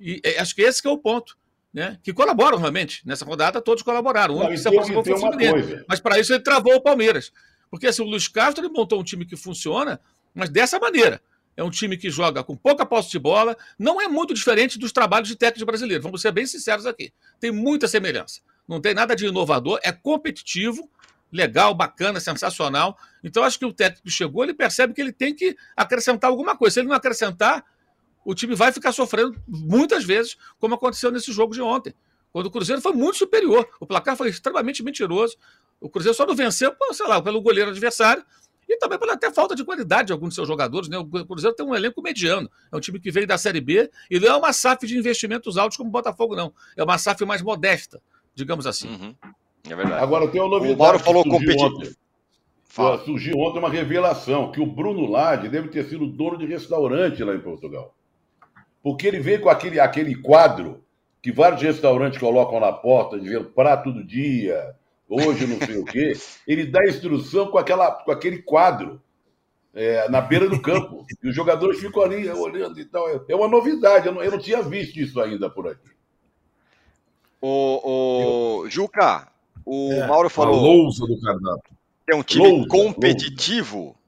E 0.00 0.20
é, 0.24 0.38
acho 0.38 0.54
que 0.54 0.62
esse 0.62 0.80
que 0.80 0.88
é 0.88 0.90
o 0.90 0.98
ponto. 0.98 1.36
Né? 1.72 1.98
Que 2.02 2.12
colaboram 2.12 2.56
realmente. 2.56 3.02
Nessa 3.04 3.24
rodada, 3.24 3.60
todos 3.60 3.82
colaboraram. 3.82 4.46
Que 4.48 4.56
se 4.56 4.68
aproximou 4.68 5.04
foi 5.04 5.12
o 5.12 5.18
Fluminense. 5.18 5.84
Mas 5.88 6.00
para 6.00 6.18
isso 6.18 6.32
ele 6.32 6.42
travou 6.42 6.74
o 6.74 6.80
Palmeiras. 6.80 7.30
Porque 7.68 7.86
assim, 7.86 8.02
o 8.02 8.06
Luiz 8.06 8.26
Castro 8.26 8.64
ele 8.64 8.72
montou 8.72 9.00
um 9.00 9.04
time 9.04 9.26
que 9.26 9.36
funciona, 9.36 10.00
mas 10.34 10.48
dessa 10.48 10.78
maneira. 10.78 11.20
É 11.56 11.62
um 11.62 11.70
time 11.70 11.96
que 11.96 12.10
joga 12.10 12.42
com 12.42 12.56
pouca 12.56 12.84
posse 12.84 13.10
de 13.10 13.18
bola, 13.18 13.56
não 13.78 14.00
é 14.00 14.08
muito 14.08 14.34
diferente 14.34 14.76
dos 14.78 14.90
trabalhos 14.90 15.28
de 15.28 15.36
técnicos 15.36 15.64
brasileiros. 15.64 16.02
Vamos 16.02 16.20
ser 16.20 16.32
bem 16.32 16.46
sinceros 16.46 16.84
aqui. 16.84 17.12
Tem 17.38 17.52
muita 17.52 17.86
semelhança. 17.86 18.40
Não 18.66 18.80
tem 18.80 18.94
nada 18.94 19.14
de 19.14 19.26
inovador, 19.26 19.78
é 19.82 19.92
competitivo, 19.92 20.88
legal, 21.30 21.74
bacana, 21.74 22.20
sensacional. 22.20 22.96
Então, 23.22 23.42
acho 23.42 23.58
que 23.58 23.66
o 23.66 23.72
técnico 23.72 24.08
chegou, 24.08 24.44
ele 24.44 24.54
percebe 24.54 24.94
que 24.94 25.00
ele 25.00 25.12
tem 25.12 25.34
que 25.34 25.56
acrescentar 25.76 26.30
alguma 26.30 26.56
coisa. 26.56 26.74
Se 26.74 26.80
ele 26.80 26.88
não 26.88 26.94
acrescentar, 26.94 27.64
o 28.24 28.34
time 28.34 28.54
vai 28.54 28.72
ficar 28.72 28.92
sofrendo 28.92 29.38
muitas 29.46 30.04
vezes, 30.04 30.36
como 30.58 30.74
aconteceu 30.74 31.10
nesse 31.10 31.32
jogo 31.32 31.52
de 31.52 31.60
ontem. 31.60 31.94
Quando 32.32 32.46
o 32.46 32.50
Cruzeiro 32.50 32.82
foi 32.82 32.92
muito 32.92 33.18
superior. 33.18 33.68
O 33.78 33.86
placar 33.86 34.16
foi 34.16 34.28
extremamente 34.28 34.82
mentiroso. 34.82 35.36
O 35.80 35.88
Cruzeiro 35.88 36.16
só 36.16 36.26
não 36.26 36.34
venceu, 36.34 36.74
sei 36.92 37.06
lá, 37.06 37.22
pelo 37.22 37.40
goleiro 37.40 37.70
adversário 37.70 38.24
e 38.68 38.76
também 38.78 38.98
pela 38.98 39.12
até 39.12 39.30
falta 39.30 39.54
de 39.54 39.64
qualidade 39.64 40.08
de 40.08 40.12
alguns 40.12 40.30
de 40.30 40.34
seus 40.36 40.48
jogadores. 40.48 40.88
Né? 40.88 40.98
O 40.98 41.06
Cruzeiro 41.26 41.54
tem 41.54 41.64
um 41.64 41.74
elenco 41.74 42.02
mediano. 42.02 42.50
É 42.72 42.76
um 42.76 42.80
time 42.80 42.98
que 42.98 43.10
veio 43.10 43.26
da 43.26 43.38
Série 43.38 43.60
B 43.60 43.90
e 44.10 44.18
não 44.18 44.28
é 44.28 44.36
uma 44.36 44.52
SAF 44.52 44.86
de 44.86 44.98
investimentos 44.98 45.56
altos 45.56 45.76
como 45.76 45.90
o 45.90 45.92
Botafogo, 45.92 46.34
não. 46.34 46.52
É 46.76 46.82
uma 46.82 46.98
SAF 46.98 47.24
mais 47.24 47.40
modesta, 47.42 48.02
digamos 48.34 48.66
assim. 48.66 48.88
Uhum. 48.88 49.14
É 49.68 49.74
verdade. 49.74 50.02
Agora 50.02 50.28
tem 50.28 50.40
uma 50.40 50.50
novidade. 50.50 50.74
O 50.74 50.82
Mauro 50.82 50.98
falou 50.98 51.24
competitivo. 51.24 51.94
Surgiu 53.04 53.38
ontem 53.38 53.60
uma 53.60 53.70
revelação 53.70 54.50
que 54.50 54.60
o 54.60 54.66
Bruno 54.66 55.06
Lade 55.06 55.48
deve 55.48 55.68
ter 55.68 55.84
sido 55.84 56.06
dono 56.06 56.36
de 56.36 56.44
restaurante 56.44 57.22
lá 57.22 57.34
em 57.34 57.40
Portugal. 57.40 57.94
Porque 58.82 59.06
ele 59.06 59.20
veio 59.20 59.40
com 59.40 59.48
aquele, 59.48 59.78
aquele 59.78 60.16
quadro 60.16 60.84
que 61.22 61.32
vários 61.32 61.62
restaurantes 61.62 62.18
colocam 62.18 62.60
na 62.60 62.72
porta, 62.72 63.18
dizendo 63.18 63.46
prato 63.46 63.92
do 63.92 64.04
dia, 64.04 64.74
hoje 65.08 65.46
não 65.46 65.58
sei 65.64 65.78
o 65.78 65.84
quê, 65.84 66.12
ele 66.46 66.66
dá 66.66 66.84
instrução 66.84 67.46
com, 67.46 67.56
aquela, 67.56 67.92
com 67.92 68.10
aquele 68.10 68.42
quadro 68.42 69.00
é, 69.72 70.08
na 70.08 70.20
beira 70.20 70.48
do 70.48 70.60
campo. 70.60 71.06
E 71.22 71.28
os 71.28 71.34
jogadores 71.34 71.78
ficam 71.80 72.02
ali 72.02 72.28
olhando 72.28 72.78
e 72.78 72.84
tal. 72.84 73.08
É 73.28 73.34
uma 73.34 73.48
novidade, 73.48 74.06
eu 74.06 74.12
não, 74.12 74.22
eu 74.22 74.32
não 74.32 74.38
tinha 74.38 74.60
visto 74.62 74.96
isso 74.98 75.20
ainda 75.20 75.48
por 75.48 75.68
aqui. 75.68 75.93
O, 77.46 78.62
o 78.62 78.70
Juca, 78.70 79.28
o 79.66 79.92
é, 79.92 80.06
Mauro 80.06 80.30
falou. 80.30 80.54
A 80.54 80.62
lousa 80.62 81.06
do 81.06 81.20
cardápio. 81.20 81.76
É 82.08 82.14
um 82.14 82.22
time 82.22 82.48
lousa, 82.48 82.68
competitivo. 82.68 83.78
Lousa. 83.78 83.98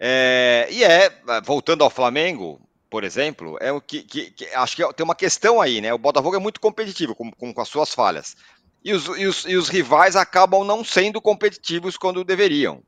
É, 0.00 0.66
e 0.70 0.82
é, 0.82 1.12
voltando 1.44 1.84
ao 1.84 1.90
Flamengo, 1.90 2.58
por 2.88 3.04
exemplo, 3.04 3.58
é 3.60 3.70
o 3.70 3.82
que, 3.82 4.02
que, 4.02 4.30
que, 4.30 4.46
acho 4.46 4.76
que 4.76 4.94
tem 4.94 5.04
uma 5.04 5.14
questão 5.14 5.60
aí, 5.60 5.82
né? 5.82 5.92
O 5.92 5.98
Botafogo 5.98 6.34
é 6.34 6.38
muito 6.38 6.58
competitivo 6.58 7.14
com, 7.14 7.30
com, 7.30 7.52
com 7.52 7.60
as 7.60 7.68
suas 7.68 7.92
falhas. 7.92 8.34
E 8.82 8.94
os, 8.94 9.04
e, 9.18 9.26
os, 9.26 9.44
e 9.44 9.54
os, 9.54 9.68
rivais 9.68 10.16
acabam 10.16 10.64
não 10.64 10.82
sendo 10.82 11.20
competitivos 11.20 11.98
quando 11.98 12.24
deveriam. 12.24 12.82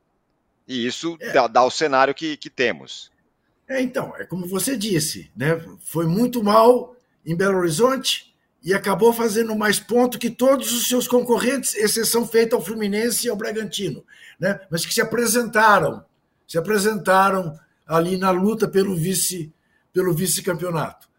E 0.67 0.87
isso 0.87 1.15
é. 1.19 1.31
dá, 1.33 1.45
dá, 1.45 1.63
o 1.63 1.69
cenário 1.69 2.15
que, 2.15 2.35
que 2.35 2.49
temos. 2.49 3.11
É, 3.67 3.79
então, 3.79 4.11
é 4.17 4.25
como 4.25 4.47
você 4.47 4.75
disse, 4.75 5.29
né? 5.35 5.63
Foi 5.81 6.07
muito 6.07 6.43
mal 6.43 6.95
em 7.23 7.35
Belo 7.35 7.59
Horizonte 7.59 8.28
e 8.63 8.73
acabou 8.73 9.13
fazendo 9.13 9.55
mais 9.55 9.79
ponto 9.79 10.19
que 10.19 10.29
todos 10.29 10.73
os 10.73 10.87
seus 10.87 11.07
concorrentes, 11.07 11.75
exceção 11.75 12.27
feita 12.27 12.55
ao 12.55 12.61
Fluminense 12.61 13.25
e 13.25 13.29
ao 13.29 13.35
Bragantino, 13.35 14.05
né? 14.39 14.59
Mas 14.69 14.85
que 14.85 14.93
se 14.93 15.01
apresentaram, 15.01 16.03
se 16.47 16.57
apresentaram 16.57 17.57
ali 17.87 18.17
na 18.17 18.31
luta 18.31 18.67
pelo 18.67 18.95
vice 18.95 19.51
pelo 19.91 20.13
vice-campeonato. 20.13 21.09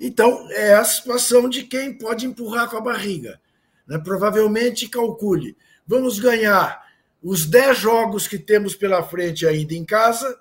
Então, 0.00 0.48
é 0.52 0.74
a 0.74 0.84
situação 0.84 1.48
de 1.48 1.64
quem 1.64 1.98
pode 1.98 2.24
empurrar 2.24 2.70
com 2.70 2.76
a 2.76 2.80
barriga. 2.80 3.40
Né? 3.86 3.98
Provavelmente 3.98 4.88
calcule, 4.88 5.56
vamos 5.86 6.18
ganhar 6.18 6.86
os 7.22 7.44
10 7.44 7.76
jogos 7.78 8.28
que 8.28 8.38
temos 8.38 8.74
pela 8.74 9.02
frente 9.02 9.46
ainda 9.46 9.74
em 9.74 9.84
casa, 9.84 10.40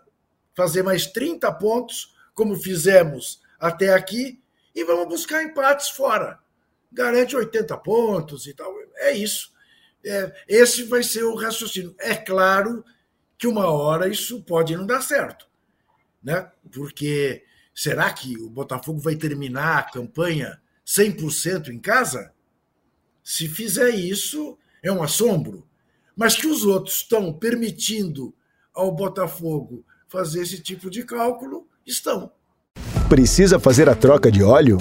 fazer 0.56 0.84
mais 0.84 1.08
30 1.08 1.52
pontos, 1.54 2.15
como 2.34 2.56
fizemos 2.56 3.41
até 3.60 3.93
aqui, 3.93 4.39
e 4.78 4.84
vamos 4.84 5.08
buscar 5.08 5.44
empates 5.44 5.90
fora. 5.90 6.40
Garante 6.92 7.36
80 7.36 7.76
pontos 7.80 8.46
e 8.46 8.54
tal. 8.54 8.72
É 8.98 9.12
isso. 9.12 9.52
É, 10.06 10.32
esse 10.48 10.84
vai 10.84 11.02
ser 11.02 11.24
o 11.24 11.34
raciocínio. 11.34 11.96
É 11.98 12.13
claro 12.13 12.86
que 13.40 13.48
uma 13.48 13.66
hora 13.72 14.08
isso 14.08 14.44
pode 14.44 14.78
não 14.78 14.86
dar 14.86 15.02
certo, 15.02 15.48
né? 16.24 16.52
Porque 16.72 17.44
será 17.74 18.13
que 18.13 18.38
o 18.38 18.52
Botafogo 18.52 19.00
vai 19.00 19.16
terminar 19.16 19.80
a 19.80 19.92
campanha 19.92 20.62
100% 20.86 21.70
em 21.70 21.80
casa? 21.80 22.32
Se 23.24 23.50
fizer 23.50 23.90
isso, 23.90 24.60
é 24.84 24.92
um 24.92 25.02
assombro. 25.02 25.68
Mas 26.16 26.36
que 26.36 26.46
os 26.46 26.63
outros 26.63 26.98
estão 26.98 27.34
permitindo 27.34 28.32
ao 28.76 28.92
Botafogo 28.92 29.84
fazer 30.08 30.44
esse 30.44 30.62
tipo 30.62 30.88
de 30.88 31.04
cálculo, 31.04 31.68
estão. 31.84 32.32
Precisa 33.10 33.58
fazer 33.58 33.88
a 33.88 33.96
troca 33.96 34.30
de 34.30 34.43
óleo? 34.43 34.78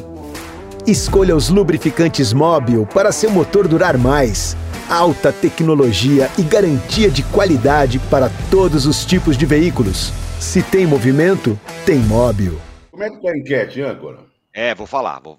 Escolha 0.85 1.37
os 1.37 1.49
lubrificantes 1.49 2.33
Móbil 2.33 2.85
para 2.85 3.13
seu 3.13 3.31
motor 3.31 3.69
durar 3.69 3.97
mais. 3.97 4.57
Alta 4.91 5.33
tecnologia 5.33 6.29
e 6.37 6.43
garantia 6.43 7.09
de 7.09 7.23
qualidade 7.23 8.01
para 8.11 8.29
todos 8.51 8.85
os 8.85 9.05
tipos 9.05 9.37
de 9.37 9.47
veículos. 9.47 10.13
Se 10.41 10.61
tem 10.61 10.89
movimento, 10.89 11.59
tem 11.85 12.01
Móbil. 12.01 12.61
Como 12.91 13.05
é 13.05 13.11
que 13.11 13.15
está 13.15 13.31
a 13.31 13.39
enquete, 13.39 13.83
âncora? 13.83 14.19
É, 14.53 14.75
vou 14.75 14.89
falar. 14.89 15.21
Vou, 15.21 15.39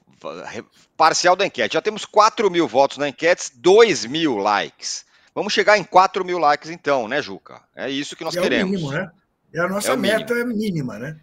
parcial 0.95 1.36
da 1.36 1.45
enquete. 1.45 1.73
Já 1.73 1.82
temos 1.82 2.06
4 2.06 2.50
mil 2.50 2.69
votos 2.69 2.97
na 2.97 3.10
enquete, 3.10 3.52
2 3.56 4.06
mil 4.06 4.38
likes. 4.38 5.04
Vamos 5.36 5.52
chegar 5.52 5.78
em 5.78 5.84
4 5.84 6.23
mil 6.23 6.38
likes 6.38 6.69
então, 6.69 7.06
né, 7.06 7.21
Juca? 7.21 7.60
É 7.76 7.89
isso 7.89 8.15
que 8.15 8.23
nós 8.23 8.38
é 8.38 8.41
queremos. 8.41 8.76
É 8.76 8.78
o 8.78 8.80
mínimo, 8.80 8.91
né? 8.93 9.12
É 9.54 9.60
a 9.60 9.67
nossa 9.67 9.91
é 9.91 9.97
meta 9.97 10.34
mínimo. 10.34 10.56
mínima, 10.58 11.00
né? 11.00 11.17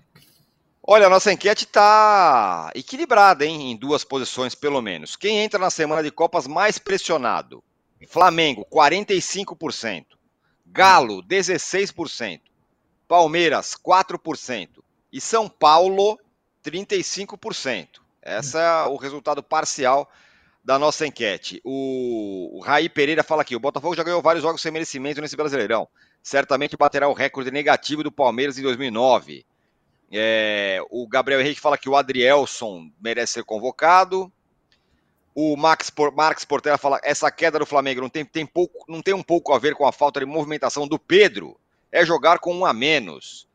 Olha, 0.87 1.07
a 1.07 1.11
nossa 1.11 1.33
enquete 1.33 1.64
está 1.64 2.70
equilibrada, 2.75 3.47
hein? 3.47 3.70
Em 3.70 3.77
duas 3.77 4.05
posições, 4.05 4.55
pelo 4.55 4.83
menos. 4.83 5.16
Quem 5.16 5.38
entra 5.38 5.59
na 5.59 5.70
semana 5.70 6.03
de 6.03 6.11
Copas 6.11 6.47
mais 6.47 6.79
pressionado? 6.79 7.64
Flamengo, 8.07 8.66
45%. 8.70 10.05
Galo, 10.66 11.23
16%. 11.23 12.42
Palmeiras, 13.09 13.75
4%. 13.75 14.85
E 15.11 15.23
São 15.23 15.49
Paulo, 15.49 16.18
35%. 16.62 17.88
Esse 18.23 18.59
é 18.59 18.83
o 18.83 18.97
resultado 18.97 19.42
parcial 19.42 20.07
da 20.62 20.79
nossa 20.79 21.07
enquete. 21.07 21.62
O, 21.64 22.59
o 22.59 22.61
Raí 22.61 22.90
Pereira 22.90 23.23
fala 23.23 23.40
aqui: 23.40 23.57
o 23.57 23.61
Botafogo 23.61 23.97
já 23.97 24.03
ganhou 24.03 24.20
vários 24.20 24.42
jogos 24.42 24.61
sem 24.61 24.70
merecimento 24.70 25.23
nesse 25.23 25.35
Brasileirão. 25.37 25.88
Certamente 26.23 26.77
baterá 26.77 27.09
o 27.09 27.14
recorde 27.14 27.51
negativo 27.51 28.03
do 28.03 28.12
Palmeiras 28.12 28.59
em 28.59 28.62
2009. 28.62 29.47
É, 30.12 30.81
o 30.90 31.07
Gabriel 31.09 31.40
Henrique 31.40 31.61
fala 31.61 31.79
que 31.79 31.88
o 31.88 31.97
Adrielson 31.97 32.90
merece 33.01 33.35
ser 33.35 33.45
convocado. 33.45 34.33
O 35.35 35.57
Max 35.57 35.90
Marcos 36.14 36.45
Portela 36.45 36.79
fala 36.79 37.01
essa 37.03 37.31
queda 37.31 37.59
do 37.59 37.67
Flamengo 37.67 38.01
não 38.01 38.09
tem, 38.09 38.25
tem, 38.25 38.47
pouco, 38.47 38.85
não 38.88 39.03
tem 39.03 39.12
um 39.12 39.23
pouco 39.23 39.53
a 39.53 39.59
ver 39.59 39.75
com 39.75 39.87
a 39.87 39.93
falta 39.93 40.21
de 40.21 40.27
movimentação 40.27 40.87
do 40.87 40.99
Pedro. 40.99 41.59
É 41.90 42.05
jogar 42.05 42.38
com 42.38 42.55
um 42.55 42.64
a 42.64 42.73
menos. 42.73 43.49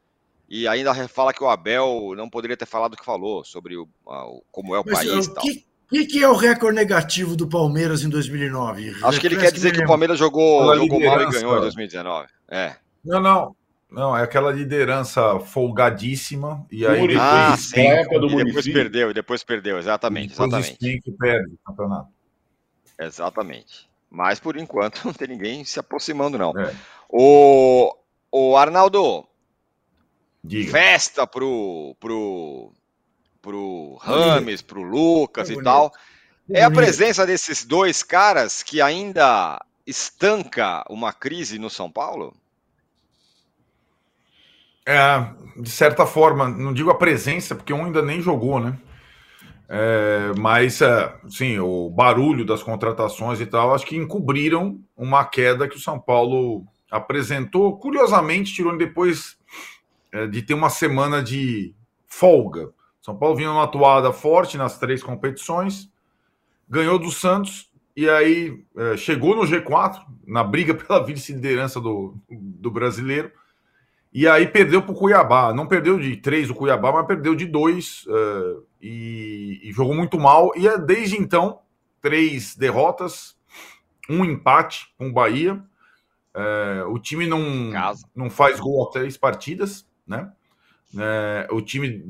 E 0.49 0.67
ainda 0.67 0.93
fala 1.07 1.31
que 1.31 1.43
o 1.43 1.47
Abel 1.47 2.13
não 2.17 2.29
poderia 2.29 2.57
ter 2.57 2.65
falado 2.65 2.93
o 2.93 2.97
que 2.97 3.05
falou 3.05 3.45
sobre 3.45 3.77
o, 3.77 3.87
o 4.05 4.43
como 4.51 4.75
é 4.75 4.79
o 4.79 4.83
Mas, 4.85 4.97
país 4.97 5.25
e 5.27 5.33
tal. 5.33 5.43
O 5.43 6.05
que, 6.05 6.23
é 6.23 6.27
o 6.27 6.35
recorde 6.35 6.75
negativo 6.75 7.35
do 7.35 7.47
Palmeiras 7.47 8.03
em 8.03 8.09
2009? 8.09 8.97
Acho 9.03 9.19
que 9.19 9.27
ele 9.27 9.37
quer 9.37 9.51
dizer 9.51 9.71
que, 9.71 9.77
que 9.77 9.83
o 9.83 9.87
Palmeiras 9.87 10.19
jogou, 10.19 10.75
jogou 10.75 10.99
mal 10.99 11.21
e 11.21 11.31
ganhou 11.31 11.57
em 11.57 11.61
2019. 11.61 12.27
É. 12.47 12.75
Não, 13.03 13.19
não. 13.19 13.55
Não, 13.89 14.15
é 14.15 14.21
aquela 14.21 14.51
liderança 14.51 15.39
folgadíssima 15.39 16.65
e 16.71 16.85
aí 16.85 17.07
depois, 17.07 17.17
ah, 17.19 17.57
sim, 17.57 17.81
e 17.81 18.43
depois 18.45 18.65
perdeu, 18.71 19.09
e 19.09 19.13
depois 19.13 19.43
perdeu, 19.43 19.79
exatamente, 19.79 20.33
exatamente. 20.33 20.77
que 20.77 21.11
perde 21.11 21.55
o 21.55 21.57
campeonato. 21.65 22.09
Exatamente. 22.99 23.89
Mas 24.09 24.39
por 24.39 24.57
enquanto 24.57 25.01
não 25.05 25.13
tem 25.13 25.27
ninguém 25.27 25.63
se 25.63 25.79
aproximando 25.79 26.37
não. 26.37 26.51
É. 26.59 26.75
O, 27.09 27.95
o 28.31 28.55
Arnaldo, 28.55 29.25
Diga. 30.43 30.71
festa 30.71 31.25
pro, 31.25 31.95
pro, 31.99 32.71
pro 33.41 33.95
Rames, 33.99 34.61
pro 34.61 34.83
Lucas 34.83 35.49
é 35.49 35.53
e 35.53 35.63
tal. 35.63 35.91
É 36.51 36.63
a 36.63 36.71
presença 36.71 37.25
desses 37.25 37.63
dois 37.63 38.03
caras 38.03 38.63
que 38.63 38.81
ainda 38.81 39.63
estanca 39.85 40.83
uma 40.89 41.13
crise 41.13 41.57
no 41.57 41.69
São 41.69 41.91
Paulo? 41.91 42.35
É, 44.89 45.23
de 45.61 45.69
certa 45.69 46.03
forma, 46.03 46.49
não 46.49 46.73
digo 46.73 46.89
a 46.89 46.95
presença, 46.95 47.53
porque 47.53 47.71
um 47.71 47.85
ainda 47.85 48.01
nem 48.01 48.19
jogou, 48.21 48.59
né? 48.59 48.75
É, 49.67 50.31
mas, 50.35 50.81
é, 50.81 51.15
sim, 51.29 51.59
o 51.59 51.91
barulho 51.91 52.43
das 52.43 52.63
contratações 52.63 53.39
e 53.39 53.45
tal, 53.45 53.75
acho 53.75 53.85
que 53.85 53.95
encobriram 53.95 54.79
uma 54.97 55.23
queda 55.23 55.67
que 55.67 55.77
o 55.77 55.79
São 55.79 55.99
Paulo 55.99 56.65
apresentou. 56.89 57.77
Curiosamente, 57.77 58.51
tirou 58.51 58.75
depois 58.75 59.37
é, 60.11 60.25
de 60.25 60.41
ter 60.41 60.55
uma 60.55 60.71
semana 60.71 61.21
de 61.21 61.71
folga. 62.07 62.71
São 62.99 63.15
Paulo 63.15 63.35
vinha 63.35 63.49
numa 63.49 63.65
atuada 63.65 64.11
forte 64.11 64.57
nas 64.57 64.79
três 64.79 65.03
competições, 65.03 65.87
ganhou 66.67 66.97
do 66.97 67.11
Santos 67.11 67.69
e 67.95 68.09
aí 68.09 68.59
é, 68.75 68.97
chegou 68.97 69.35
no 69.35 69.43
G4, 69.43 70.01
na 70.25 70.43
briga 70.43 70.73
pela 70.73 71.05
vice-liderança 71.05 71.79
do, 71.79 72.15
do 72.27 72.71
brasileiro, 72.71 73.31
e 74.11 74.27
aí 74.27 74.47
perdeu 74.47 74.81
para 74.81 74.91
o 74.91 74.95
Cuiabá. 74.95 75.53
Não 75.53 75.67
perdeu 75.67 75.99
de 75.99 76.17
três 76.17 76.49
o 76.49 76.55
Cuiabá, 76.55 76.91
mas 76.91 77.05
perdeu 77.05 77.35
de 77.35 77.45
dois 77.45 78.05
uh, 78.07 78.63
e, 78.81 79.59
e, 79.63 79.71
jogou 79.71 79.93
muito 79.93 80.19
mal. 80.19 80.51
E 80.55 80.67
é, 80.67 80.77
desde 80.77 81.17
então, 81.17 81.59
três 82.01 82.55
derrotas, 82.55 83.37
um 84.09 84.25
empate 84.25 84.93
com 84.97 85.09
o 85.09 85.13
Bahia. 85.13 85.63
Uh, 86.35 86.89
o 86.91 86.99
time 86.99 87.27
não, 87.27 87.71
não 88.15 88.29
faz 88.29 88.59
gol 88.59 88.87
a 88.87 88.91
três 88.91 89.17
partidas, 89.17 89.85
né? 90.07 90.31
Uh, 90.91 91.55
o 91.55 91.61
time 91.61 92.03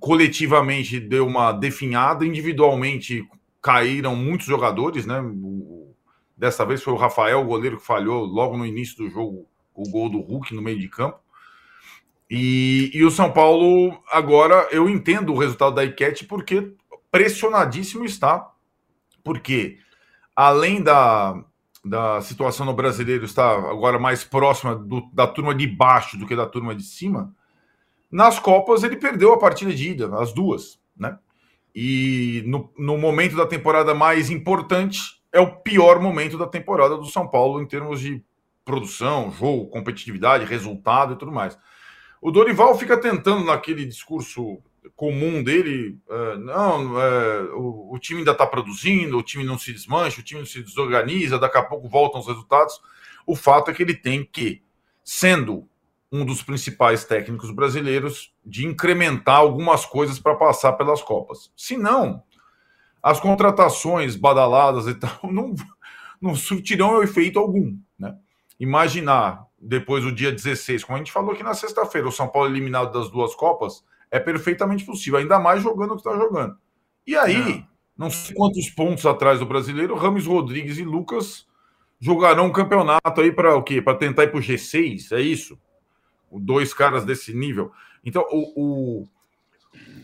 coletivamente 0.00 0.98
deu 0.98 1.26
uma 1.26 1.52
definhada, 1.52 2.24
individualmente 2.24 3.28
caíram 3.60 4.16
muitos 4.16 4.46
jogadores, 4.46 5.04
né? 5.04 5.20
O, 5.20 5.94
dessa 6.34 6.64
vez 6.64 6.82
foi 6.82 6.94
o 6.94 6.96
Rafael, 6.96 7.40
o 7.40 7.46
goleiro 7.46 7.76
que 7.76 7.84
falhou 7.84 8.24
logo 8.24 8.56
no 8.56 8.64
início 8.64 8.96
do 8.96 9.10
jogo 9.10 9.46
o 9.78 9.88
gol 9.88 10.10
do 10.10 10.20
Hulk 10.20 10.54
no 10.54 10.60
meio 10.60 10.78
de 10.78 10.88
campo. 10.88 11.20
E, 12.30 12.90
e 12.92 13.04
o 13.04 13.10
São 13.10 13.32
Paulo, 13.32 13.98
agora, 14.10 14.68
eu 14.70 14.88
entendo 14.88 15.32
o 15.32 15.38
resultado 15.38 15.74
da 15.76 15.84
enquete 15.84 16.24
porque 16.24 16.74
pressionadíssimo 17.10 18.04
está. 18.04 18.50
Porque, 19.22 19.78
além 20.34 20.82
da, 20.82 21.42
da 21.84 22.20
situação 22.20 22.66
no 22.66 22.74
brasileiro 22.74 23.24
estar 23.24 23.56
agora 23.70 23.98
mais 23.98 24.24
próxima 24.24 24.74
do, 24.74 25.08
da 25.12 25.26
turma 25.26 25.54
de 25.54 25.66
baixo 25.66 26.18
do 26.18 26.26
que 26.26 26.36
da 26.36 26.46
turma 26.46 26.74
de 26.74 26.82
cima, 26.82 27.34
nas 28.10 28.38
Copas 28.38 28.82
ele 28.82 28.96
perdeu 28.96 29.32
a 29.32 29.38
partida 29.38 29.72
de 29.72 29.90
ida, 29.90 30.14
as 30.18 30.32
duas, 30.32 30.80
né? 30.96 31.18
E 31.74 32.42
no, 32.46 32.72
no 32.76 32.98
momento 32.98 33.36
da 33.36 33.46
temporada 33.46 33.94
mais 33.94 34.30
importante, 34.30 35.00
é 35.32 35.40
o 35.40 35.56
pior 35.56 36.00
momento 36.00 36.36
da 36.36 36.46
temporada 36.46 36.96
do 36.96 37.06
São 37.06 37.28
Paulo 37.28 37.62
em 37.62 37.66
termos 37.66 38.00
de 38.00 38.24
produção, 38.68 39.32
jogo, 39.32 39.68
competitividade, 39.68 40.44
resultado 40.44 41.14
e 41.14 41.16
tudo 41.16 41.32
mais. 41.32 41.58
O 42.20 42.30
Dorival 42.30 42.76
fica 42.76 43.00
tentando 43.00 43.46
naquele 43.46 43.86
discurso 43.86 44.58
comum 44.94 45.42
dele, 45.42 45.98
uh, 46.06 46.38
não, 46.38 46.94
uh, 46.94 47.56
o, 47.56 47.94
o, 47.94 47.98
time 47.98 48.18
ainda 48.20 48.32
está 48.32 48.46
produzindo, 48.46 49.16
o 49.16 49.22
time 49.22 49.42
não 49.42 49.58
se 49.58 49.72
desmancha, 49.72 50.20
o 50.20 50.24
time 50.24 50.40
não 50.40 50.46
se 50.46 50.62
desorganiza, 50.62 51.38
daqui 51.38 51.56
a 51.56 51.62
pouco 51.62 51.88
voltam 51.88 52.20
os 52.20 52.26
resultados. 52.26 52.78
O 53.26 53.34
fato 53.34 53.70
é 53.70 53.74
que 53.74 53.82
ele 53.82 53.94
tem 53.94 54.22
que, 54.22 54.62
sendo 55.02 55.66
um 56.12 56.24
dos 56.26 56.42
principais 56.42 57.04
técnicos 57.04 57.50
brasileiros, 57.50 58.34
de 58.44 58.66
incrementar 58.66 59.36
algumas 59.36 59.86
coisas 59.86 60.18
para 60.18 60.34
passar 60.34 60.74
pelas 60.74 61.00
Copas. 61.00 61.50
Se 61.56 61.76
não, 61.76 62.22
as 63.02 63.18
contratações 63.18 64.14
badaladas 64.14 64.86
e 64.86 64.94
tal 64.94 65.20
não, 65.32 65.54
não 66.20 66.34
surtirão 66.34 67.02
efeito 67.02 67.38
algum, 67.38 67.78
né? 67.98 68.14
Imaginar 68.58 69.46
depois 69.60 70.04
do 70.04 70.12
dia 70.12 70.30
16, 70.30 70.84
como 70.84 70.96
a 70.96 70.98
gente 70.98 71.12
falou 71.12 71.32
aqui 71.32 71.42
na 71.42 71.54
sexta-feira, 71.54 72.08
o 72.08 72.12
São 72.12 72.28
Paulo 72.28 72.48
eliminado 72.48 72.92
das 72.92 73.10
duas 73.10 73.34
Copas, 73.34 73.84
é 74.10 74.18
perfeitamente 74.18 74.84
possível, 74.84 75.18
ainda 75.18 75.38
mais 75.38 75.62
jogando 75.62 75.92
o 75.92 75.94
que 75.94 76.08
está 76.08 76.16
jogando. 76.16 76.56
E 77.06 77.16
aí, 77.16 77.64
não 77.96 78.10
sei 78.10 78.34
quantos 78.34 78.70
pontos 78.70 79.04
atrás 79.04 79.40
do 79.40 79.46
brasileiro, 79.46 79.96
Rames 79.96 80.26
Rodrigues 80.26 80.78
e 80.78 80.84
Lucas 80.84 81.46
jogarão 82.00 82.46
um 82.46 82.52
campeonato 82.52 83.20
aí 83.20 83.32
para 83.32 83.56
o 83.56 83.62
quê? 83.62 83.82
Para 83.82 83.96
tentar 83.96 84.24
ir 84.24 84.30
para 84.30 84.38
o 84.38 84.42
G6, 84.42 85.12
é 85.12 85.20
isso? 85.20 85.58
Dois 86.30 86.72
caras 86.72 87.04
desse 87.04 87.34
nível. 87.34 87.72
Então, 88.04 88.24
o, 88.30 88.62
o, 88.62 89.08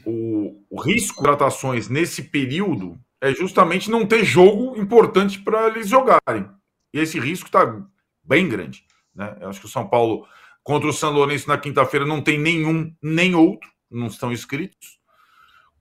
o, 0.04 0.64
o 0.70 0.80
risco 0.80 1.10
de 1.10 1.14
contratações 1.14 1.88
nesse 1.88 2.22
período 2.24 2.98
é 3.20 3.32
justamente 3.32 3.90
não 3.90 4.04
ter 4.04 4.24
jogo 4.24 4.76
importante 4.76 5.38
para 5.38 5.68
eles 5.68 5.88
jogarem. 5.88 6.48
E 6.92 6.98
esse 6.98 7.18
risco 7.18 7.46
está 7.46 7.82
bem 8.24 8.48
grande. 8.48 8.84
Né? 9.14 9.36
Eu 9.40 9.48
acho 9.48 9.60
que 9.60 9.66
o 9.66 9.70
São 9.70 9.86
Paulo 9.86 10.26
contra 10.62 10.88
o 10.88 10.92
São 10.92 11.12
Lourenço 11.12 11.48
na 11.48 11.58
quinta-feira 11.58 12.06
não 12.06 12.20
tem 12.20 12.38
nenhum 12.38 12.92
nem 13.02 13.34
outro, 13.34 13.70
não 13.90 14.06
estão 14.06 14.32
inscritos. 14.32 14.98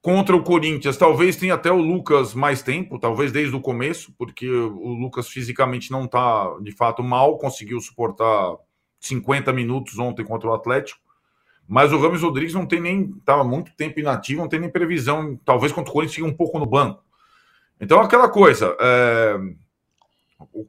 Contra 0.02 0.36
o 0.36 0.44
Corinthians, 0.44 0.98
talvez 0.98 1.38
tenha 1.38 1.54
até 1.54 1.72
o 1.72 1.78
Lucas 1.78 2.34
mais 2.34 2.62
tempo, 2.62 3.00
talvez 3.00 3.32
desde 3.32 3.56
o 3.56 3.62
começo, 3.62 4.14
porque 4.18 4.50
o 4.50 4.94
Lucas 4.94 5.30
fisicamente 5.30 5.90
não 5.90 6.04
está 6.04 6.54
de 6.60 6.74
fato 6.74 7.02
mal, 7.02 7.38
conseguiu 7.38 7.80
suportar 7.80 8.58
50 9.00 9.54
minutos 9.54 9.98
ontem 9.98 10.26
contra 10.26 10.50
o 10.50 10.54
Atlético. 10.54 11.00
Mas 11.66 11.94
o 11.94 11.98
Ramos 11.98 12.22
Rodrigues 12.22 12.54
não 12.54 12.66
tem 12.66 12.82
nem. 12.82 13.14
Estava 13.18 13.46
muito 13.46 13.74
tempo 13.76 13.98
inativo, 13.98 14.42
não 14.42 14.50
tem 14.50 14.60
nem 14.60 14.70
previsão. 14.70 15.40
Talvez 15.46 15.72
contra 15.72 15.90
o 15.90 15.94
Corinthians 15.94 16.16
fique 16.16 16.28
um 16.28 16.36
pouco 16.36 16.60
no 16.60 16.66
banco. 16.66 17.02
Então, 17.80 18.02
aquela 18.02 18.30
coisa. 18.30 18.76
É, 18.80 19.38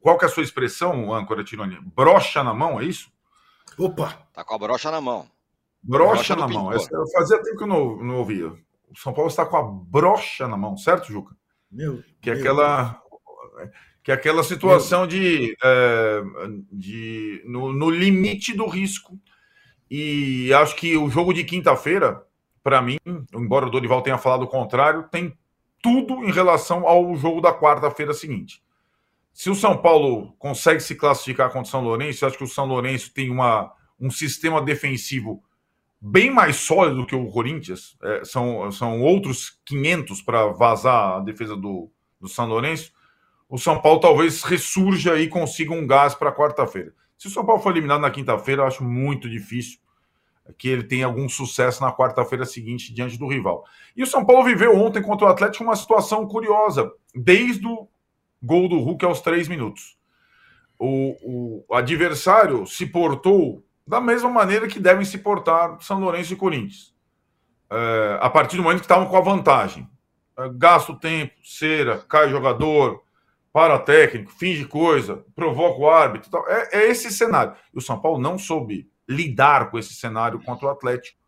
qual 0.00 0.18
que 0.18 0.24
é 0.24 0.28
a 0.28 0.30
sua 0.30 0.42
expressão, 0.42 1.12
âncora 1.12 1.44
Tironi? 1.44 1.78
Brocha 1.80 2.42
na 2.42 2.54
mão, 2.54 2.80
é 2.80 2.84
isso? 2.84 3.10
Opa! 3.78 4.26
Tá 4.32 4.44
com 4.44 4.54
a 4.54 4.58
brocha 4.58 4.90
na 4.90 5.00
mão. 5.00 5.26
Brocha, 5.82 6.34
brocha 6.34 6.36
na 6.36 6.48
mão. 6.48 6.72
Essa, 6.72 6.88
fazia 7.12 7.42
tempo 7.42 7.58
que 7.58 7.64
eu 7.64 7.68
não, 7.68 7.96
não 7.96 8.16
ouvia. 8.16 8.48
O 8.48 8.96
São 8.96 9.12
Paulo 9.12 9.28
está 9.28 9.44
com 9.44 9.56
a 9.56 9.62
brocha 9.62 10.48
na 10.48 10.56
mão, 10.56 10.76
certo, 10.76 11.12
Juca? 11.12 11.36
Meu, 11.70 12.02
que 12.20 12.30
é 12.30 12.34
aquela 12.34 13.02
que 14.02 14.10
é 14.10 14.14
aquela 14.14 14.42
situação 14.42 15.00
meu. 15.00 15.08
de, 15.08 15.56
é, 15.64 16.22
de 16.70 17.42
no, 17.46 17.72
no, 17.72 17.90
limite 17.90 18.52
do 18.54 18.66
risco. 18.66 19.18
E 19.90 20.52
acho 20.52 20.76
que 20.76 20.96
o 20.96 21.08
jogo 21.08 21.32
de 21.32 21.42
quinta-feira, 21.42 22.22
para 22.62 22.82
mim, 22.82 22.98
embora 23.34 23.66
o 23.66 23.70
Dorival 23.70 24.02
tenha 24.02 24.18
falado 24.18 24.42
o 24.42 24.48
contrário, 24.48 25.08
tem 25.10 25.36
tudo 25.82 26.24
em 26.24 26.30
relação 26.30 26.86
ao 26.86 27.16
jogo 27.16 27.40
da 27.40 27.52
quarta-feira 27.52 28.12
seguinte. 28.12 28.62
Se 29.34 29.50
o 29.50 29.54
São 29.54 29.76
Paulo 29.76 30.32
consegue 30.38 30.78
se 30.78 30.94
classificar 30.94 31.48
contra 31.48 31.66
o 31.66 31.70
São 31.70 31.82
Lourenço, 31.82 32.24
eu 32.24 32.28
acho 32.28 32.38
que 32.38 32.44
o 32.44 32.48
São 32.48 32.66
Lourenço 32.66 33.12
tem 33.12 33.30
uma, 33.30 33.72
um 34.00 34.08
sistema 34.08 34.62
defensivo 34.62 35.42
bem 36.00 36.30
mais 36.30 36.54
sólido 36.54 36.98
do 36.98 37.06
que 37.06 37.16
o 37.16 37.28
Corinthians. 37.28 37.96
É, 38.00 38.24
são, 38.24 38.70
são 38.70 39.02
outros 39.02 39.60
500 39.64 40.22
para 40.22 40.46
vazar 40.46 41.16
a 41.16 41.20
defesa 41.20 41.56
do, 41.56 41.90
do 42.20 42.28
São 42.28 42.46
Lourenço. 42.46 42.92
O 43.48 43.58
São 43.58 43.80
Paulo 43.82 43.98
talvez 43.98 44.44
ressurja 44.44 45.18
e 45.18 45.26
consiga 45.26 45.74
um 45.74 45.84
gás 45.84 46.14
para 46.14 46.32
quarta-feira. 46.32 46.94
Se 47.18 47.26
o 47.26 47.30
São 47.30 47.44
Paulo 47.44 47.60
for 47.60 47.70
eliminado 47.70 48.02
na 48.02 48.12
quinta-feira, 48.12 48.62
eu 48.62 48.66
acho 48.66 48.84
muito 48.84 49.28
difícil 49.28 49.80
que 50.56 50.68
ele 50.68 50.84
tenha 50.84 51.06
algum 51.06 51.28
sucesso 51.28 51.82
na 51.82 51.92
quarta-feira 51.92 52.44
seguinte 52.44 52.94
diante 52.94 53.18
do 53.18 53.26
rival. 53.26 53.64
E 53.96 54.02
o 54.02 54.06
São 54.06 54.24
Paulo 54.24 54.44
viveu 54.44 54.76
ontem 54.76 55.02
contra 55.02 55.26
o 55.26 55.30
Atlético 55.30 55.64
uma 55.64 55.74
situação 55.74 56.24
curiosa. 56.28 56.92
Desde 57.14 57.66
o 57.66 57.88
Gol 58.44 58.68
do 58.68 58.78
Hulk 58.78 59.04
aos 59.04 59.20
três 59.20 59.48
minutos. 59.48 59.96
O, 60.78 61.64
o 61.70 61.74
adversário 61.74 62.66
se 62.66 62.84
portou 62.84 63.64
da 63.86 64.00
mesma 64.00 64.28
maneira 64.28 64.66
que 64.66 64.78
devem 64.78 65.04
se 65.04 65.18
portar 65.18 65.80
São 65.80 65.98
Lourenço 65.98 66.32
e 66.32 66.36
Corinthians. 66.36 66.94
É, 67.70 68.18
a 68.20 68.28
partir 68.28 68.56
do 68.56 68.62
momento 68.62 68.80
que 68.80 68.84
estavam 68.84 69.06
com 69.06 69.16
a 69.16 69.20
vantagem. 69.20 69.88
É, 70.36 70.48
gasta 70.52 70.92
o 70.92 70.98
tempo, 70.98 71.32
cera, 71.42 71.98
cai 72.08 72.28
jogador, 72.28 73.02
para 73.52 73.78
técnico, 73.78 74.32
finge 74.32 74.64
coisa, 74.64 75.24
provoca 75.34 75.78
o 75.80 75.88
árbitro. 75.88 76.30
Tal. 76.30 76.44
É, 76.48 76.68
é 76.72 76.90
esse 76.90 77.10
cenário. 77.10 77.54
E 77.72 77.78
o 77.78 77.80
São 77.80 77.98
Paulo 77.98 78.18
não 78.18 78.36
soube 78.36 78.90
lidar 79.08 79.70
com 79.70 79.78
esse 79.78 79.94
cenário 79.94 80.42
contra 80.42 80.66
o 80.66 80.70
Atlético. 80.70 81.18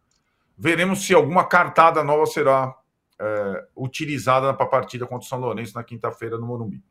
Veremos 0.59 1.07
se 1.07 1.15
alguma 1.15 1.45
cartada 1.45 2.03
nova 2.03 2.27
será 2.27 2.75
é, 3.19 3.67
utilizada 3.77 4.53
para 4.53 4.67
a 4.67 4.69
partida 4.69 5.07
contra 5.07 5.25
o 5.25 5.29
São 5.29 5.39
Lourenço 5.39 5.75
na 5.75 5.85
quinta-feira 5.85 6.37
no 6.37 6.47
Morumbi. 6.47 6.83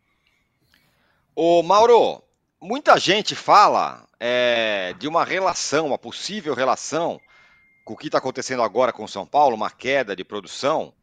Ô, 1.38 1.62
Mauro, 1.62 2.24
muita 2.62 2.98
gente 2.98 3.36
fala 3.36 4.08
é, 4.18 4.96
de 4.98 5.06
uma 5.06 5.26
relação, 5.26 5.88
uma 5.88 5.98
possível 5.98 6.54
relação 6.54 7.20
com 7.84 7.94
o 7.94 7.98
que 7.98 8.06
está 8.08 8.20
acontecendo 8.20 8.64
agora 8.64 8.94
com 8.94 9.04
o 9.04 9.08
São 9.08 9.28
Paulo, 9.28 9.54
uma 9.54 9.70
queda 9.70 10.16
de 10.16 10.24
produção, 10.24 10.94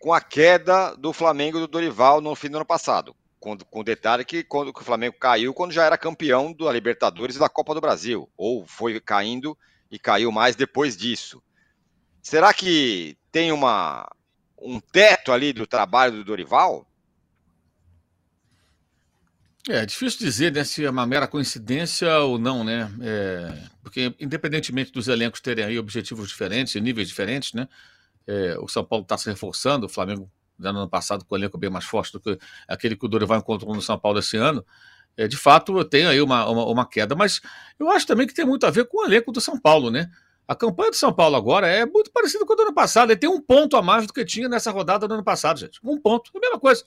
com 0.00 0.12
a 0.12 0.20
queda 0.20 0.96
do 0.96 1.12
Flamengo 1.12 1.60
do 1.60 1.68
Dorival 1.68 2.20
no 2.20 2.34
fim 2.34 2.50
do 2.50 2.56
ano 2.56 2.66
passado. 2.66 3.14
Com, 3.38 3.56
com 3.56 3.84
detalhe 3.84 4.24
que 4.24 4.42
quando 4.42 4.72
que 4.72 4.80
o 4.80 4.84
Flamengo 4.84 5.14
caiu, 5.20 5.54
quando 5.54 5.70
já 5.70 5.84
era 5.84 5.96
campeão 5.96 6.52
da 6.52 6.72
Libertadores 6.72 7.36
e 7.36 7.38
da 7.38 7.48
Copa 7.48 7.72
do 7.72 7.80
Brasil, 7.80 8.28
ou 8.36 8.66
foi 8.66 8.98
caindo 8.98 9.56
e 9.88 10.00
caiu 10.00 10.32
mais 10.32 10.56
depois 10.56 10.96
disso. 10.96 11.40
Será 12.20 12.52
que 12.52 13.16
tem 13.30 13.52
uma, 13.52 14.04
um 14.60 14.80
teto 14.80 15.30
ali 15.30 15.52
do 15.52 15.64
trabalho 15.64 16.14
do 16.14 16.24
Dorival? 16.24 16.84
É 19.68 19.84
difícil 19.84 20.20
dizer 20.20 20.52
né, 20.52 20.62
se 20.62 20.84
é 20.84 20.90
uma 20.90 21.04
mera 21.04 21.26
coincidência 21.26 22.20
ou 22.20 22.38
não, 22.38 22.62
né? 22.62 22.88
É, 23.00 23.52
porque, 23.82 24.14
independentemente 24.20 24.92
dos 24.92 25.08
elencos 25.08 25.40
terem 25.40 25.64
aí 25.64 25.78
objetivos 25.78 26.28
diferentes, 26.28 26.80
níveis 26.80 27.08
diferentes, 27.08 27.52
né? 27.52 27.68
É, 28.26 28.56
o 28.60 28.68
São 28.68 28.84
Paulo 28.84 29.02
está 29.02 29.18
se 29.18 29.28
reforçando, 29.28 29.86
o 29.86 29.88
Flamengo, 29.88 30.30
no 30.56 30.68
ano 30.68 30.88
passado, 30.88 31.24
com 31.24 31.34
o 31.34 31.38
elenco 31.38 31.58
bem 31.58 31.68
mais 31.68 31.84
forte 31.84 32.12
do 32.12 32.20
que 32.20 32.38
aquele 32.68 32.94
que 32.96 33.04
o 33.04 33.08
Dorival 33.08 33.38
encontrou 33.38 33.74
no 33.74 33.82
São 33.82 33.98
Paulo 33.98 34.20
esse 34.20 34.36
ano. 34.36 34.64
É, 35.16 35.26
de 35.26 35.36
fato, 35.36 35.84
tem 35.84 36.06
aí 36.06 36.20
uma, 36.20 36.48
uma, 36.48 36.64
uma, 36.66 36.88
queda, 36.88 37.16
mas 37.16 37.40
eu 37.78 37.90
acho 37.90 38.06
também 38.06 38.26
que 38.26 38.34
tem 38.34 38.44
muito 38.44 38.66
a 38.66 38.70
ver 38.70 38.84
com 38.86 38.98
o 38.98 39.04
elenco 39.04 39.32
do 39.32 39.40
São 39.40 39.58
Paulo, 39.58 39.90
né? 39.90 40.10
A 40.46 40.54
campanha 40.54 40.90
do 40.90 40.96
São 40.96 41.12
Paulo 41.12 41.34
agora 41.34 41.66
é 41.66 41.84
muito 41.84 42.12
parecida 42.12 42.46
com 42.46 42.52
a 42.52 42.56
do 42.56 42.62
ano 42.62 42.74
passado. 42.74 43.10
Ele 43.10 43.18
tem 43.18 43.28
um 43.28 43.40
ponto 43.40 43.76
a 43.76 43.82
mais 43.82 44.06
do 44.06 44.12
que 44.12 44.24
tinha 44.24 44.48
nessa 44.48 44.70
rodada 44.70 45.08
do 45.08 45.14
ano 45.14 45.24
passado, 45.24 45.58
gente. 45.58 45.80
Um 45.82 46.00
ponto, 46.00 46.30
a 46.36 46.38
mesma 46.38 46.60
coisa. 46.60 46.84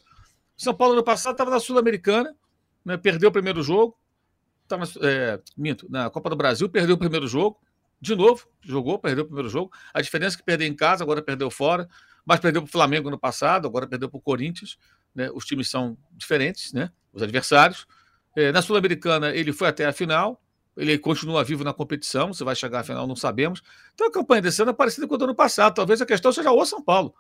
São 0.56 0.74
Paulo 0.74 0.96
no 0.96 1.04
passado 1.04 1.34
estava 1.34 1.50
na 1.52 1.60
Sul-Americana, 1.60 2.34
né, 2.90 2.98
perdeu 2.98 3.30
o 3.30 3.32
primeiro 3.32 3.62
jogo, 3.62 3.96
estava 4.64 4.84
é, 5.02 5.40
minto, 5.56 5.88
na 5.90 6.10
Copa 6.10 6.30
do 6.30 6.36
Brasil, 6.36 6.68
perdeu 6.68 6.96
o 6.96 6.98
primeiro 6.98 7.28
jogo, 7.28 7.60
de 8.02 8.16
novo, 8.16 8.48
jogou, 8.62 8.98
perdeu 8.98 9.24
o 9.24 9.28
primeiro 9.28 9.50
jogo. 9.50 9.72
A 9.94 10.02
diferença 10.02 10.36
é 10.36 10.38
que 10.38 10.44
perdeu 10.44 10.68
em 10.68 10.76
casa, 10.76 11.04
agora 11.04 11.22
perdeu 11.22 11.52
fora, 11.52 11.88
mas 12.26 12.40
perdeu 12.40 12.62
para 12.64 12.70
o 12.70 12.72
Flamengo 12.72 13.10
no 13.12 13.20
passado, 13.20 13.68
agora 13.68 13.86
perdeu 13.86 14.10
para 14.10 14.18
o 14.18 14.22
Corinthians. 14.22 14.78
Né? 15.14 15.30
Os 15.34 15.46
times 15.46 15.70
são 15.70 15.98
diferentes, 16.14 16.74
né? 16.74 16.92
os 17.14 17.22
adversários. 17.22 17.86
É, 18.36 18.52
na 18.52 18.62
Sul-Americana, 18.62 19.36
ele 19.36 19.54
foi 19.54 19.68
até 19.68 19.86
a 19.86 19.92
final, 19.92 20.42
ele 20.76 20.98
continua 20.98 21.44
vivo 21.44 21.64
na 21.64 21.74
competição, 21.74 22.34
se 22.34 22.44
vai 22.44 22.56
chegar 22.56 22.80
à 22.80 22.84
final, 22.84 23.06
não 23.06 23.16
sabemos. 23.16 23.62
Então 23.94 24.08
a 24.08 24.12
campanha 24.12 24.42
desse 24.42 24.62
ano 24.62 24.72
é 24.72 24.74
parecida 24.74 25.08
com 25.08 25.16
a 25.16 25.18
do 25.18 25.26
ano 25.26 25.36
passado. 25.36 25.76
Talvez 25.76 26.02
a 26.02 26.06
questão 26.06 26.32
seja 26.32 26.52
o 26.52 26.66
São 26.66 26.82
Paulo. 26.82 27.14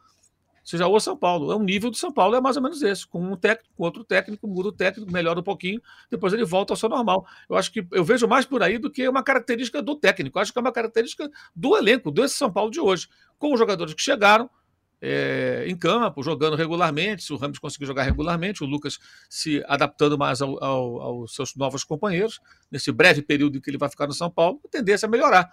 Seja 0.64 0.88
o 0.88 0.99
São 0.99 1.18
Paulo. 1.18 1.51
É 1.51 1.55
um 1.55 1.64
nível 1.64 1.89
do 1.89 1.97
São 1.97 2.12
Paulo, 2.12 2.36
é 2.36 2.41
mais 2.41 2.55
ou 2.55 2.64
menos 2.64 2.82
esse. 2.82 3.07
Com 3.07 3.22
um 3.22 3.36
técnico, 3.36 3.74
com 3.76 3.84
outro 3.84 4.03
técnico, 4.03 4.47
muda 4.47 4.70
o 4.70 4.72
técnico, 4.72 5.12
melhora 5.12 5.39
um 5.39 5.43
pouquinho, 5.43 5.82
depois 6.10 6.34
ele 6.34 6.45
volta 6.45 6.74
ao 6.74 6.78
seu 6.78 6.89
normal. 6.89 7.26
Eu 7.49 7.55
acho 7.55 7.72
que 7.72 7.86
eu 7.91 8.03
vejo 8.03 8.28
mais 8.28 8.45
por 8.45 8.62
aí 8.64 8.78
do 8.78 8.89
que 8.89 9.07
uma 9.07 9.24
característica 9.24 9.82
do 9.82 9.95
técnico. 9.95 10.38
Eu 10.38 10.41
acho 10.41 10.53
que 10.53 10.60
é 10.60 10.62
uma 10.62 10.72
característica 10.72 11.30
do 11.55 11.76
elenco, 11.78 12.12
desse 12.12 12.36
São 12.36 12.51
Paulo 12.51 12.72
de 12.72 12.80
hoje. 12.80 13.07
Com 13.38 13.53
os 13.53 13.60
jogadores 13.60 13.93
que 13.93 14.01
chegaram, 14.01 14.49
é, 15.01 15.64
em 15.68 15.78
campo, 15.78 16.22
jogando 16.22 16.55
regularmente. 16.55 17.24
Se 17.24 17.34
o 17.34 17.38
Ramos 17.38 17.60
conseguir 17.60 17.86
jogar 17.86 18.03
regularmente, 18.03 18.64
o 18.64 18.68
Lucas 18.68 18.99
se 19.30 19.64
adaptando 19.68 20.18
mais 20.18 20.41
ao, 20.41 20.62
ao, 20.64 21.01
aos 21.01 21.36
seus 21.36 21.55
novos 21.55 21.84
companheiros, 21.84 22.39
nesse 22.72 22.91
breve 22.91 23.22
período 23.22 23.62
que 23.62 23.70
ele 23.70 23.78
vai 23.78 23.89
ficar 23.89 24.07
no 24.07 24.14
São 24.14 24.30
Paulo, 24.30 24.60
a 24.66 24.68
tendência 24.68 25.05
é 25.05 25.10
melhorar. 25.10 25.49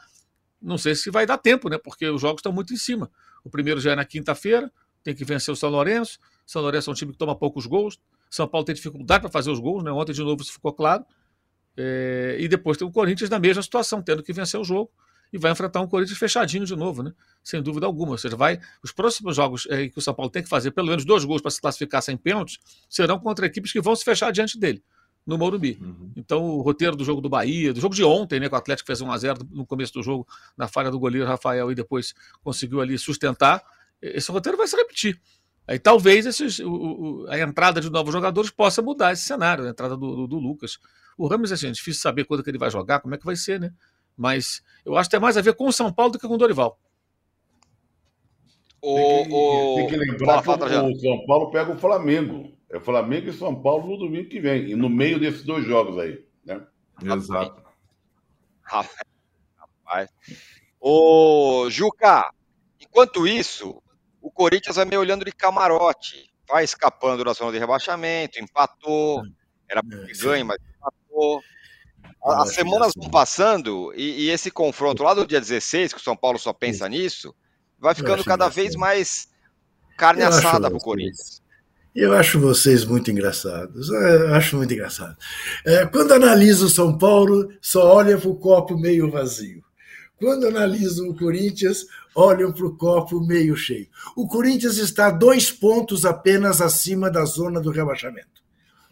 Não 0.61 0.79
sei 0.79 0.95
se 0.95 1.11
vai 1.11 1.27
dar 1.27 1.39
tempo, 1.39 1.69
né? 1.69 1.79
Porque 1.79 2.09
os 2.09 2.21
jogos 2.21 2.41
estão 2.41 2.53
muito 2.53 2.73
em 2.73 2.77
cima. 2.77 3.11
O 3.45 3.51
primeiro 3.51 3.79
já 3.79 3.93
é 3.93 3.97
na 3.97 4.05
quinta-feira, 4.05 4.73
tem 5.07 5.15
que 5.15 5.25
vencer 5.25 5.55
o 5.55 5.57
São 5.57 5.71
Lourenço. 5.71 6.19
São 6.45 6.61
Lourenço 6.61 6.91
é 6.91 6.93
um 6.93 6.95
time 6.95 7.13
que 7.13 7.19
toma 7.19 7.37
poucos 7.37 7.65
gols. 7.65 7.97
São 8.29 8.49
Paulo 8.49 8.65
tem 8.65 8.75
dificuldade 8.75 9.21
para 9.21 9.31
fazer 9.31 9.53
os 9.53 9.61
gols, 9.61 9.85
né? 9.85 9.93
Ontem, 9.93 10.13
de 10.13 10.21
novo, 10.21 10.43
isso 10.43 10.53
ficou 10.53 10.73
claro. 10.73 11.07
É, 11.77 12.37
e 12.41 12.49
depois 12.49 12.77
tem 12.77 12.85
o 12.85 12.91
Corinthians 12.91 13.31
na 13.31 13.39
mesma 13.39 13.63
situação, 13.63 14.03
tendo 14.03 14.21
que 14.21 14.33
vencer 14.33 14.59
o 14.59 14.65
jogo 14.65 14.91
e 15.33 15.39
vai 15.39 15.53
enfrentar 15.53 15.81
um 15.81 15.87
Corinthians 15.87 16.19
fechadinho 16.19 16.67
de 16.67 16.75
novo, 16.75 17.05
né? 17.05 17.13
Sem 17.41 17.63
dúvida 17.63 17.87
alguma. 17.87 18.13
Ou 18.13 18.19
seja, 18.19 18.35
vai. 18.35 18.59
Os 18.83 18.91
próximos 18.91 19.37
jogos 19.37 19.69
é, 19.71 19.89
que 19.89 19.97
o 19.97 20.03
São 20.03 20.13
Paulo 20.13 20.29
tem 20.29 20.43
que 20.43 20.49
fazer 20.49 20.73
pelo 20.73 20.89
menos 20.89 21.05
dois 21.05 21.25
gols 21.25 21.41
para 21.41 21.53
se 21.53 21.61
classificar 21.61 22.03
sem 22.03 22.17
pênaltis 22.17 22.59
serão 22.91 23.21
contra 23.21 23.47
equipes 23.47 23.71
que 23.71 23.81
vão 23.81 23.95
se 23.95 24.05
fechar 24.05 24.33
diante 24.33 24.59
dele, 24.59 24.83
no 25.25 25.39
Morumbi. 25.39 25.79
Uhum. 25.81 26.11
Então, 26.17 26.43
o 26.47 26.63
roteiro 26.63 26.97
do 26.97 27.05
jogo 27.05 27.21
do 27.21 27.29
Bahia, 27.29 27.73
do 27.73 27.81
jogo 27.81 27.95
de 27.95 28.03
ontem, 28.03 28.41
né? 28.41 28.49
Que 28.49 28.57
o 28.57 28.59
Atlético 28.59 28.89
fez 28.89 29.01
1x0 29.01 29.47
no 29.53 29.65
começo 29.65 29.93
do 29.93 30.03
jogo, 30.03 30.27
na 30.57 30.67
falha 30.67 30.91
do 30.91 30.99
goleiro 30.99 31.29
Rafael, 31.29 31.71
e 31.71 31.77
depois 31.77 32.13
conseguiu 32.43 32.81
ali 32.81 32.99
sustentar. 32.99 33.63
Esse 34.01 34.31
roteiro 34.31 34.59
vai 34.59 34.67
se 34.67 34.77
repetir. 34.77 35.21
Aí 35.67 35.79
talvez 35.79 36.27
esses, 36.27 36.61
o, 36.61 36.71
o, 36.71 37.27
a 37.29 37.39
entrada 37.41 37.81
de 37.81 37.91
novos 37.91 38.13
jogadores 38.13 38.51
possa 38.51 38.81
mudar 38.81 39.13
esse 39.13 39.23
cenário, 39.23 39.67
a 39.67 39.71
entrada 39.71 39.97
do, 39.97 40.15
do, 40.15 40.27
do 40.29 40.39
Lucas. 40.39 40.79
O 41.19 41.27
Ramos, 41.27 41.51
assim, 41.51 41.69
é 41.69 41.73
difícil 41.73 42.01
saber 42.03 42.25
quando 42.25 42.45
que 42.45 42.51
ele 42.51 42.59
vai 42.59 42.71
jogar, 42.71 43.01
como 43.01 43.15
é 43.15 43.19
que 43.19 43.25
vai 43.25 43.35
ser, 43.35 43.59
né? 43.59 43.73
Mas 44.17 44.63
eu 44.85 44.97
acho 44.97 45.09
que 45.09 45.17
tem 45.17 45.21
mais 45.21 45.37
a 45.37 45.43
ver 45.43 45.55
com 45.55 45.67
o 45.67 45.73
São 45.73 45.93
Paulo 45.93 46.13
do 46.13 46.19
que 46.19 46.29
com 46.29 46.35
o 46.35 46.39
Dorival. 46.39 46.79
O, 48.81 48.95
tem, 48.95 49.25
que, 49.25 49.35
o... 49.35 49.75
tem 49.77 49.87
que 49.89 49.97
lembrar 49.97 50.43
que 50.43 50.51
o, 50.51 51.01
São 51.01 51.27
Paulo 51.27 51.51
pega 51.51 51.73
o 51.73 51.79
Flamengo. 51.79 52.53
É 52.71 52.79
Flamengo 52.79 53.29
e 53.29 53.33
São 53.33 53.55
Paulo 53.55 53.89
no 53.89 53.99
domingo 53.99 54.29
que 54.29 54.41
vem. 54.41 54.71
E 54.71 54.77
no 54.77 54.89
meio 54.89 55.19
desses 55.19 55.43
dois 55.45 55.65
jogos 55.65 55.99
aí. 55.99 56.25
Né? 56.45 56.65
Exato. 57.03 57.63
Rapaz. 58.63 60.11
Ô, 60.81 61.69
Juca, 61.71 62.31
enquanto 62.81 63.27
isso, 63.27 63.83
o 64.27 64.31
Corinthians 64.33 64.75
vai 64.75 64.85
meio 64.85 65.01
olhando 65.01 65.25
de 65.25 65.31
camarote. 65.31 66.29
Vai 66.49 66.65
escapando 66.65 67.23
da 67.23 67.33
zona 67.33 67.53
de 67.53 67.59
rebaixamento, 67.59 68.41
empatou. 68.41 69.23
Era 69.69 69.81
é, 69.81 70.13
ganho, 70.15 70.45
mas 70.45 70.59
empatou. 70.77 71.41
As 72.25 72.53
semanas 72.53 72.93
vão 72.97 73.09
passando 73.09 73.93
e, 73.95 74.25
e, 74.25 74.31
esse 74.31 74.51
confronto 74.51 75.05
lá 75.05 75.15
do 75.15 75.25
dia 75.25 75.41
16, 75.41 75.93
que 75.93 76.01
o 76.01 76.03
São 76.03 76.17
Paulo 76.17 76.41
só 76.41 76.53
pensa 76.53 76.89
nisso, 76.89 77.33
vai 77.79 77.95
ficando 77.95 78.25
cada 78.25 78.49
vez 78.49 78.75
mais 78.75 79.29
carne 79.97 80.23
eu 80.23 80.29
assada 80.29 80.69
para 80.69 80.77
o 80.77 80.83
Corinthians. 80.83 81.41
Eu 81.95 82.13
acho 82.13 82.41
vocês 82.41 82.85
muito 82.85 83.11
engraçados. 83.13 83.89
Eu 83.91 84.35
acho 84.35 84.57
muito 84.57 84.75
engraçado. 84.75 85.17
É, 85.65 85.87
quando 85.87 86.13
analiso 86.13 86.67
o 86.67 86.71
São 86.71 86.99
Paulo, 86.99 87.49
só 87.61 87.95
olha 87.95 88.19
para 88.19 88.29
o 88.29 88.37
copo 88.37 88.77
meio 88.77 89.09
vazio. 89.09 89.63
Quando 90.19 90.49
analiso 90.49 91.09
o 91.09 91.17
Corinthians, 91.17 91.87
olham 92.17 92.51
para 92.51 92.67
o 92.67 92.75
copo 92.75 93.21
meio 93.21 93.55
cheio. 93.55 93.87
O 94.17 94.27
Corinthians 94.27 94.79
está 94.79 95.11
dois 95.11 95.53
pontos 95.53 96.07
apenas 96.07 96.63
acima 96.63 97.11
da 97.11 97.25
zona 97.27 97.61
do 97.61 97.71
rebaixamento. 97.71 98.43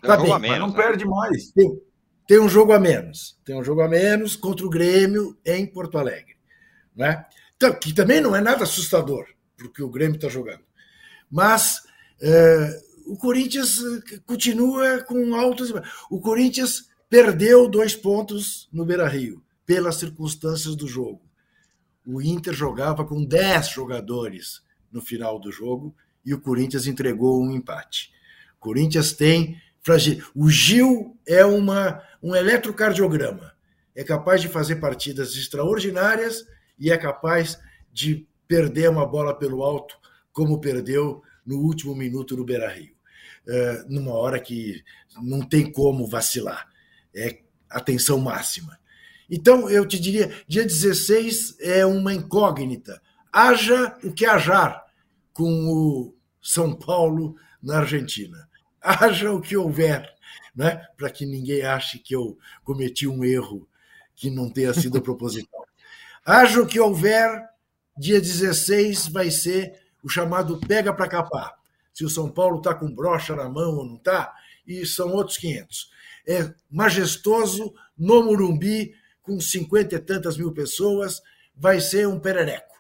Tá 0.03 0.19
bem, 0.19 0.39
mas 0.39 0.59
não 0.59 0.71
perde 0.71 1.07
mais. 1.07 1.51
Tem, 1.51 1.81
tem 2.29 2.39
um 2.39 2.49
jogo 2.49 2.73
a 2.73 2.79
menos. 2.79 3.39
Tem 3.43 3.57
um 3.57 3.65
jogo 3.65 3.81
a 3.81 3.89
menos 3.89 4.37
contra 4.37 4.67
o 4.67 4.71
Grêmio 4.71 5.37
em 5.45 5.67
Porto 5.67 5.97
Alegre. 5.97 6.37
Né? 6.95 7.25
Então, 7.57 7.73
que 7.73 7.95
também 7.95 8.21
não 8.21 8.37
é 8.37 8.43
nada 8.43 8.65
assustador, 8.65 9.27
porque 9.57 9.83
o 9.83 9.89
Grêmio 9.89 10.17
está 10.17 10.29
jogando. 10.29 10.63
Mas 11.31 11.81
é, 12.21 12.79
o 13.07 13.17
Corinthians 13.17 13.79
continua 14.27 15.03
com 15.03 15.35
altos. 15.35 15.73
O 16.11 16.21
Corinthians 16.21 16.91
perdeu 17.09 17.67
dois 17.69 17.97
pontos 17.97 18.69
no 18.71 18.85
Beira 18.85 19.09
Rio, 19.09 19.43
pelas 19.65 19.97
circunstâncias 19.97 20.77
do 20.77 20.87
jogo. 20.87 21.24
O 22.07 22.21
Inter 22.21 22.53
jogava 22.53 23.05
com 23.05 23.25
10 23.25 23.69
jogadores 23.71 24.63
no 24.93 25.01
final 25.01 25.39
do 25.39 25.51
jogo 25.51 25.95
e 26.25 26.35
o 26.35 26.41
Corinthians 26.41 26.87
entregou 26.87 27.43
um 27.43 27.51
empate. 27.53 28.13
O 28.57 28.61
Corinthians 28.61 29.13
tem 29.13 29.61
o 30.35 30.49
Gil 30.49 31.17
é 31.27 31.45
uma, 31.45 32.03
um 32.23 32.35
eletrocardiograma. 32.35 33.53
É 33.95 34.03
capaz 34.03 34.41
de 34.41 34.49
fazer 34.49 34.77
partidas 34.77 35.37
extraordinárias 35.37 36.47
e 36.79 36.91
é 36.91 36.97
capaz 36.97 37.59
de 37.93 38.27
perder 38.49 38.89
uma 38.89 39.07
bola 39.07 39.39
pelo 39.39 39.63
alto, 39.63 39.97
como 40.33 40.61
perdeu 40.61 41.23
no 41.45 41.59
último 41.59 41.95
minuto 41.95 42.37
no 42.37 42.45
Beira 42.45 42.69
Rio. 42.69 42.95
É, 43.47 43.85
numa 43.87 44.13
hora 44.13 44.41
que 44.41 44.83
não 45.23 45.47
tem 45.47 45.71
como 45.71 46.07
vacilar. 46.07 46.67
É 47.15 47.41
atenção 47.69 48.19
máxima. 48.19 48.79
Então, 49.31 49.69
eu 49.71 49.87
te 49.87 49.99
diria, 49.99 50.33
dia 50.47 50.65
16 50.65 51.57
é 51.61 51.85
uma 51.87 52.13
incógnita. 52.13 53.01
Haja 53.33 53.97
o 54.05 54.13
que 54.13 54.27
hajar 54.27 54.85
com 55.33 55.67
o 55.67 56.15
São 56.41 56.75
Paulo 56.75 57.37
na 57.63 57.79
Argentina 57.79 58.49
haja 58.85 59.33
o 59.33 59.41
que 59.41 59.57
houver, 59.57 60.15
né? 60.55 60.87
para 60.97 61.09
que 61.09 61.25
ninguém 61.25 61.63
ache 61.63 61.99
que 61.99 62.15
eu 62.15 62.37
cometi 62.63 63.09
um 63.09 63.25
erro 63.25 63.67
que 64.15 64.31
não 64.31 64.51
tenha 64.51 64.75
sido 64.75 65.01
proposital. 65.03 65.67
Haja 66.25 66.61
o 66.61 66.67
que 66.67 66.79
houver, 66.79 67.49
dia 67.97 68.21
16 68.21 69.09
vai 69.09 69.31
ser 69.31 69.83
o 70.03 70.09
chamado 70.09 70.61
pega 70.61 70.93
para 70.93 71.09
capar. 71.09 71.55
Se 71.93 72.05
o 72.05 72.11
São 72.11 72.31
Paulo 72.31 72.59
está 72.59 72.75
com 72.75 72.95
brocha 72.95 73.35
na 73.35 73.49
mão 73.49 73.77
ou 73.77 73.87
não 73.87 73.97
está, 73.97 74.35
e 74.67 74.85
são 74.85 75.13
outros 75.13 75.39
500. 75.39 75.91
É 76.27 76.53
majestoso 76.71 77.75
no 77.97 78.23
Murumbi, 78.23 78.95
com 79.25 79.41
cinquenta 79.41 79.97
e 79.97 79.99
tantas 79.99 80.37
mil 80.37 80.53
pessoas, 80.53 81.21
vai 81.57 81.81
ser 81.81 82.07
um 82.07 82.21
perereco. 82.21 82.75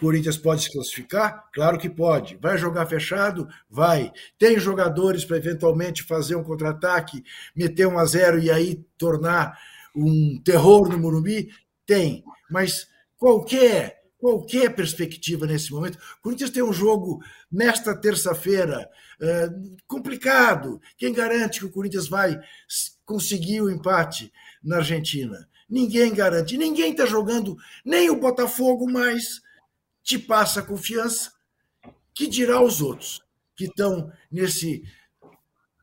Corinthians 0.00 0.36
pode 0.36 0.62
se 0.62 0.72
classificar? 0.72 1.48
Claro 1.52 1.78
que 1.78 1.88
pode. 1.88 2.36
Vai 2.38 2.58
jogar 2.58 2.86
fechado? 2.86 3.46
Vai. 3.70 4.10
Tem 4.36 4.58
jogadores 4.58 5.24
para 5.24 5.36
eventualmente 5.36 6.02
fazer 6.02 6.34
um 6.34 6.42
contra-ataque, 6.42 7.22
meter 7.54 7.86
um 7.86 7.98
a 7.98 8.04
zero 8.04 8.40
e 8.40 8.50
aí 8.50 8.84
tornar 8.98 9.56
um 9.94 10.40
terror 10.42 10.88
no 10.88 10.98
Morumbi? 10.98 11.50
Tem. 11.86 12.24
Mas 12.50 12.88
qualquer 13.16 14.02
qualquer 14.22 14.72
perspectiva 14.72 15.46
nesse 15.48 15.72
momento. 15.72 15.96
O 15.96 16.22
Corinthians 16.22 16.50
tem 16.50 16.62
um 16.62 16.72
jogo 16.72 17.20
nesta 17.50 17.92
terça-feira 17.92 18.88
é, 19.20 19.48
complicado. 19.84 20.80
Quem 20.96 21.12
garante 21.12 21.58
que 21.58 21.66
o 21.66 21.72
Corinthians 21.72 22.08
vai 22.08 22.40
conseguir 23.12 23.60
o 23.60 23.70
empate 23.70 24.32
na 24.62 24.78
Argentina? 24.78 25.46
Ninguém 25.68 26.14
garante. 26.14 26.56
Ninguém 26.56 26.92
está 26.92 27.04
jogando, 27.04 27.56
nem 27.84 28.08
o 28.08 28.18
Botafogo 28.18 28.90
mais 28.90 29.42
te 30.02 30.18
passa 30.18 30.62
confiança, 30.62 31.30
que 32.14 32.26
dirá 32.26 32.60
os 32.62 32.80
outros 32.80 33.22
que 33.54 33.64
estão 33.64 34.10
nesse 34.30 34.82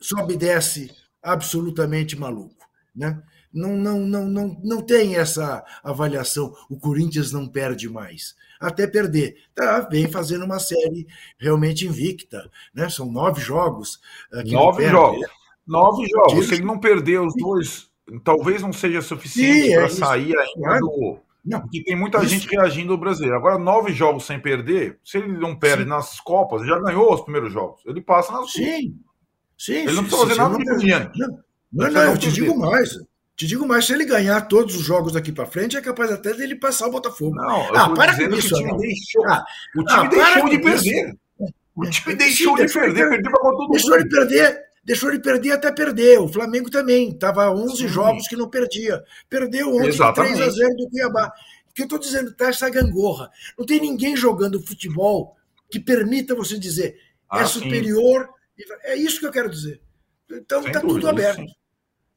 sobe 0.01 0.33
e 0.33 0.37
desce 0.37 0.91
absolutamente 1.21 2.17
maluco, 2.17 2.67
né? 2.95 3.21
Não, 3.51 3.75
não, 3.75 3.99
não, 4.01 4.27
não, 4.27 4.61
não 4.63 4.81
tem 4.81 5.15
essa 5.15 5.63
avaliação. 5.83 6.53
O 6.69 6.77
Corinthians 6.77 7.31
não 7.31 7.47
perde 7.47 7.89
mais. 7.89 8.35
Até 8.59 8.85
perder. 8.85 9.37
Tá, 9.55 9.79
vem 9.81 10.07
fazendo 10.07 10.45
uma 10.45 10.59
série 10.59 11.07
realmente 11.39 11.87
invicta. 11.87 12.47
Né? 12.71 12.87
São 12.89 13.11
nove 13.11 13.41
jogos. 13.41 13.99
Eh, 14.31 14.43
nove 14.43 14.87
jogos. 14.87 15.27
Nove 15.69 16.07
jogos. 16.07 16.47
Se 16.47 16.55
ele 16.55 16.63
não 16.63 16.79
perder 16.79 17.21
os 17.21 17.33
dois, 17.35 17.89
talvez 18.23 18.61
não 18.61 18.73
seja 18.73 19.01
suficiente 19.01 19.75
para 19.75 19.83
é 19.83 19.89
sair 19.89 20.35
ainda 20.37 20.53
claro. 20.55 20.79
do 20.79 21.19
Não. 21.45 21.61
Porque 21.61 21.83
tem 21.83 21.95
muita 21.95 22.17
Isso. 22.17 22.29
gente 22.29 22.47
reagindo 22.49 22.91
ao 22.91 22.97
brasileiro. 22.97 23.37
Agora, 23.37 23.59
nove 23.59 23.93
jogos 23.93 24.25
sem 24.25 24.39
perder, 24.39 24.99
se 25.03 25.19
ele 25.19 25.27
não 25.37 25.55
perde 25.55 25.83
sim. 25.83 25.89
nas 25.89 26.19
Copas, 26.19 26.65
já 26.65 26.79
ganhou 26.79 27.13
os 27.13 27.21
primeiros 27.21 27.53
jogos. 27.53 27.81
Ele 27.85 28.01
passa 28.01 28.33
nas 28.33 28.51
Sim. 28.51 28.95
Sim, 29.55 29.73
ele 29.73 29.91
não 29.91 30.03
precisa 30.03 30.25
fazer 30.25 30.41
nada 30.41 30.57
de 30.57 30.77
diante. 30.77 31.19
Não, 31.19 31.27
não, 31.71 31.91
não 31.91 32.01
eu 32.03 32.17
te 32.17 32.31
digo 32.31 32.57
mais. 32.57 32.89
Te 33.35 33.47
digo 33.47 33.65
mais, 33.65 33.85
se 33.85 33.93
ele 33.93 34.03
ganhar 34.03 34.41
todos 34.47 34.75
os 34.75 34.81
jogos 34.81 35.13
daqui 35.13 35.31
para 35.31 35.45
frente, 35.45 35.77
é 35.77 35.81
capaz 35.81 36.11
até 36.11 36.33
dele 36.33 36.55
passar 36.55 36.87
o 36.87 36.91
Botafogo. 36.91 37.35
Não, 37.35 37.73
ah, 37.73 37.89
para 37.93 38.13
com 38.15 38.35
isso. 38.35 38.53
O 38.53 38.57
time 38.57 38.77
deixou, 38.77 39.25
ah, 39.27 39.45
o 39.77 39.85
time 39.85 40.01
ah, 40.01 40.07
deixou 40.07 40.49
de 40.49 40.59
perder. 40.59 41.17
O 41.75 41.89
time 41.89 42.15
deixou, 42.15 42.55
de 42.57 42.73
perder, 42.73 43.09
perdeu 43.09 43.31
para 43.31 43.41
todo 43.41 43.69
deixou 43.69 43.91
mundo. 43.91 44.03
de 44.03 44.09
perder, 44.09 44.59
deixou 44.89 45.11
de 45.11 45.19
perder 45.19 45.51
até 45.51 45.71
perder. 45.71 46.19
O 46.19 46.27
Flamengo 46.27 46.67
também. 46.67 47.15
Tava 47.15 47.51
11 47.51 47.77
Sim. 47.77 47.87
jogos 47.87 48.27
que 48.27 48.35
não 48.35 48.49
perdia. 48.49 49.03
Perdeu 49.29 49.69
ontem 49.75 49.91
3 49.91 50.41
a 50.41 50.49
0 50.49 50.75
do 50.75 50.89
Cuiabá. 50.89 51.31
O 51.69 51.73
que 51.75 51.83
eu 51.83 51.85
estou 51.85 51.99
dizendo, 51.99 52.33
tá 52.33 52.47
essa 52.47 52.67
gangorra. 52.71 53.29
Não 53.55 53.67
tem 53.67 53.79
ninguém 53.79 54.17
jogando 54.17 54.59
futebol 54.65 55.37
que 55.69 55.79
permita 55.79 56.33
você 56.33 56.57
dizer 56.57 56.99
é 57.31 57.41
ah, 57.41 57.45
superior. 57.45 58.27
Sim. 58.57 58.63
É 58.81 58.95
isso 58.95 59.19
que 59.19 59.27
eu 59.27 59.31
quero 59.31 59.51
dizer. 59.51 59.79
Então 60.27 60.65
está 60.65 60.81
tudo 60.81 61.07
aberto. 61.07 61.45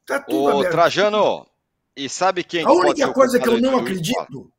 Está 0.01 0.19
tudo 0.19 0.45
Ô, 0.45 0.57
aberto. 0.57 0.71
Trajano, 0.71 1.47
e 1.95 2.09
sabe 2.09 2.43
quem? 2.43 2.65
A 2.65 2.71
única 2.71 3.13
coisa 3.13 3.39
que 3.39 3.47
eu 3.47 3.61
não 3.61 3.77
acredito, 3.77 4.51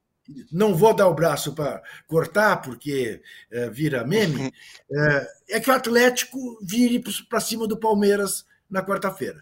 não 0.51 0.75
vou 0.75 0.95
dar 0.95 1.09
o 1.09 1.15
braço 1.15 1.55
para 1.55 1.83
cortar, 2.07 2.63
porque 2.63 3.21
é, 3.51 3.69
vira 3.71 4.05
meme, 4.05 4.53
é, 4.91 5.29
é, 5.57 5.61
que 5.61 5.71
o 5.71 5.75
Atlético 5.75 6.59
vire 6.63 7.03
para 7.29 7.41
cima 7.41 7.67
do 7.67 7.79
Palmeiras 7.79 8.45
na 8.71 8.83
quarta-feira. 8.83 9.41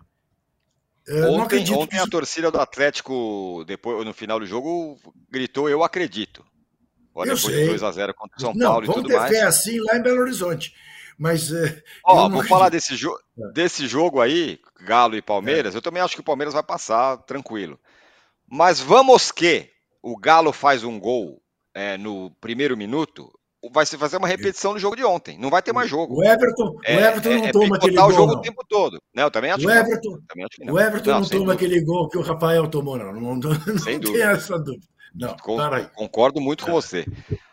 É, 1.07 1.25
ontem, 1.27 1.69
ontem 1.73 1.99
a 1.99 2.07
torcida 2.07 2.51
do 2.51 2.61
Atlético, 2.61 3.65
depois, 3.67 4.05
no 4.07 4.15
final 4.15 4.39
do 4.39 4.47
jogo, 4.47 4.99
gritou: 5.29 5.69
Eu 5.69 5.83
acredito. 5.83 6.45
Olha, 7.15 7.35
depois 7.35 7.55
sei. 7.55 7.69
de 7.69 7.75
2x0 7.75 8.15
contra 8.15 8.37
o 8.39 8.41
São 8.41 8.55
não, 8.55 8.71
Paulo 8.71 8.85
e 8.85 8.87
tudo 8.87 9.09
mais. 9.09 9.13
Vamos 9.15 9.31
ter 9.31 9.37
fé 9.37 9.43
assim 9.43 9.81
lá 9.81 9.97
em 9.97 10.03
Belo 10.03 10.21
Horizonte. 10.21 10.73
Mas. 11.19 11.51
Ó, 12.05 12.29
vou 12.29 12.45
falar 12.45 12.69
desse, 12.69 12.95
jo 12.97 13.13
é. 13.39 13.53
desse 13.53 13.87
jogo 13.87 14.21
aí, 14.21 14.61
Galo 14.81 15.17
e 15.17 15.23
Palmeiras. 15.23 15.75
É. 15.75 15.79
Eu 15.79 15.83
também 15.83 16.03
acho 16.03 16.15
que 16.15 16.21
o 16.21 16.25
Palmeiras 16.25 16.55
vai 16.55 16.63
passar 16.63 17.17
tranquilo. 17.19 17.79
Mas 18.49 18.81
vamos 18.81 19.33
que 19.33 19.72
o 20.03 20.17
Galo 20.19 20.53
faz 20.53 20.83
um 20.85 20.99
gol 20.99 21.41
é, 21.75 21.97
no 21.97 22.31
primeiro 22.41 22.77
minuto, 22.77 23.31
vai 23.73 23.87
se 23.87 23.97
fazer 23.97 24.17
uma 24.17 24.27
repetição 24.27 24.73
do 24.73 24.79
jogo 24.79 24.97
de 24.97 25.05
ontem. 25.05 25.39
Não 25.39 25.49
vai 25.49 25.63
ter 25.63 25.73
mais 25.73 25.89
jogo. 25.89 26.17
O 26.17 26.25
Everton, 26.25 26.79
é, 26.85 26.97
o 26.97 27.01
Everton 27.01 27.29
não 27.31 27.45
é, 27.45 27.53
toma 27.53 27.77
aquele 27.77 27.97
gol. 27.97 28.09
o 28.09 28.13
jogo 28.13 28.33
não. 28.33 28.39
o 28.39 28.43
tempo 28.43 28.65
todo. 28.69 29.01
Não, 29.15 29.23
eu 29.25 29.31
também 29.31 29.51
acho 29.53 29.67
o 29.67 29.71
Everton, 29.71 30.11
não. 30.11 30.45
Acho 30.45 30.65
não. 30.65 30.75
O 30.75 30.81
Everton 30.81 31.11
não, 31.11 31.21
não 31.21 31.29
toma 31.29 31.39
dúvida. 31.39 31.53
aquele 31.55 31.81
gol 31.85 32.09
que 32.09 32.19
o 32.19 32.23
Rafael 32.23 32.69
tomou, 32.69 32.99
não. 32.99 33.13
Não, 33.13 33.37
não, 33.37 33.79
sem 33.79 33.99
tem 34.01 34.01
dúvida. 34.01 34.25
essa 34.25 34.59
dúvida. 34.59 34.87
Não, 35.15 35.37
Com, 35.37 35.59
concordo 35.95 36.41
muito 36.41 36.65
com 36.65 36.73
você. 36.73 37.07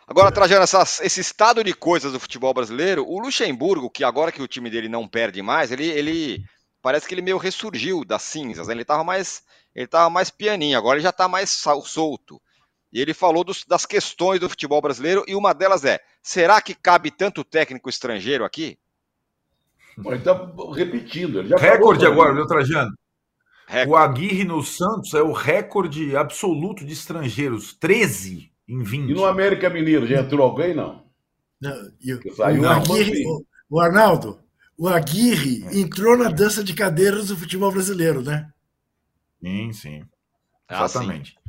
Agora, 0.06 0.32
Trajano, 0.32 0.62
essas, 0.62 1.00
esse 1.02 1.20
estado 1.20 1.62
de 1.62 1.74
coisas 1.74 2.12
do 2.12 2.18
futebol 2.18 2.54
brasileiro, 2.54 3.06
o 3.06 3.20
Luxemburgo, 3.20 3.90
que 3.90 4.02
agora 4.02 4.32
que 4.32 4.42
o 4.42 4.48
time 4.48 4.70
dele 4.70 4.88
não 4.88 5.06
perde 5.06 5.42
mais, 5.42 5.70
ele, 5.70 5.86
ele 5.86 6.42
parece 6.82 7.06
que 7.06 7.14
ele 7.14 7.22
meio 7.22 7.36
ressurgiu 7.36 8.04
das 8.04 8.22
cinzas. 8.22 8.66
Né? 8.66 8.74
Ele 8.74 8.82
estava 8.82 9.04
mais, 9.04 9.42
ele 9.80 9.88
tava 9.88 10.10
mais 10.10 10.30
pianinho, 10.30 10.76
agora 10.76 10.96
ele 10.96 11.02
já 11.02 11.10
está 11.10 11.26
mais 11.26 11.50
solto. 11.84 12.40
E 12.92 13.00
ele 13.00 13.14
falou 13.14 13.44
dos, 13.44 13.64
das 13.64 13.86
questões 13.86 14.40
do 14.40 14.48
futebol 14.48 14.80
brasileiro, 14.80 15.24
e 15.26 15.34
uma 15.34 15.52
delas 15.52 15.84
é: 15.84 16.00
será 16.22 16.60
que 16.60 16.74
cabe 16.74 17.10
tanto 17.10 17.44
técnico 17.44 17.88
estrangeiro 17.88 18.44
aqui? 18.44 18.78
Bom, 19.96 20.10
ele 20.10 20.18
está 20.18 20.34
repetindo. 20.74 21.40
Ele 21.40 21.54
recorde 21.56 22.04
agora, 22.04 22.34
viu, 22.34 22.46
Trajano? 22.46 22.92
Recorde. 23.66 23.90
O 23.90 23.96
Aguirre 23.96 24.44
no 24.44 24.62
Santos 24.62 25.14
é 25.14 25.22
o 25.22 25.32
recorde 25.32 26.16
absoluto 26.16 26.84
de 26.84 26.92
estrangeiros 26.92 27.72
13 27.74 28.50
em 28.68 28.82
20. 28.82 29.10
E 29.10 29.14
no 29.14 29.24
América 29.24 29.70
Mineiro, 29.70 30.06
já 30.06 30.20
entrou 30.20 30.44
alguém, 30.44 30.74
não? 30.74 31.04
não 31.60 31.70
eu, 32.04 32.18
o, 32.36 32.66
Aguirre, 32.66 33.24
o, 33.26 33.44
o 33.70 33.80
Arnaldo, 33.80 34.40
o 34.76 34.88
Aguirre 34.88 35.64
é. 35.68 35.78
entrou 35.78 36.18
na 36.18 36.28
dança 36.28 36.64
de 36.64 36.74
cadeiras 36.74 37.28
do 37.28 37.36
futebol 37.36 37.70
brasileiro, 37.70 38.22
né? 38.22 38.50
Sim, 39.42 39.72
sim. 39.72 40.04
Ah, 40.68 40.84
Exatamente. 40.84 41.32
Sim. 41.32 41.40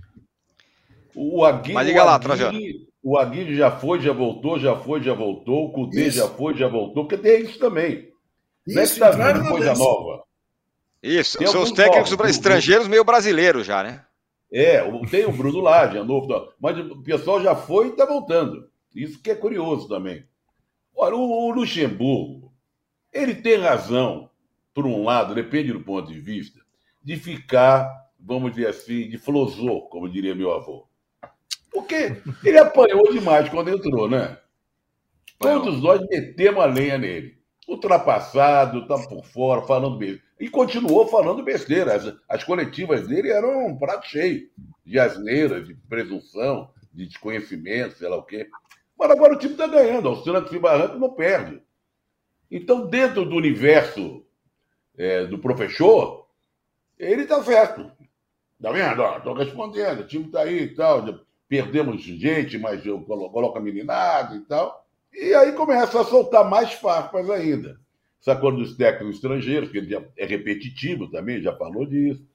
O 1.15 1.43
Aguirre, 1.43 1.73
Mas 1.73 1.87
liga 1.87 2.03
lá, 2.03 2.17
Trajano. 2.17 2.57
O 3.03 3.17
Aguirre 3.17 3.55
já 3.55 3.71
foi, 3.71 3.99
já 3.99 4.13
voltou, 4.13 4.59
já 4.59 4.75
foi, 4.75 5.01
já 5.01 5.13
voltou. 5.13 5.65
O 5.65 5.71
Cudê 5.71 6.09
já 6.09 6.27
foi, 6.27 6.55
já 6.55 6.67
voltou. 6.67 7.03
Porque 7.05 7.17
tem 7.17 7.41
isso 7.43 7.59
também. 7.59 8.11
Isso, 8.65 8.99
não 8.99 9.07
é 9.07 9.33
que 9.33 9.39
vindo 9.39 9.49
coisa 9.49 9.73
nova. 9.73 10.23
Isso, 11.01 11.37
tem 11.37 11.47
são 11.47 11.63
os 11.63 11.71
técnicos 11.71 12.11
novos, 12.11 12.29
estrangeiros 12.29 12.87
meio 12.87 13.03
brasileiros 13.03 13.65
já, 13.65 13.81
né? 13.81 14.05
É, 14.53 14.81
tem 15.09 15.25
o 15.25 15.31
Bruno 15.31 15.59
Lage, 15.59 15.97
é 15.97 16.03
novo, 16.03 16.27
mas 16.59 16.77
o 16.77 17.01
pessoal 17.01 17.41
já 17.41 17.55
foi 17.55 17.87
e 17.87 17.89
está 17.91 18.05
voltando. 18.05 18.69
Isso 18.93 19.19
que 19.21 19.31
é 19.31 19.35
curioso 19.35 19.87
também. 19.87 20.25
Olha, 20.93 21.15
o, 21.15 21.47
o 21.47 21.51
Luxemburgo, 21.51 22.53
ele 23.11 23.33
tem 23.33 23.57
razão, 23.57 24.29
por 24.73 24.85
um 24.85 25.03
lado, 25.03 25.33
depende 25.33 25.71
do 25.73 25.81
ponto 25.81 26.11
de 26.11 26.19
vista, 26.19 26.60
de 27.03 27.15
ficar, 27.17 28.09
vamos 28.19 28.51
dizer 28.51 28.67
assim, 28.67 29.09
de 29.09 29.17
flosor, 29.17 29.89
como 29.89 30.09
diria 30.09 30.35
meu 30.35 30.51
avô. 30.51 30.87
Porque 31.71 32.21
ele 32.43 32.57
apanhou 32.57 33.11
demais 33.11 33.49
quando 33.49 33.69
entrou, 33.69 34.09
né? 34.09 34.37
Todos 35.39 35.81
nós 35.81 36.05
metemos 36.07 36.61
a 36.61 36.65
lenha 36.65 36.97
nele. 36.97 37.37
Ultrapassado, 37.67 38.87
tá 38.87 38.97
por 39.07 39.25
fora, 39.25 39.61
falando 39.61 39.97
besteira. 39.97 40.23
E 40.39 40.49
continuou 40.49 41.07
falando 41.07 41.43
besteira. 41.43 41.95
As, 41.95 42.13
as 42.27 42.43
coletivas 42.43 43.07
dele 43.07 43.31
eram 43.31 43.67
um 43.67 43.77
prato 43.77 44.07
cheio 44.07 44.49
de 44.85 44.99
asneiras, 44.99 45.67
de 45.67 45.73
presunção, 45.73 46.69
de 46.93 47.07
desconhecimento, 47.07 47.97
sei 47.97 48.09
lá 48.09 48.17
o 48.17 48.23
quê. 48.23 48.49
Mas 48.97 49.09
agora 49.09 49.33
o 49.33 49.37
time 49.37 49.53
está 49.53 49.67
ganhando. 49.67 50.09
O 50.11 50.23
Santos 50.23 50.51
e 50.51 50.59
Barranco 50.59 50.99
não 50.99 51.11
perde. 51.13 51.61
Então, 52.49 52.87
dentro 52.87 53.23
do 53.25 53.35
universo 53.35 54.25
é, 54.97 55.25
do 55.25 55.39
professor, 55.39 56.20
ele 57.03 57.23
está 57.23 57.43
certo. 57.43 57.91
Tá 58.61 58.71
vendo? 58.71 59.03
Estou 59.17 59.33
respondendo, 59.33 60.01
o 60.01 60.07
time 60.07 60.25
está 60.25 60.41
aí 60.41 60.63
e 60.63 60.75
tal 60.75 61.25
perdemos 61.51 62.01
gente, 62.01 62.57
mas 62.57 62.85
eu 62.85 63.01
coloco 63.01 63.57
a 63.57 63.61
meninada 63.61 64.37
e 64.37 64.39
tal. 64.39 64.87
E 65.13 65.33
aí 65.33 65.51
começa 65.51 65.99
a 65.99 66.05
soltar 66.05 66.49
mais 66.49 66.71
farpas 66.71 67.29
ainda. 67.29 67.77
Essa 68.21 68.37
coisa 68.37 68.57
dos 68.57 68.77
técnicos 68.77 69.15
estrangeiros, 69.15 69.69
que 69.69 69.79
ele 69.79 69.93
é 70.15 70.25
repetitivo 70.25 71.11
também, 71.11 71.41
já 71.41 71.53
falou 71.57 71.85
disso. 71.85 72.25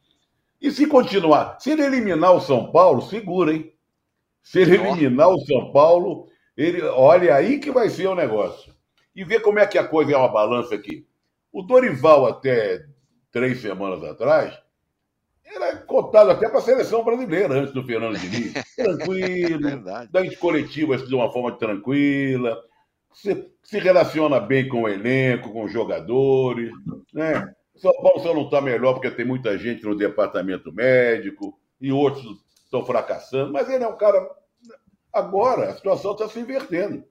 E 0.61 0.71
se 0.71 0.87
continuar, 0.87 1.59
se 1.59 1.71
ele 1.71 1.83
eliminar 1.83 2.35
o 2.35 2.43
São 2.43 2.71
Paulo, 2.71 3.01
segura, 3.01 3.55
hein? 3.55 3.73
Se 4.43 4.61
ele 4.61 4.77
eliminar 4.77 5.31
o 5.31 5.41
São 5.47 5.73
Paulo, 5.73 6.29
ele, 6.55 6.83
olha 6.83 7.35
aí 7.35 7.59
que 7.59 7.71
vai 7.71 7.89
ser 7.89 8.09
o 8.09 8.15
negócio. 8.15 8.75
E 9.15 9.25
vê 9.25 9.41
como 9.41 9.61
é 9.61 9.67
que 9.67 9.79
a 9.79 9.89
coisa 9.89 10.13
é 10.13 10.17
uma 10.17 10.29
balança 10.29 10.75
aqui. 10.75 11.07
O 11.51 11.63
Dorival, 11.63 12.27
até 12.27 12.85
três 13.37 13.61
semanas 13.61 14.03
atrás, 14.03 14.59
era 15.45 15.77
cotado 15.77 16.31
até 16.31 16.49
para 16.49 16.59
a 16.59 16.63
seleção 16.63 17.05
brasileira 17.05 17.53
antes 17.53 17.75
do 17.75 17.85
Fernando 17.85 18.19
Diniz. 18.19 18.55
Tranquilo, 18.75 19.69
é 19.69 20.07
das 20.07 20.37
coletivas 20.37 21.07
de 21.07 21.15
uma 21.15 21.31
forma 21.31 21.53
tranquila, 21.53 22.59
se, 23.13 23.47
se 23.63 23.79
relaciona 23.79 24.41
bem 24.41 24.67
com 24.67 24.85
o 24.85 24.89
elenco, 24.89 25.53
com 25.53 25.65
os 25.65 25.71
jogadores. 25.71 26.73
Né? 27.13 27.55
São 27.75 27.93
Paulo 28.01 28.21
só 28.21 28.33
não 28.33 28.45
está 28.45 28.63
melhor 28.63 28.95
porque 28.95 29.11
tem 29.11 29.27
muita 29.27 29.59
gente 29.59 29.85
no 29.85 29.95
departamento 29.95 30.73
médico 30.73 31.61
e 31.79 31.93
outros 31.93 32.25
estão 32.65 32.87
fracassando, 32.87 33.53
mas 33.53 33.69
ele 33.69 33.85
é 33.85 33.89
um 33.89 33.99
cara. 33.99 34.19
Agora 35.13 35.69
a 35.69 35.75
situação 35.75 36.13
está 36.13 36.27
se 36.27 36.41
invertendo. 36.41 37.05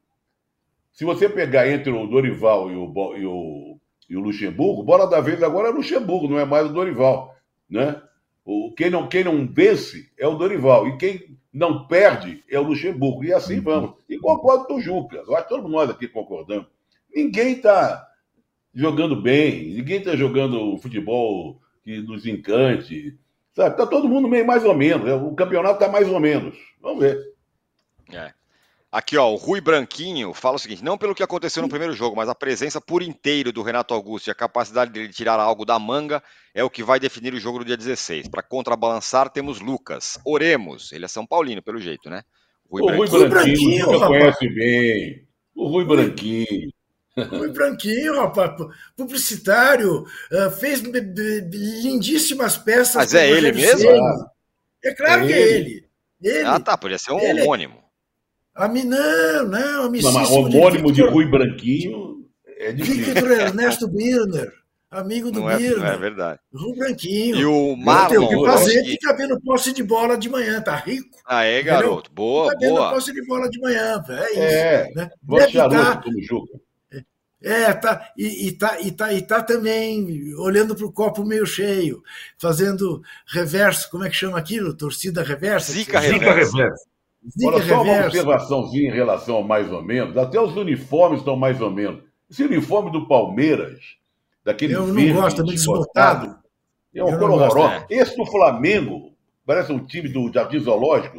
Se 0.92 1.06
você 1.06 1.30
pegar 1.30 1.68
entre 1.68 1.92
o 1.92 2.08
Dorival 2.08 2.72
e 2.72 2.76
o, 2.76 3.16
e 3.16 3.26
o, 3.28 3.75
e 4.10 4.16
o 4.16 4.20
Luxemburgo, 4.20 4.84
bola 4.84 5.08
da 5.08 5.20
vez 5.20 5.42
agora 5.42 5.70
é 5.70 5.72
Luxemburgo, 5.72 6.28
não 6.28 6.40
é 6.40 6.46
mais 6.46 6.70
o 6.70 6.74
Dorival. 6.74 7.36
Né? 7.70 8.00
O, 8.44 8.72
quem, 8.74 8.90
não, 8.90 9.08
quem 9.08 9.24
não 9.24 9.48
vence 9.48 10.12
é 10.18 10.28
o 10.28 10.36
Dorival. 10.36 10.88
E 10.88 10.98
quem 10.98 11.38
não 11.52 11.88
perde 11.88 12.44
é 12.50 12.60
o 12.60 12.64
Luxemburgo. 12.64 13.24
E 13.24 13.34
assim 13.34 13.60
vamos. 13.60 13.96
E 14.08 14.20
concordo 14.20 14.66
com 14.66 14.76
o 14.76 14.82
Juca. 14.82 15.18
Eu 15.18 15.36
acho 15.36 15.44
que 15.44 15.50
todos 15.50 15.72
nós 15.72 15.90
aqui 15.90 16.08
concordamos. 16.08 16.68
Ninguém 17.14 17.54
está 17.54 18.08
jogando 18.74 19.20
bem, 19.20 19.74
ninguém 19.74 19.98
está 19.98 20.16
jogando 20.16 20.78
futebol 20.78 21.60
que 21.84 22.02
nos 22.02 22.26
encante. 22.26 23.18
Sabe? 23.56 23.72
Está 23.72 23.88
todo 23.88 24.10
mundo 24.10 24.28
meio 24.28 24.46
mais 24.46 24.64
ou 24.64 24.76
menos. 24.76 25.10
O 25.24 25.34
campeonato 25.34 25.76
está 25.76 25.88
mais 25.92 26.08
ou 26.10 26.20
menos. 26.20 26.56
Vamos 26.82 27.00
ver. 27.00 27.18
É. 28.12 28.34
Aqui, 28.96 29.18
ó, 29.18 29.30
o 29.30 29.36
Rui 29.36 29.60
Branquinho 29.60 30.34
fala 30.34 30.56
o 30.56 30.60
seguinte: 30.60 30.82
não 30.82 30.98
pelo 30.98 31.14
que 31.14 31.22
aconteceu 31.22 31.62
no 31.62 31.68
primeiro 31.68 31.92
jogo, 31.92 32.16
mas 32.16 32.30
a 32.30 32.34
presença 32.34 32.80
por 32.80 33.04
inteiro 33.04 33.52
do 33.52 33.62
Renato 33.62 33.94
Augusto 33.94 34.28
e 34.28 34.32
a 34.32 34.34
capacidade 34.34 34.90
dele 34.90 35.12
tirar 35.12 35.38
algo 35.38 35.66
da 35.66 35.78
manga 35.78 36.24
é 36.54 36.64
o 36.64 36.70
que 36.70 36.82
vai 36.82 36.98
definir 36.98 37.34
o 37.34 37.40
jogo 37.40 37.60
do 37.60 37.66
dia 37.66 37.76
16. 37.76 38.30
Para 38.30 38.42
contrabalançar, 38.42 39.30
temos 39.30 39.60
Lucas. 39.60 40.18
Oremos. 40.24 40.94
Ele 40.94 41.04
é 41.04 41.10
São 41.10 41.28
Paulino, 41.28 41.62
pelo 41.62 41.78
jeito, 41.78 42.10
né? 42.10 42.24
Rui 42.72 42.84
o 42.84 42.86
Branquinho. 42.86 43.10
Rui 43.10 43.28
Branquinho, 43.28 43.86
você 43.86 44.06
conhece 44.06 44.50
bem. 44.50 45.28
O 45.54 45.68
Rui 45.68 45.84
Branquinho. 45.84 46.72
Rui 47.32 47.52
Branquinho, 47.52 48.16
rapaz, 48.16 48.52
publicitário, 48.96 50.06
ah, 50.32 50.52
fez 50.52 50.80
lindíssimas 50.80 52.58
peças. 52.58 52.96
Mas 52.96 53.14
é 53.14 53.30
ele 53.30 53.52
mesmo? 53.52 53.90
É 54.82 54.94
claro 54.94 55.26
é 55.26 55.28
que 55.28 55.34
é 55.34 55.42
ele. 55.42 55.86
Ele, 56.22 56.48
ah, 56.48 56.62
tá, 56.62 56.78
podia 56.78 56.98
ser 56.98 57.12
um 57.12 57.20
ele, 57.20 57.42
homônimo. 57.42 57.85
A 58.56 58.70
mim, 58.70 58.84
não, 58.84 59.46
não, 59.48 59.92
não 59.92 59.92
mas 59.92 60.32
homônimo 60.32 60.88
de, 60.88 61.02
de 61.02 61.10
Rui 61.10 61.26
Branquinho 61.30 62.26
é 62.58 62.72
difícil. 62.72 63.14
Victor 63.14 63.32
Ernesto 63.32 63.86
Birner, 63.86 64.54
amigo 64.90 65.30
do 65.30 65.42
não 65.42 65.58
Birner. 65.58 65.92
É, 65.92 65.94
é 65.94 65.98
verdade. 65.98 66.40
Rui 66.54 66.74
Branquinho. 66.78 67.36
E 67.36 67.46
o 67.46 67.76
Marlon. 67.76 68.24
O 68.24 68.30
que 68.30 68.46
fazer 68.46 68.82
que 68.84 68.92
fica 68.92 69.14
vendo 69.18 69.42
posse 69.42 69.74
de 69.74 69.84
bola 69.84 70.18
de 70.18 70.30
manhã, 70.30 70.62
tá 70.62 70.74
rico. 70.78 71.18
Ah, 71.26 71.44
é, 71.44 71.62
garoto. 71.62 72.10
Boa, 72.14 72.52
fica 72.52 72.70
boa. 72.70 72.82
vendo 72.82 72.94
posse 72.96 73.14
de 73.14 73.26
bola 73.26 73.50
de 73.50 73.60
manhã, 73.60 74.02
é 74.08 74.32
isso. 74.32 74.40
É, 74.40 74.92
né? 74.96 75.10
Deve 75.22 75.46
estar, 75.48 76.02
como 76.02 76.22
Juca. 76.22 76.58
É, 77.42 77.74
tá, 77.74 78.10
e, 78.18 78.48
e, 78.48 78.52
tá, 78.54 78.82
e, 78.82 78.92
tá, 78.92 79.14
e 79.14 79.22
tá 79.22 79.44
também 79.44 80.34
olhando 80.36 80.76
para 80.76 80.86
o 80.86 80.92
copo 80.92 81.24
meio 81.24 81.46
cheio, 81.46 82.02
fazendo 82.40 83.04
reverso, 83.28 83.88
como 83.92 84.04
é 84.04 84.10
que 84.10 84.16
chama 84.16 84.40
aquilo? 84.40 84.74
Torcida 84.74 85.22
reversa? 85.22 85.74
Zica 85.74 86.00
reversa. 86.00 86.52
Zica 86.52 86.74
Olha, 87.44 87.64
só 87.66 87.82
uma 87.82 88.06
observaçãozinha 88.06 88.90
em 88.90 88.94
relação 88.94 89.36
ao 89.36 89.44
mais 89.44 89.72
ou 89.72 89.82
menos, 89.82 90.16
até 90.18 90.40
os 90.40 90.56
uniformes 90.56 91.20
estão 91.20 91.36
mais 91.36 91.60
ou 91.62 91.72
menos. 91.72 92.04
Esse 92.30 92.44
uniforme 92.44 92.92
do 92.92 93.08
Palmeiras, 93.08 93.80
daquele 94.44 94.76
Eu 94.76 94.88
não 94.88 95.14
gosto, 95.14 95.42
é 95.42 95.44
muito 95.44 95.58
desbotado. 95.58 96.38
É 96.94 97.04
um 97.04 97.18
cor 97.18 97.32
horroroso. 97.32 97.86
Esse 97.90 98.16
do 98.16 98.26
Flamengo, 98.26 99.14
parece 99.46 99.72
um 99.72 99.84
time 99.86 100.08
do 100.08 100.32
Jardim 100.32 100.60
Zoológico, 100.60 101.18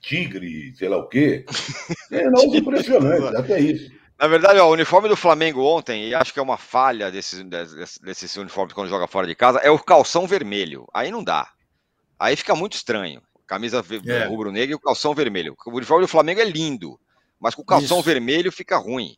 Tigre, 0.00 0.74
sei 0.74 0.88
lá 0.88 0.96
o 0.96 1.08
quê. 1.08 1.44
É, 2.12 2.28
não, 2.28 2.42
impressionante, 2.52 3.36
até 3.36 3.60
isso. 3.60 3.88
Na 4.18 4.26
verdade, 4.26 4.58
ó, 4.58 4.68
o 4.68 4.72
uniforme 4.72 5.08
do 5.08 5.16
Flamengo 5.16 5.62
ontem, 5.62 6.08
e 6.08 6.14
acho 6.14 6.32
que 6.32 6.40
é 6.40 6.42
uma 6.42 6.58
falha 6.58 7.08
desses, 7.08 7.40
desses, 7.44 7.98
desses 7.98 8.36
uniformes 8.36 8.74
quando 8.74 8.88
joga 8.88 9.06
fora 9.06 9.28
de 9.28 9.34
casa, 9.36 9.60
é 9.60 9.70
o 9.70 9.78
calção 9.78 10.26
vermelho. 10.26 10.88
Aí 10.92 11.10
não 11.12 11.22
dá. 11.22 11.48
Aí 12.18 12.34
fica 12.34 12.54
muito 12.56 12.72
estranho. 12.72 13.22
Camisa 13.50 13.84
é. 14.06 14.26
rubro-negra 14.26 14.70
e 14.70 14.74
o 14.76 14.78
calção 14.78 15.12
vermelho. 15.12 15.56
O 15.66 15.70
uniforme 15.72 16.04
do 16.04 16.08
Flamengo 16.08 16.40
é 16.40 16.44
lindo, 16.44 16.96
mas 17.40 17.52
com 17.52 17.62
o 17.62 17.64
calção 17.64 17.98
Isso. 17.98 18.06
vermelho 18.06 18.52
fica 18.52 18.76
ruim. 18.76 19.16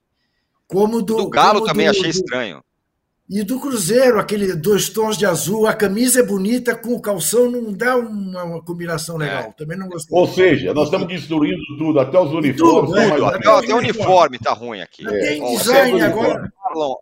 Como 0.66 1.02
do, 1.02 1.16
do 1.16 1.28
Galo 1.28 1.60
como 1.60 1.66
também 1.66 1.84
do, 1.84 1.90
achei 1.90 2.08
estranho. 2.08 2.64
E 3.28 3.42
do 3.42 3.60
Cruzeiro, 3.60 4.18
aquele 4.18 4.56
dois 4.56 4.88
tons 4.88 5.18
de 5.18 5.26
azul, 5.26 5.66
a 5.66 5.74
camisa 5.74 6.20
é 6.20 6.22
bonita, 6.22 6.74
com 6.74 6.94
o 6.94 7.00
calção 7.00 7.50
não 7.50 7.74
dá 7.74 7.94
uma, 7.94 8.42
uma 8.42 8.62
combinação 8.62 9.16
é. 9.16 9.26
legal. 9.26 9.42
É. 9.50 9.52
Também 9.52 9.76
não 9.76 9.86
gostei. 9.86 10.18
Ou 10.18 10.26
seja, 10.26 10.72
nós 10.72 10.84
estamos 10.84 11.08
destruindo 11.08 11.60
tudo, 11.76 12.00
até 12.00 12.18
os 12.18 12.32
uniformes. 12.32 12.90
Tudo, 12.90 12.98
é, 12.98 13.34
até, 13.36 13.48
até, 13.50 13.74
o 13.74 13.76
uniforme 13.76 14.38
está 14.38 14.54
ruim 14.54 14.80
aqui. 14.80 15.06
É. 15.06 15.38
design 15.58 16.00
agora. 16.00 16.50
Marlon, 16.64 16.94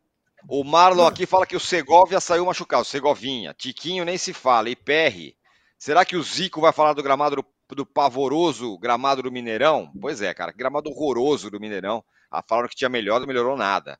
o 0.49 0.65
Marlon 0.65 1.07
aqui 1.07 1.27
fala 1.27 1.47
que 1.47 1.55
o 1.55 1.61
Segovia 1.61 2.19
saiu 2.19 2.45
machucado. 2.45 2.85
Segovinha. 2.85 3.55
Tiquinho 3.57 4.05
nem 4.05 4.19
se 4.19 4.33
fala. 4.33 4.69
E 4.69 4.75
Perry. 4.75 5.37
Será 5.81 6.05
que 6.05 6.15
o 6.15 6.23
Zico 6.23 6.61
vai 6.61 6.75
falar 6.75 6.93
do 6.93 7.03
gramado 7.03 7.37
do, 7.37 7.75
do 7.75 7.87
pavoroso 7.87 8.77
gramado 8.77 9.23
do 9.23 9.33
Mineirão? 9.33 9.91
Pois 9.99 10.21
é, 10.21 10.35
cara. 10.35 10.53
Gramado 10.53 10.91
horroroso 10.91 11.51
do 11.51 11.59
Mineirão. 11.59 12.05
Ah, 12.31 12.45
falaram 12.47 12.69
que 12.69 12.77
tinha 12.77 12.91
melhor, 12.91 13.19
não 13.19 13.27
melhorou 13.27 13.57
nada. 13.57 13.99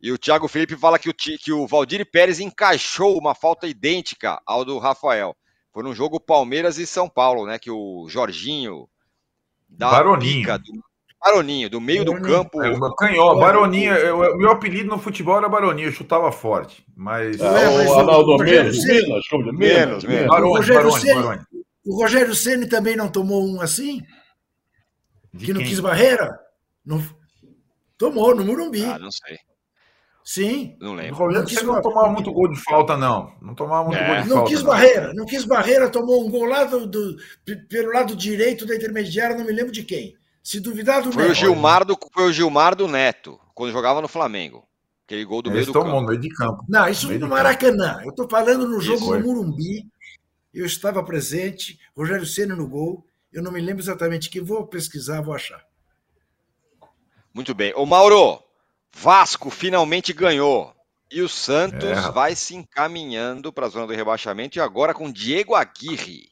E 0.00 0.12
o 0.12 0.18
Thiago 0.18 0.46
Felipe 0.46 0.76
fala 0.76 1.00
que 1.00 1.10
o, 1.10 1.14
que 1.14 1.52
o 1.52 1.66
Valdir 1.66 2.08
Pérez 2.08 2.38
encaixou 2.38 3.18
uma 3.18 3.34
falta 3.34 3.66
idêntica 3.66 4.40
ao 4.46 4.64
do 4.64 4.78
Rafael. 4.78 5.36
Foi 5.72 5.82
no 5.82 5.92
jogo 5.92 6.20
Palmeiras 6.20 6.78
e 6.78 6.86
São 6.86 7.08
Paulo, 7.08 7.46
né? 7.46 7.58
Que 7.58 7.70
o 7.70 8.06
Jorginho 8.08 8.88
dá 9.68 9.90
Baroninho. 9.90 10.56
do, 10.58 10.84
Baroninho, 11.24 11.70
do 11.70 11.80
meio 11.80 12.04
Baroninho. 12.04 12.28
do 12.28 12.50
campo. 12.50 12.62
É, 12.62 12.74
canhó, 12.98 13.34
Baroninho, 13.36 13.94
eu, 13.94 14.36
meu 14.36 14.50
apelido 14.50 14.88
no 14.88 14.98
futebol 14.98 15.38
era 15.38 15.48
Baroninho, 15.48 15.88
eu 15.88 15.92
chutava 15.92 16.32
forte. 16.32 16.84
Mas. 16.96 17.38
É, 17.38 17.44
mas 17.44 17.90
o 17.90 17.94
Arnaldo 17.94 18.38
menos, 18.38 18.84
menos, 18.84 19.08
menos, 19.30 19.58
menos, 19.58 20.04
menos. 20.04 20.26
Barone, 20.26 20.50
o 20.50 20.56
Rogério 20.56 20.82
Barone, 20.82 21.00
Ceni, 21.00 21.14
Barone. 21.14 21.42
O 21.86 22.02
Rogério 22.02 22.34
Ceni 22.34 22.66
também 22.66 22.96
não 22.96 23.08
tomou 23.08 23.46
um 23.46 23.60
assim? 23.60 24.00
De 25.32 25.46
que 25.46 25.52
quem? 25.52 25.54
não 25.54 25.62
quis 25.62 25.78
barreira? 25.78 26.38
Não... 26.84 27.00
Tomou 27.96 28.34
no 28.34 28.44
Murumbi. 28.44 28.84
Ah, 28.84 28.98
não 28.98 29.10
sei. 29.12 29.38
Sim. 30.24 30.76
Não 30.80 30.94
lembro. 30.94 31.14
O 31.14 31.18
Rogério 31.18 31.66
não, 31.66 31.74
não 31.74 31.82
tomava 31.82 32.08
muito 32.08 32.32
gol 32.32 32.50
de 32.50 32.60
falta, 32.60 32.96
não. 32.96 33.32
Não 33.40 33.54
tomava 33.54 33.84
muito 33.84 33.98
é. 33.98 34.06
gol 34.06 34.22
de 34.22 34.28
não 34.28 34.36
falta. 34.38 34.50
Quis 34.50 34.62
não 34.62 34.72
quis 34.72 34.80
barreira, 34.80 35.14
não 35.14 35.24
quis 35.24 35.44
barreira, 35.44 35.88
tomou 35.88 36.26
um 36.26 36.30
gol 36.30 36.46
lá 36.46 36.64
do, 36.64 36.84
do, 36.84 37.16
pelo 37.68 37.92
lado 37.92 38.16
direito 38.16 38.66
da 38.66 38.74
intermediária, 38.74 39.36
não 39.36 39.44
me 39.44 39.52
lembro 39.52 39.72
de 39.72 39.84
quem. 39.84 40.16
Se 40.42 40.58
duvidar 40.58 41.02
do 41.02 41.12
foi 41.12 41.22
Neto. 41.22 41.32
O 41.32 41.34
Gilmar 41.34 41.84
do, 41.84 41.98
foi 42.12 42.24
o 42.24 42.32
Gilmar 42.32 42.74
do 42.74 42.88
Neto, 42.88 43.38
quando 43.54 43.72
jogava 43.72 44.00
no 44.00 44.08
Flamengo. 44.08 44.66
Aquele 45.06 45.24
gol 45.24 45.42
do 45.42 45.50
Eles 45.50 45.66
meio 45.66 45.66
do 45.66 45.72
campo. 45.72 46.00
no 46.00 46.06
meio 46.06 46.20
de 46.20 46.28
campo. 46.30 46.64
Não, 46.68 46.88
isso 46.88 47.12
no 47.18 47.28
Maracanã. 47.28 48.00
Eu 48.02 48.10
estou 48.10 48.28
falando 48.28 48.66
no 48.66 48.80
jogo 48.80 49.02
isso, 49.04 49.14
no 49.14 49.20
Murumbi. 49.20 49.86
Eu 50.52 50.66
estava 50.66 51.02
presente, 51.04 51.78
Rogério 51.96 52.26
Senna 52.26 52.56
no 52.56 52.68
gol. 52.68 53.04
Eu 53.32 53.42
não 53.42 53.52
me 53.52 53.60
lembro 53.60 53.82
exatamente 53.82 54.28
que 54.28 54.40
vou 54.40 54.66
pesquisar, 54.66 55.20
vou 55.20 55.34
achar. 55.34 55.64
Muito 57.32 57.54
bem. 57.54 57.72
Ô 57.74 57.86
Mauro, 57.86 58.42
Vasco 58.92 59.48
finalmente 59.48 60.12
ganhou. 60.12 60.74
E 61.10 61.20
o 61.20 61.28
Santos 61.28 61.84
é. 61.84 62.10
vai 62.10 62.34
se 62.34 62.54
encaminhando 62.54 63.52
para 63.52 63.66
a 63.66 63.68
zona 63.68 63.86
do 63.86 63.92
rebaixamento 63.92 64.58
e 64.58 64.60
agora 64.60 64.94
com 64.94 65.12
Diego 65.12 65.54
Aguirre. 65.54 66.31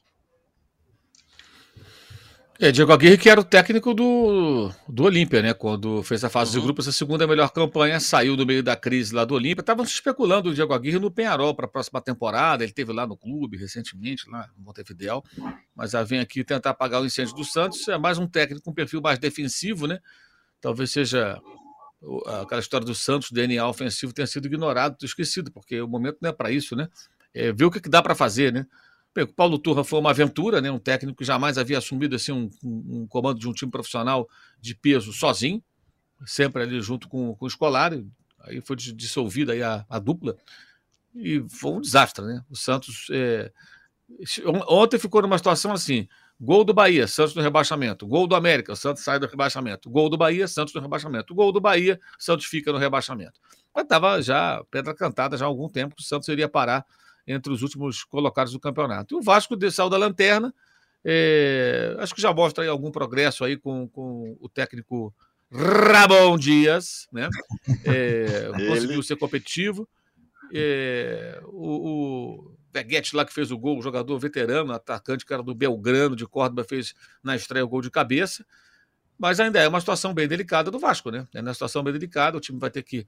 É, 2.63 2.71
Diego 2.71 2.93
Aguirre 2.93 3.17
que 3.17 3.27
era 3.27 3.41
o 3.41 3.43
técnico 3.43 3.91
do, 3.91 4.71
do 4.87 5.05
Olímpia, 5.05 5.41
né? 5.41 5.51
Quando 5.51 6.03
fez 6.03 6.23
a 6.23 6.29
fase 6.29 6.51
uhum. 6.53 6.59
de 6.59 6.65
grupos, 6.67 6.87
a 6.87 6.91
segunda 6.91 7.25
melhor 7.25 7.49
campanha, 7.49 7.99
saiu 7.99 8.37
do 8.37 8.45
meio 8.45 8.61
da 8.61 8.75
crise 8.75 9.15
lá 9.15 9.25
do 9.25 9.33
Olímpia. 9.33 9.61
Estavam 9.61 9.83
especulando 9.83 10.51
o 10.51 10.53
Diego 10.53 10.71
Aguirre 10.71 10.99
no 10.99 11.09
Penharol 11.09 11.55
para 11.55 11.65
a 11.65 11.67
próxima 11.67 11.99
temporada. 11.99 12.63
Ele 12.63 12.71
teve 12.71 12.93
lá 12.93 13.07
no 13.07 13.17
clube 13.17 13.57
recentemente, 13.57 14.29
lá 14.29 14.47
no 14.55 14.63
Montevideo. 14.63 15.23
Mas 15.75 15.89
já 15.89 16.03
vem 16.03 16.19
aqui 16.19 16.43
tentar 16.43 16.69
apagar 16.69 17.01
o 17.01 17.05
incêndio 17.07 17.33
do 17.33 17.43
Santos. 17.43 17.87
É 17.87 17.97
mais 17.97 18.19
um 18.19 18.27
técnico 18.27 18.63
com 18.63 18.69
um 18.69 18.75
perfil 18.75 19.01
mais 19.01 19.17
defensivo, 19.17 19.87
né? 19.87 19.97
Talvez 20.61 20.91
seja 20.91 21.41
aquela 22.43 22.61
história 22.61 22.85
do 22.85 22.93
Santos, 22.93 23.31
DNA 23.31 23.67
ofensivo, 23.67 24.13
tenha 24.13 24.27
sido 24.27 24.45
ignorado, 24.45 24.97
esquecido, 25.03 25.51
porque 25.51 25.81
o 25.81 25.87
momento 25.87 26.19
não 26.21 26.29
é 26.29 26.31
para 26.31 26.51
isso, 26.51 26.75
né? 26.75 26.87
É 27.33 27.51
ver 27.51 27.65
o 27.65 27.71
que, 27.71 27.79
que 27.79 27.89
dá 27.89 28.03
para 28.03 28.13
fazer, 28.13 28.53
né? 28.53 28.67
O 29.17 29.27
Paulo 29.27 29.59
Turra 29.59 29.83
foi 29.83 29.99
uma 29.99 30.11
aventura, 30.11 30.61
né? 30.61 30.71
Um 30.71 30.79
técnico 30.79 31.17
que 31.17 31.25
jamais 31.25 31.57
havia 31.57 31.77
assumido 31.77 32.15
assim 32.15 32.31
um, 32.31 32.49
um, 32.63 33.07
comando 33.07 33.39
de 33.39 33.47
um 33.47 33.51
time 33.51 33.69
profissional 33.69 34.27
de 34.59 34.73
peso 34.73 35.11
sozinho, 35.11 35.61
sempre 36.25 36.63
ali 36.63 36.81
junto 36.81 37.09
com, 37.09 37.35
com 37.35 37.45
o 37.45 37.47
escolar. 37.47 37.91
Aí 38.39 38.61
foi 38.61 38.75
dissolvida 38.75 39.51
aí 39.51 39.61
a, 39.61 39.85
a 39.89 39.99
dupla 39.99 40.37
e 41.13 41.43
foi 41.49 41.71
um 41.73 41.81
desastre, 41.81 42.23
né? 42.25 42.43
O 42.49 42.55
Santos 42.55 43.07
é... 43.11 43.51
ontem 44.67 44.97
ficou 44.97 45.21
numa 45.21 45.37
situação 45.37 45.73
assim: 45.73 46.07
Gol 46.39 46.63
do 46.63 46.73
Bahia, 46.73 47.05
Santos 47.05 47.35
no 47.35 47.41
rebaixamento. 47.41 48.07
Gol 48.07 48.27
do 48.27 48.35
América, 48.35 48.75
Santos 48.75 49.03
sai 49.03 49.19
do 49.19 49.27
rebaixamento. 49.27 49.89
Gol 49.89 50.09
do 50.09 50.17
Bahia, 50.17 50.47
Santos 50.47 50.73
no 50.73 50.81
rebaixamento. 50.81 51.35
Gol 51.35 51.51
do 51.51 51.59
Bahia, 51.59 51.99
Santos 52.17 52.45
fica 52.45 52.71
no 52.71 52.77
rebaixamento. 52.77 53.39
Mas 53.75 53.83
estava 53.83 54.21
já 54.21 54.63
pedra 54.71 54.95
cantada 54.95 55.37
já 55.37 55.45
há 55.45 55.47
algum 55.47 55.69
tempo 55.69 55.95
que 55.95 56.01
o 56.01 56.05
Santos 56.05 56.27
iria 56.29 56.47
parar 56.47 56.85
entre 57.27 57.51
os 57.51 57.61
últimos 57.61 58.03
colocados 58.03 58.53
do 58.53 58.59
campeonato. 58.59 59.15
E 59.15 59.17
o 59.17 59.21
Vasco 59.21 59.55
saiu 59.71 59.89
da 59.89 59.97
lanterna. 59.97 60.53
É, 61.03 61.95
acho 61.99 62.13
que 62.13 62.21
já 62.21 62.33
mostra 62.33 62.69
algum 62.69 62.91
progresso 62.91 63.43
aí 63.43 63.57
com, 63.57 63.87
com 63.87 64.37
o 64.39 64.47
técnico 64.47 65.13
Ramon 65.51 66.37
Dias, 66.37 67.07
né? 67.11 67.27
É, 67.85 68.49
conseguiu 68.67 69.01
ser 69.03 69.17
competitivo. 69.17 69.87
É, 70.53 71.41
o, 71.45 72.47
o 72.47 72.57
Veguete 72.73 73.15
lá 73.15 73.25
que 73.25 73.33
fez 73.33 73.51
o 73.51 73.57
gol, 73.57 73.79
o 73.79 73.81
jogador 73.81 74.17
veterano, 74.17 74.71
atacante, 74.71 75.25
cara 75.25 75.43
do 75.43 75.53
Belgrano 75.53 76.15
de 76.15 76.25
Córdoba, 76.25 76.63
fez 76.63 76.93
na 77.23 77.35
estreia 77.35 77.65
o 77.65 77.67
gol 77.67 77.81
de 77.81 77.91
cabeça. 77.91 78.45
Mas 79.17 79.39
ainda 79.39 79.59
é 79.59 79.67
uma 79.67 79.79
situação 79.79 80.13
bem 80.13 80.27
delicada 80.27 80.71
do 80.71 80.79
Vasco, 80.79 81.11
né? 81.11 81.27
É 81.33 81.41
uma 81.41 81.53
situação 81.53 81.83
bem 81.83 81.93
delicada, 81.93 82.37
o 82.37 82.41
time 82.41 82.57
vai 82.57 82.71
ter 82.71 82.81
que 82.81 83.05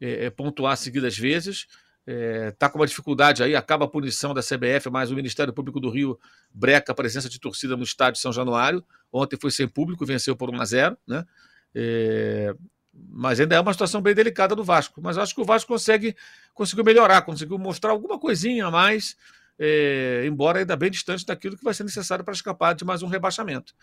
é, 0.00 0.26
é 0.26 0.30
pontuar 0.30 0.76
seguidas 0.76 1.16
vezes. 1.16 1.66
Está 2.06 2.66
é, 2.66 2.68
com 2.68 2.78
uma 2.78 2.86
dificuldade 2.86 3.42
aí, 3.42 3.56
acaba 3.56 3.86
a 3.86 3.88
punição 3.88 4.34
da 4.34 4.42
CBF, 4.42 4.90
mas 4.90 5.10
o 5.10 5.14
Ministério 5.14 5.54
Público 5.54 5.80
do 5.80 5.88
Rio 5.88 6.18
breca 6.52 6.92
a 6.92 6.94
presença 6.94 7.30
de 7.30 7.40
torcida 7.40 7.76
no 7.76 7.82
estádio 7.82 8.20
São 8.20 8.32
Januário. 8.32 8.84
Ontem 9.10 9.38
foi 9.40 9.50
sem 9.50 9.66
público, 9.66 10.04
venceu 10.04 10.36
por 10.36 10.50
1 10.50 10.60
a 10.60 10.64
0 10.64 10.98
né? 11.06 11.24
É, 11.74 12.54
mas 12.92 13.40
ainda 13.40 13.56
é 13.56 13.60
uma 13.60 13.72
situação 13.72 14.02
bem 14.02 14.14
delicada 14.14 14.54
do 14.54 14.62
Vasco. 14.62 15.00
Mas 15.02 15.16
acho 15.16 15.34
que 15.34 15.40
o 15.40 15.44
Vasco 15.44 15.72
consegue, 15.72 16.14
conseguiu 16.52 16.84
melhorar, 16.84 17.22
conseguiu 17.22 17.58
mostrar 17.58 17.90
alguma 17.90 18.18
coisinha 18.18 18.66
a 18.66 18.70
mais, 18.70 19.16
é, 19.58 20.24
embora 20.26 20.58
ainda 20.58 20.76
bem 20.76 20.90
distante 20.90 21.24
daquilo 21.24 21.56
que 21.56 21.64
vai 21.64 21.72
ser 21.72 21.84
necessário 21.84 22.24
para 22.24 22.34
escapar 22.34 22.74
de 22.74 22.84
mais 22.84 23.02
um 23.02 23.06
rebaixamento. 23.06 23.74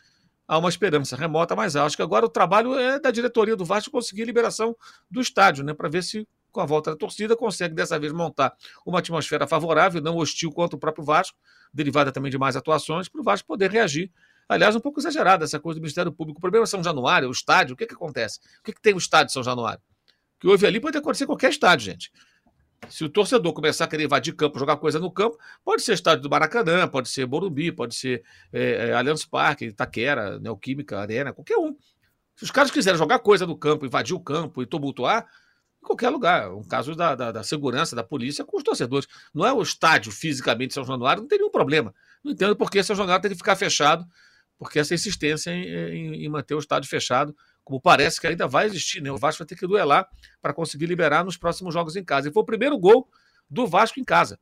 Há 0.47 0.57
uma 0.59 0.69
esperança 0.69 1.15
remota, 1.15 1.55
mas 1.55 1.75
acho 1.75 1.95
que 1.95 2.03
agora 2.03 2.25
o 2.25 2.29
trabalho 2.29 2.77
é 2.77 2.99
da 2.99 3.09
diretoria 3.09 3.55
do 3.55 3.65
Vasco 3.65 3.89
conseguir 3.89 4.25
liberação 4.25 4.75
do 5.09 5.21
estádio, 5.21 5.63
né, 5.63 5.73
para 5.73 5.87
ver 5.87 6.03
se 6.03 6.27
com 6.51 6.61
a 6.61 6.65
volta 6.65 6.91
da 6.91 6.97
torcida 6.97 7.35
consegue 7.35 7.73
dessa 7.73 7.99
vez 7.99 8.11
montar 8.11 8.53
uma 8.85 8.99
atmosfera 8.99 9.47
favorável, 9.47 10.01
não 10.01 10.17
hostil 10.17 10.51
quanto 10.51 10.73
o 10.73 10.77
próprio 10.77 11.03
Vasco, 11.03 11.37
derivada 11.73 12.11
também 12.11 12.29
de 12.29 12.37
mais 12.37 12.55
atuações, 12.55 13.07
para 13.07 13.21
o 13.21 13.23
Vasco 13.23 13.47
poder 13.47 13.71
reagir 13.71 14.11
Aliás, 14.51 14.75
um 14.75 14.81
pouco 14.81 14.99
exagerada 14.99 15.45
essa 15.45 15.61
coisa 15.61 15.79
do 15.79 15.81
Ministério 15.81 16.11
Público. 16.11 16.37
O 16.37 16.41
problema 16.41 16.65
é 16.65 16.67
São 16.67 16.83
Januário, 16.83 17.29
o 17.29 17.31
estádio, 17.31 17.73
o 17.73 17.77
que, 17.77 17.87
que 17.87 17.93
acontece? 17.93 18.39
O 18.59 18.63
que, 18.63 18.73
que 18.73 18.81
tem 18.81 18.93
o 18.93 18.97
estádio 18.97 19.27
de 19.27 19.31
São 19.31 19.43
Januário? 19.43 19.79
O 19.79 20.41
que 20.41 20.47
houve 20.49 20.67
ali 20.67 20.77
pode 20.77 20.97
acontecer 20.97 21.23
em 21.23 21.27
qualquer 21.27 21.51
estádio, 21.51 21.85
gente. 21.85 22.11
Se 22.89 23.05
o 23.05 23.09
torcedor 23.09 23.53
começar 23.53 23.85
a 23.85 23.87
querer 23.87 24.03
invadir 24.03 24.35
campo, 24.35 24.59
jogar 24.59 24.75
coisa 24.75 24.99
no 24.99 25.09
campo, 25.09 25.37
pode 25.63 25.83
ser 25.83 25.93
estádio 25.93 26.23
do 26.23 26.29
Maracanã, 26.29 26.85
pode 26.85 27.07
ser 27.07 27.25
Morumbi, 27.25 27.71
pode 27.71 27.95
ser 27.95 28.23
é, 28.51 28.89
é, 28.89 28.93
Allianz 28.93 29.23
Parque, 29.23 29.67
Itaquera, 29.67 30.37
Neoquímica, 30.39 30.99
Arena, 30.99 31.31
qualquer 31.31 31.57
um. 31.57 31.73
Se 32.35 32.43
os 32.43 32.51
caras 32.51 32.71
quiserem 32.71 32.97
jogar 32.97 33.19
coisa 33.19 33.45
no 33.45 33.55
campo, 33.55 33.85
invadir 33.85 34.13
o 34.13 34.19
campo 34.19 34.61
e 34.61 34.65
tumultuar, 34.65 35.25
em 35.81 35.85
qualquer 35.85 36.09
lugar. 36.09 36.53
Um 36.53 36.63
caso 36.63 36.95
da, 36.95 37.15
da, 37.15 37.31
da, 37.31 37.43
segurança, 37.43 37.95
da 37.95 38.03
polícia 38.03 38.45
com 38.45 38.57
os 38.57 38.63
torcedores. 38.63 39.07
Não 39.33 39.45
é 39.45 39.51
o 39.51 39.61
estádio 39.61 40.11
fisicamente 40.11 40.73
São 40.73 40.83
Januário, 40.83 41.21
não 41.21 41.27
tem 41.27 41.39
nenhum 41.39 41.51
problema. 41.51 41.93
Não 42.23 42.31
entendo 42.31 42.55
por 42.55 42.69
que 42.69 42.81
São 42.83 42.95
Januário 42.95 43.21
tem 43.21 43.31
que 43.31 43.37
ficar 43.37 43.55
fechado, 43.55 44.05
porque 44.57 44.79
essa 44.79 44.93
insistência 44.93 45.51
em, 45.51 45.65
em, 45.65 46.25
em 46.25 46.29
manter 46.29 46.53
o 46.53 46.59
estádio 46.59 46.89
fechado 46.89 47.35
como 47.63 47.79
parece 47.79 48.19
que 48.19 48.27
ainda 48.27 48.47
vai 48.47 48.65
existir, 48.65 49.01
né? 49.01 49.11
O 49.11 49.17
Vasco 49.17 49.39
vai 49.39 49.47
ter 49.47 49.55
que 49.55 49.67
duelar 49.67 50.07
para 50.41 50.53
conseguir 50.53 50.87
liberar 50.87 51.23
nos 51.23 51.37
próximos 51.37 51.73
jogos 51.73 51.95
em 51.95 52.03
casa. 52.03 52.29
E 52.29 52.33
foi 52.33 52.41
o 52.41 52.45
primeiro 52.45 52.77
gol 52.77 53.07
do 53.49 53.67
Vasco 53.67 53.99
em 53.99 54.03
casa. 54.03 54.39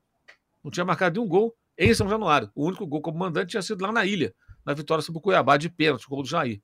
Não 0.63 0.71
tinha 0.71 0.85
marcado 0.85 1.19
nenhum 1.19 1.27
gol 1.27 1.55
em 1.77 1.93
São 1.93 2.09
Januário. 2.09 2.49
O 2.55 2.65
único 2.65 2.85
gol 2.85 3.01
como 3.01 3.19
mandante 3.19 3.51
tinha 3.51 3.61
sido 3.61 3.81
lá 3.81 3.91
na 3.91 4.05
ilha, 4.05 4.33
na 4.65 4.73
vitória 4.73 5.01
sobre 5.01 5.19
o 5.19 5.21
Cuiabá 5.21 5.57
de 5.57 5.69
pênalti, 5.69 6.07
gol 6.07 6.23
do 6.23 6.29
Jair. 6.29 6.61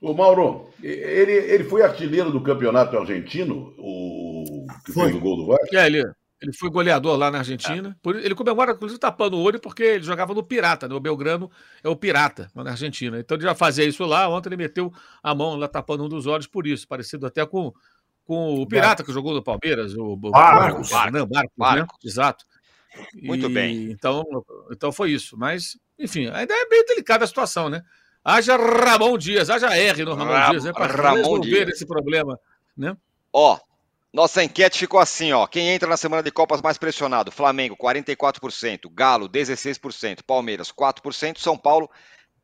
O 0.00 0.14
Mauro, 0.14 0.70
ele, 0.82 1.32
ele 1.32 1.64
foi 1.64 1.82
artilheiro 1.82 2.30
do 2.30 2.42
campeonato 2.42 2.96
argentino, 2.96 3.74
o 3.76 4.66
que 4.84 4.92
foi. 4.92 5.04
fez 5.04 5.16
o 5.16 5.20
gol 5.20 5.36
do 5.36 5.46
Vasco? 5.46 5.76
É, 5.76 5.86
ele, 5.86 6.02
ele 6.40 6.52
foi 6.54 6.70
goleador 6.70 7.18
lá 7.18 7.30
na 7.30 7.38
Argentina. 7.38 7.94
Por, 8.02 8.16
ele 8.16 8.34
comemora, 8.34 8.72
inclusive, 8.72 8.98
tapando 8.98 9.36
o 9.36 9.42
olho, 9.42 9.60
porque 9.60 9.82
ele 9.82 10.04
jogava 10.04 10.32
no 10.32 10.42
Pirata, 10.42 10.88
né? 10.88 10.94
O 10.94 11.00
Belgrano 11.00 11.50
é 11.84 11.88
o 11.88 11.94
Pirata 11.94 12.50
lá 12.54 12.64
na 12.64 12.70
Argentina. 12.70 13.20
Então 13.20 13.36
ele 13.36 13.44
já 13.44 13.54
fazia 13.54 13.84
isso 13.84 14.04
lá. 14.06 14.26
Ontem 14.26 14.48
ele 14.48 14.56
meteu 14.56 14.90
a 15.22 15.34
mão 15.34 15.56
lá 15.56 15.68
tapando 15.68 16.04
um 16.04 16.08
dos 16.08 16.26
olhos 16.26 16.46
por 16.46 16.66
isso, 16.66 16.88
parecido 16.88 17.26
até 17.26 17.44
com, 17.44 17.70
com 18.24 18.54
o 18.54 18.66
Pirata 18.66 19.04
que 19.04 19.12
jogou 19.12 19.34
no 19.34 19.42
Palmeiras, 19.42 19.94
o 19.94 20.16
Marcos. 20.16 20.88
Barcos, 20.88 21.28
Barcos, 21.58 21.76
Né? 21.76 21.86
Exato. 22.02 22.46
Muito 23.22 23.50
e, 23.50 23.52
bem. 23.52 23.90
Então, 23.90 24.24
então 24.72 24.90
foi 24.90 25.10
isso. 25.10 25.36
Mas, 25.36 25.78
enfim, 25.98 26.28
ainda 26.28 26.54
é 26.54 26.66
bem 26.68 26.86
delicada 26.86 27.22
a 27.22 27.28
situação, 27.28 27.68
né? 27.68 27.82
Haja 28.24 28.56
Ramon 28.56 29.16
Dias, 29.16 29.48
haja 29.48 29.74
R 29.74 30.04
no 30.04 30.14
Ramon 30.14 30.32
Ra 30.32 30.50
Dias, 30.50 30.64
né? 30.64 30.72
Para 30.72 31.12
resolver 31.12 31.64
Dias. 31.64 31.68
esse 31.70 31.86
problema, 31.86 32.38
né? 32.76 32.96
Ó, 33.32 33.58
nossa 34.12 34.42
enquete 34.42 34.78
ficou 34.78 35.00
assim, 35.00 35.32
ó. 35.32 35.46
Quem 35.46 35.68
entra 35.68 35.88
na 35.88 35.96
semana 35.96 36.22
de 36.22 36.30
Copas 36.30 36.60
mais 36.60 36.76
pressionado? 36.76 37.30
Flamengo, 37.30 37.76
44%, 37.76 38.90
Galo, 38.92 39.28
16%, 39.28 40.22
Palmeiras, 40.26 40.72
4%, 40.72 41.38
São 41.38 41.56
Paulo, 41.56 41.88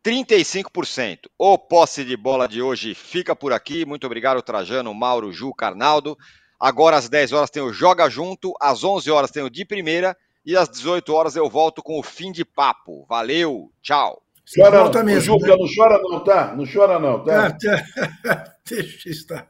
35%. 0.05 1.29
O 1.37 1.59
posse 1.59 2.05
de 2.05 2.17
bola 2.17 2.47
de 2.47 2.63
hoje 2.63 2.95
fica 2.95 3.35
por 3.35 3.53
aqui. 3.53 3.85
Muito 3.85 4.07
obrigado, 4.07 4.41
Trajano, 4.41 4.95
Mauro, 4.95 5.33
Ju, 5.33 5.53
Carnaldo. 5.53 6.17
Agora 6.59 6.97
às 6.97 7.09
10 7.09 7.33
horas 7.33 7.51
tem 7.51 7.63
o 7.63 7.73
Joga 7.73 8.09
Junto, 8.09 8.55
às 8.61 8.83
11 8.83 9.11
horas 9.11 9.31
tem 9.31 9.43
o 9.43 9.51
De 9.51 9.65
Primeira 9.65 10.17
e 10.45 10.57
às 10.57 10.69
18 10.69 11.13
horas 11.13 11.37
eu 11.37 11.51
volto 11.51 11.83
com 11.83 11.99
o 11.99 12.03
fim 12.03 12.31
de 12.31 12.45
papo. 12.45 13.05
Valeu, 13.09 13.71
tchau. 13.83 14.23
Chora, 14.55 14.85
não, 14.85 15.05
mesmo, 15.05 15.35
Juca, 15.35 15.49
né? 15.49 15.57
não 15.59 15.67
chora 15.75 16.01
não, 16.03 16.21
tá? 16.21 16.55
Não 16.57 16.65
chora 16.67 16.99
não, 16.99 17.25
tá? 17.25 17.57
Deixa 18.69 19.09
estar. 19.11 19.49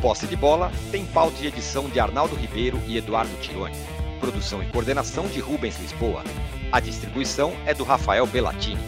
Posse 0.00 0.28
de 0.28 0.36
Bola 0.36 0.70
tem 0.92 1.04
pauta 1.06 1.42
e 1.42 1.48
edição 1.48 1.88
de 1.88 1.98
Arnaldo 1.98 2.36
Ribeiro 2.36 2.80
e 2.86 2.96
Eduardo 2.96 3.34
Tironi. 3.40 3.74
Produção 4.20 4.62
e 4.62 4.66
coordenação 4.66 5.26
de 5.26 5.40
Rubens 5.40 5.78
Lisboa. 5.80 6.22
A 6.70 6.78
distribuição 6.78 7.52
é 7.66 7.74
do 7.74 7.82
Rafael 7.82 8.24
Bellatini. 8.24 8.80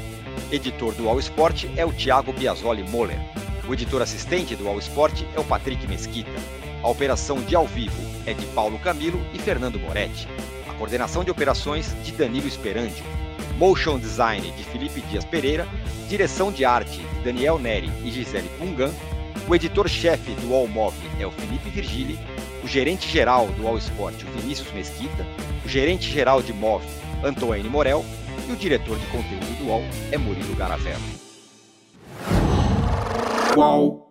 Editor 0.53 0.95
do 0.95 1.09
All 1.09 1.19
Sport 1.19 1.65
é 1.77 1.85
o 1.85 1.93
Thiago 1.93 2.33
Biasoli 2.33 2.89
Moller. 2.89 3.19
O 3.69 3.73
editor 3.75 4.03
assistente 4.03 4.55
do 4.55 4.69
All 4.69 4.79
Sport 4.79 5.23
é 5.35 5.41
o 5.41 5.45
Patrick 5.45 5.87
Mesquita. 5.89 6.31
A 6.83 6.89
operação 6.89 7.41
de 7.43 7.55
ao 7.55 7.67
vivo 7.67 8.03
é 8.27 8.33
de 8.33 8.47
Paulo 8.47 8.79
Camilo 8.79 9.21
e 9.33 9.39
Fernando 9.39 9.79
Moretti. 9.79 10.29
A 10.69 10.75
coordenação 10.75 11.23
de 11.23 11.31
operações 11.31 11.95
de 12.03 12.13
Danilo 12.13 12.49
Esperandio. 12.49 13.05
Motion 13.57 13.99
Design 13.99 14.51
de 14.53 14.65
Felipe 14.65 15.01
Dias 15.03 15.25
Pereira. 15.25 15.67
Direção 16.09 16.51
de 16.51 16.65
arte 16.65 16.99
de 16.99 17.21
Daniel 17.25 17.59
Neri 17.59 17.91
e 18.05 18.11
Gisele 18.11 18.51
Pungan 18.59 18.91
o 19.51 19.55
editor-chefe 19.57 20.33
do 20.35 20.55
All 20.55 20.69
Mob 20.69 20.95
é 21.19 21.27
o 21.27 21.31
Felipe 21.33 21.71
Virgili, 21.71 22.17
o 22.63 22.69
gerente-geral 22.69 23.49
do 23.49 23.67
All 23.67 23.77
Sport, 23.79 24.23
o 24.23 24.39
Vinícius 24.39 24.73
Mesquita, 24.73 25.27
o 25.65 25.69
gerente-geral 25.69 26.41
de 26.41 26.53
MOV, 26.53 26.85
Antônio 27.25 27.69
Morel, 27.69 28.05
e 28.49 28.53
o 28.53 28.57
diretor 28.57 28.97
de 28.97 29.07
conteúdo 29.07 29.59
do 29.59 29.67
UOL 29.67 29.83
é 30.13 30.17
Murilo 30.17 30.55
Garavello. 30.55 31.03
Qual? 33.53 34.10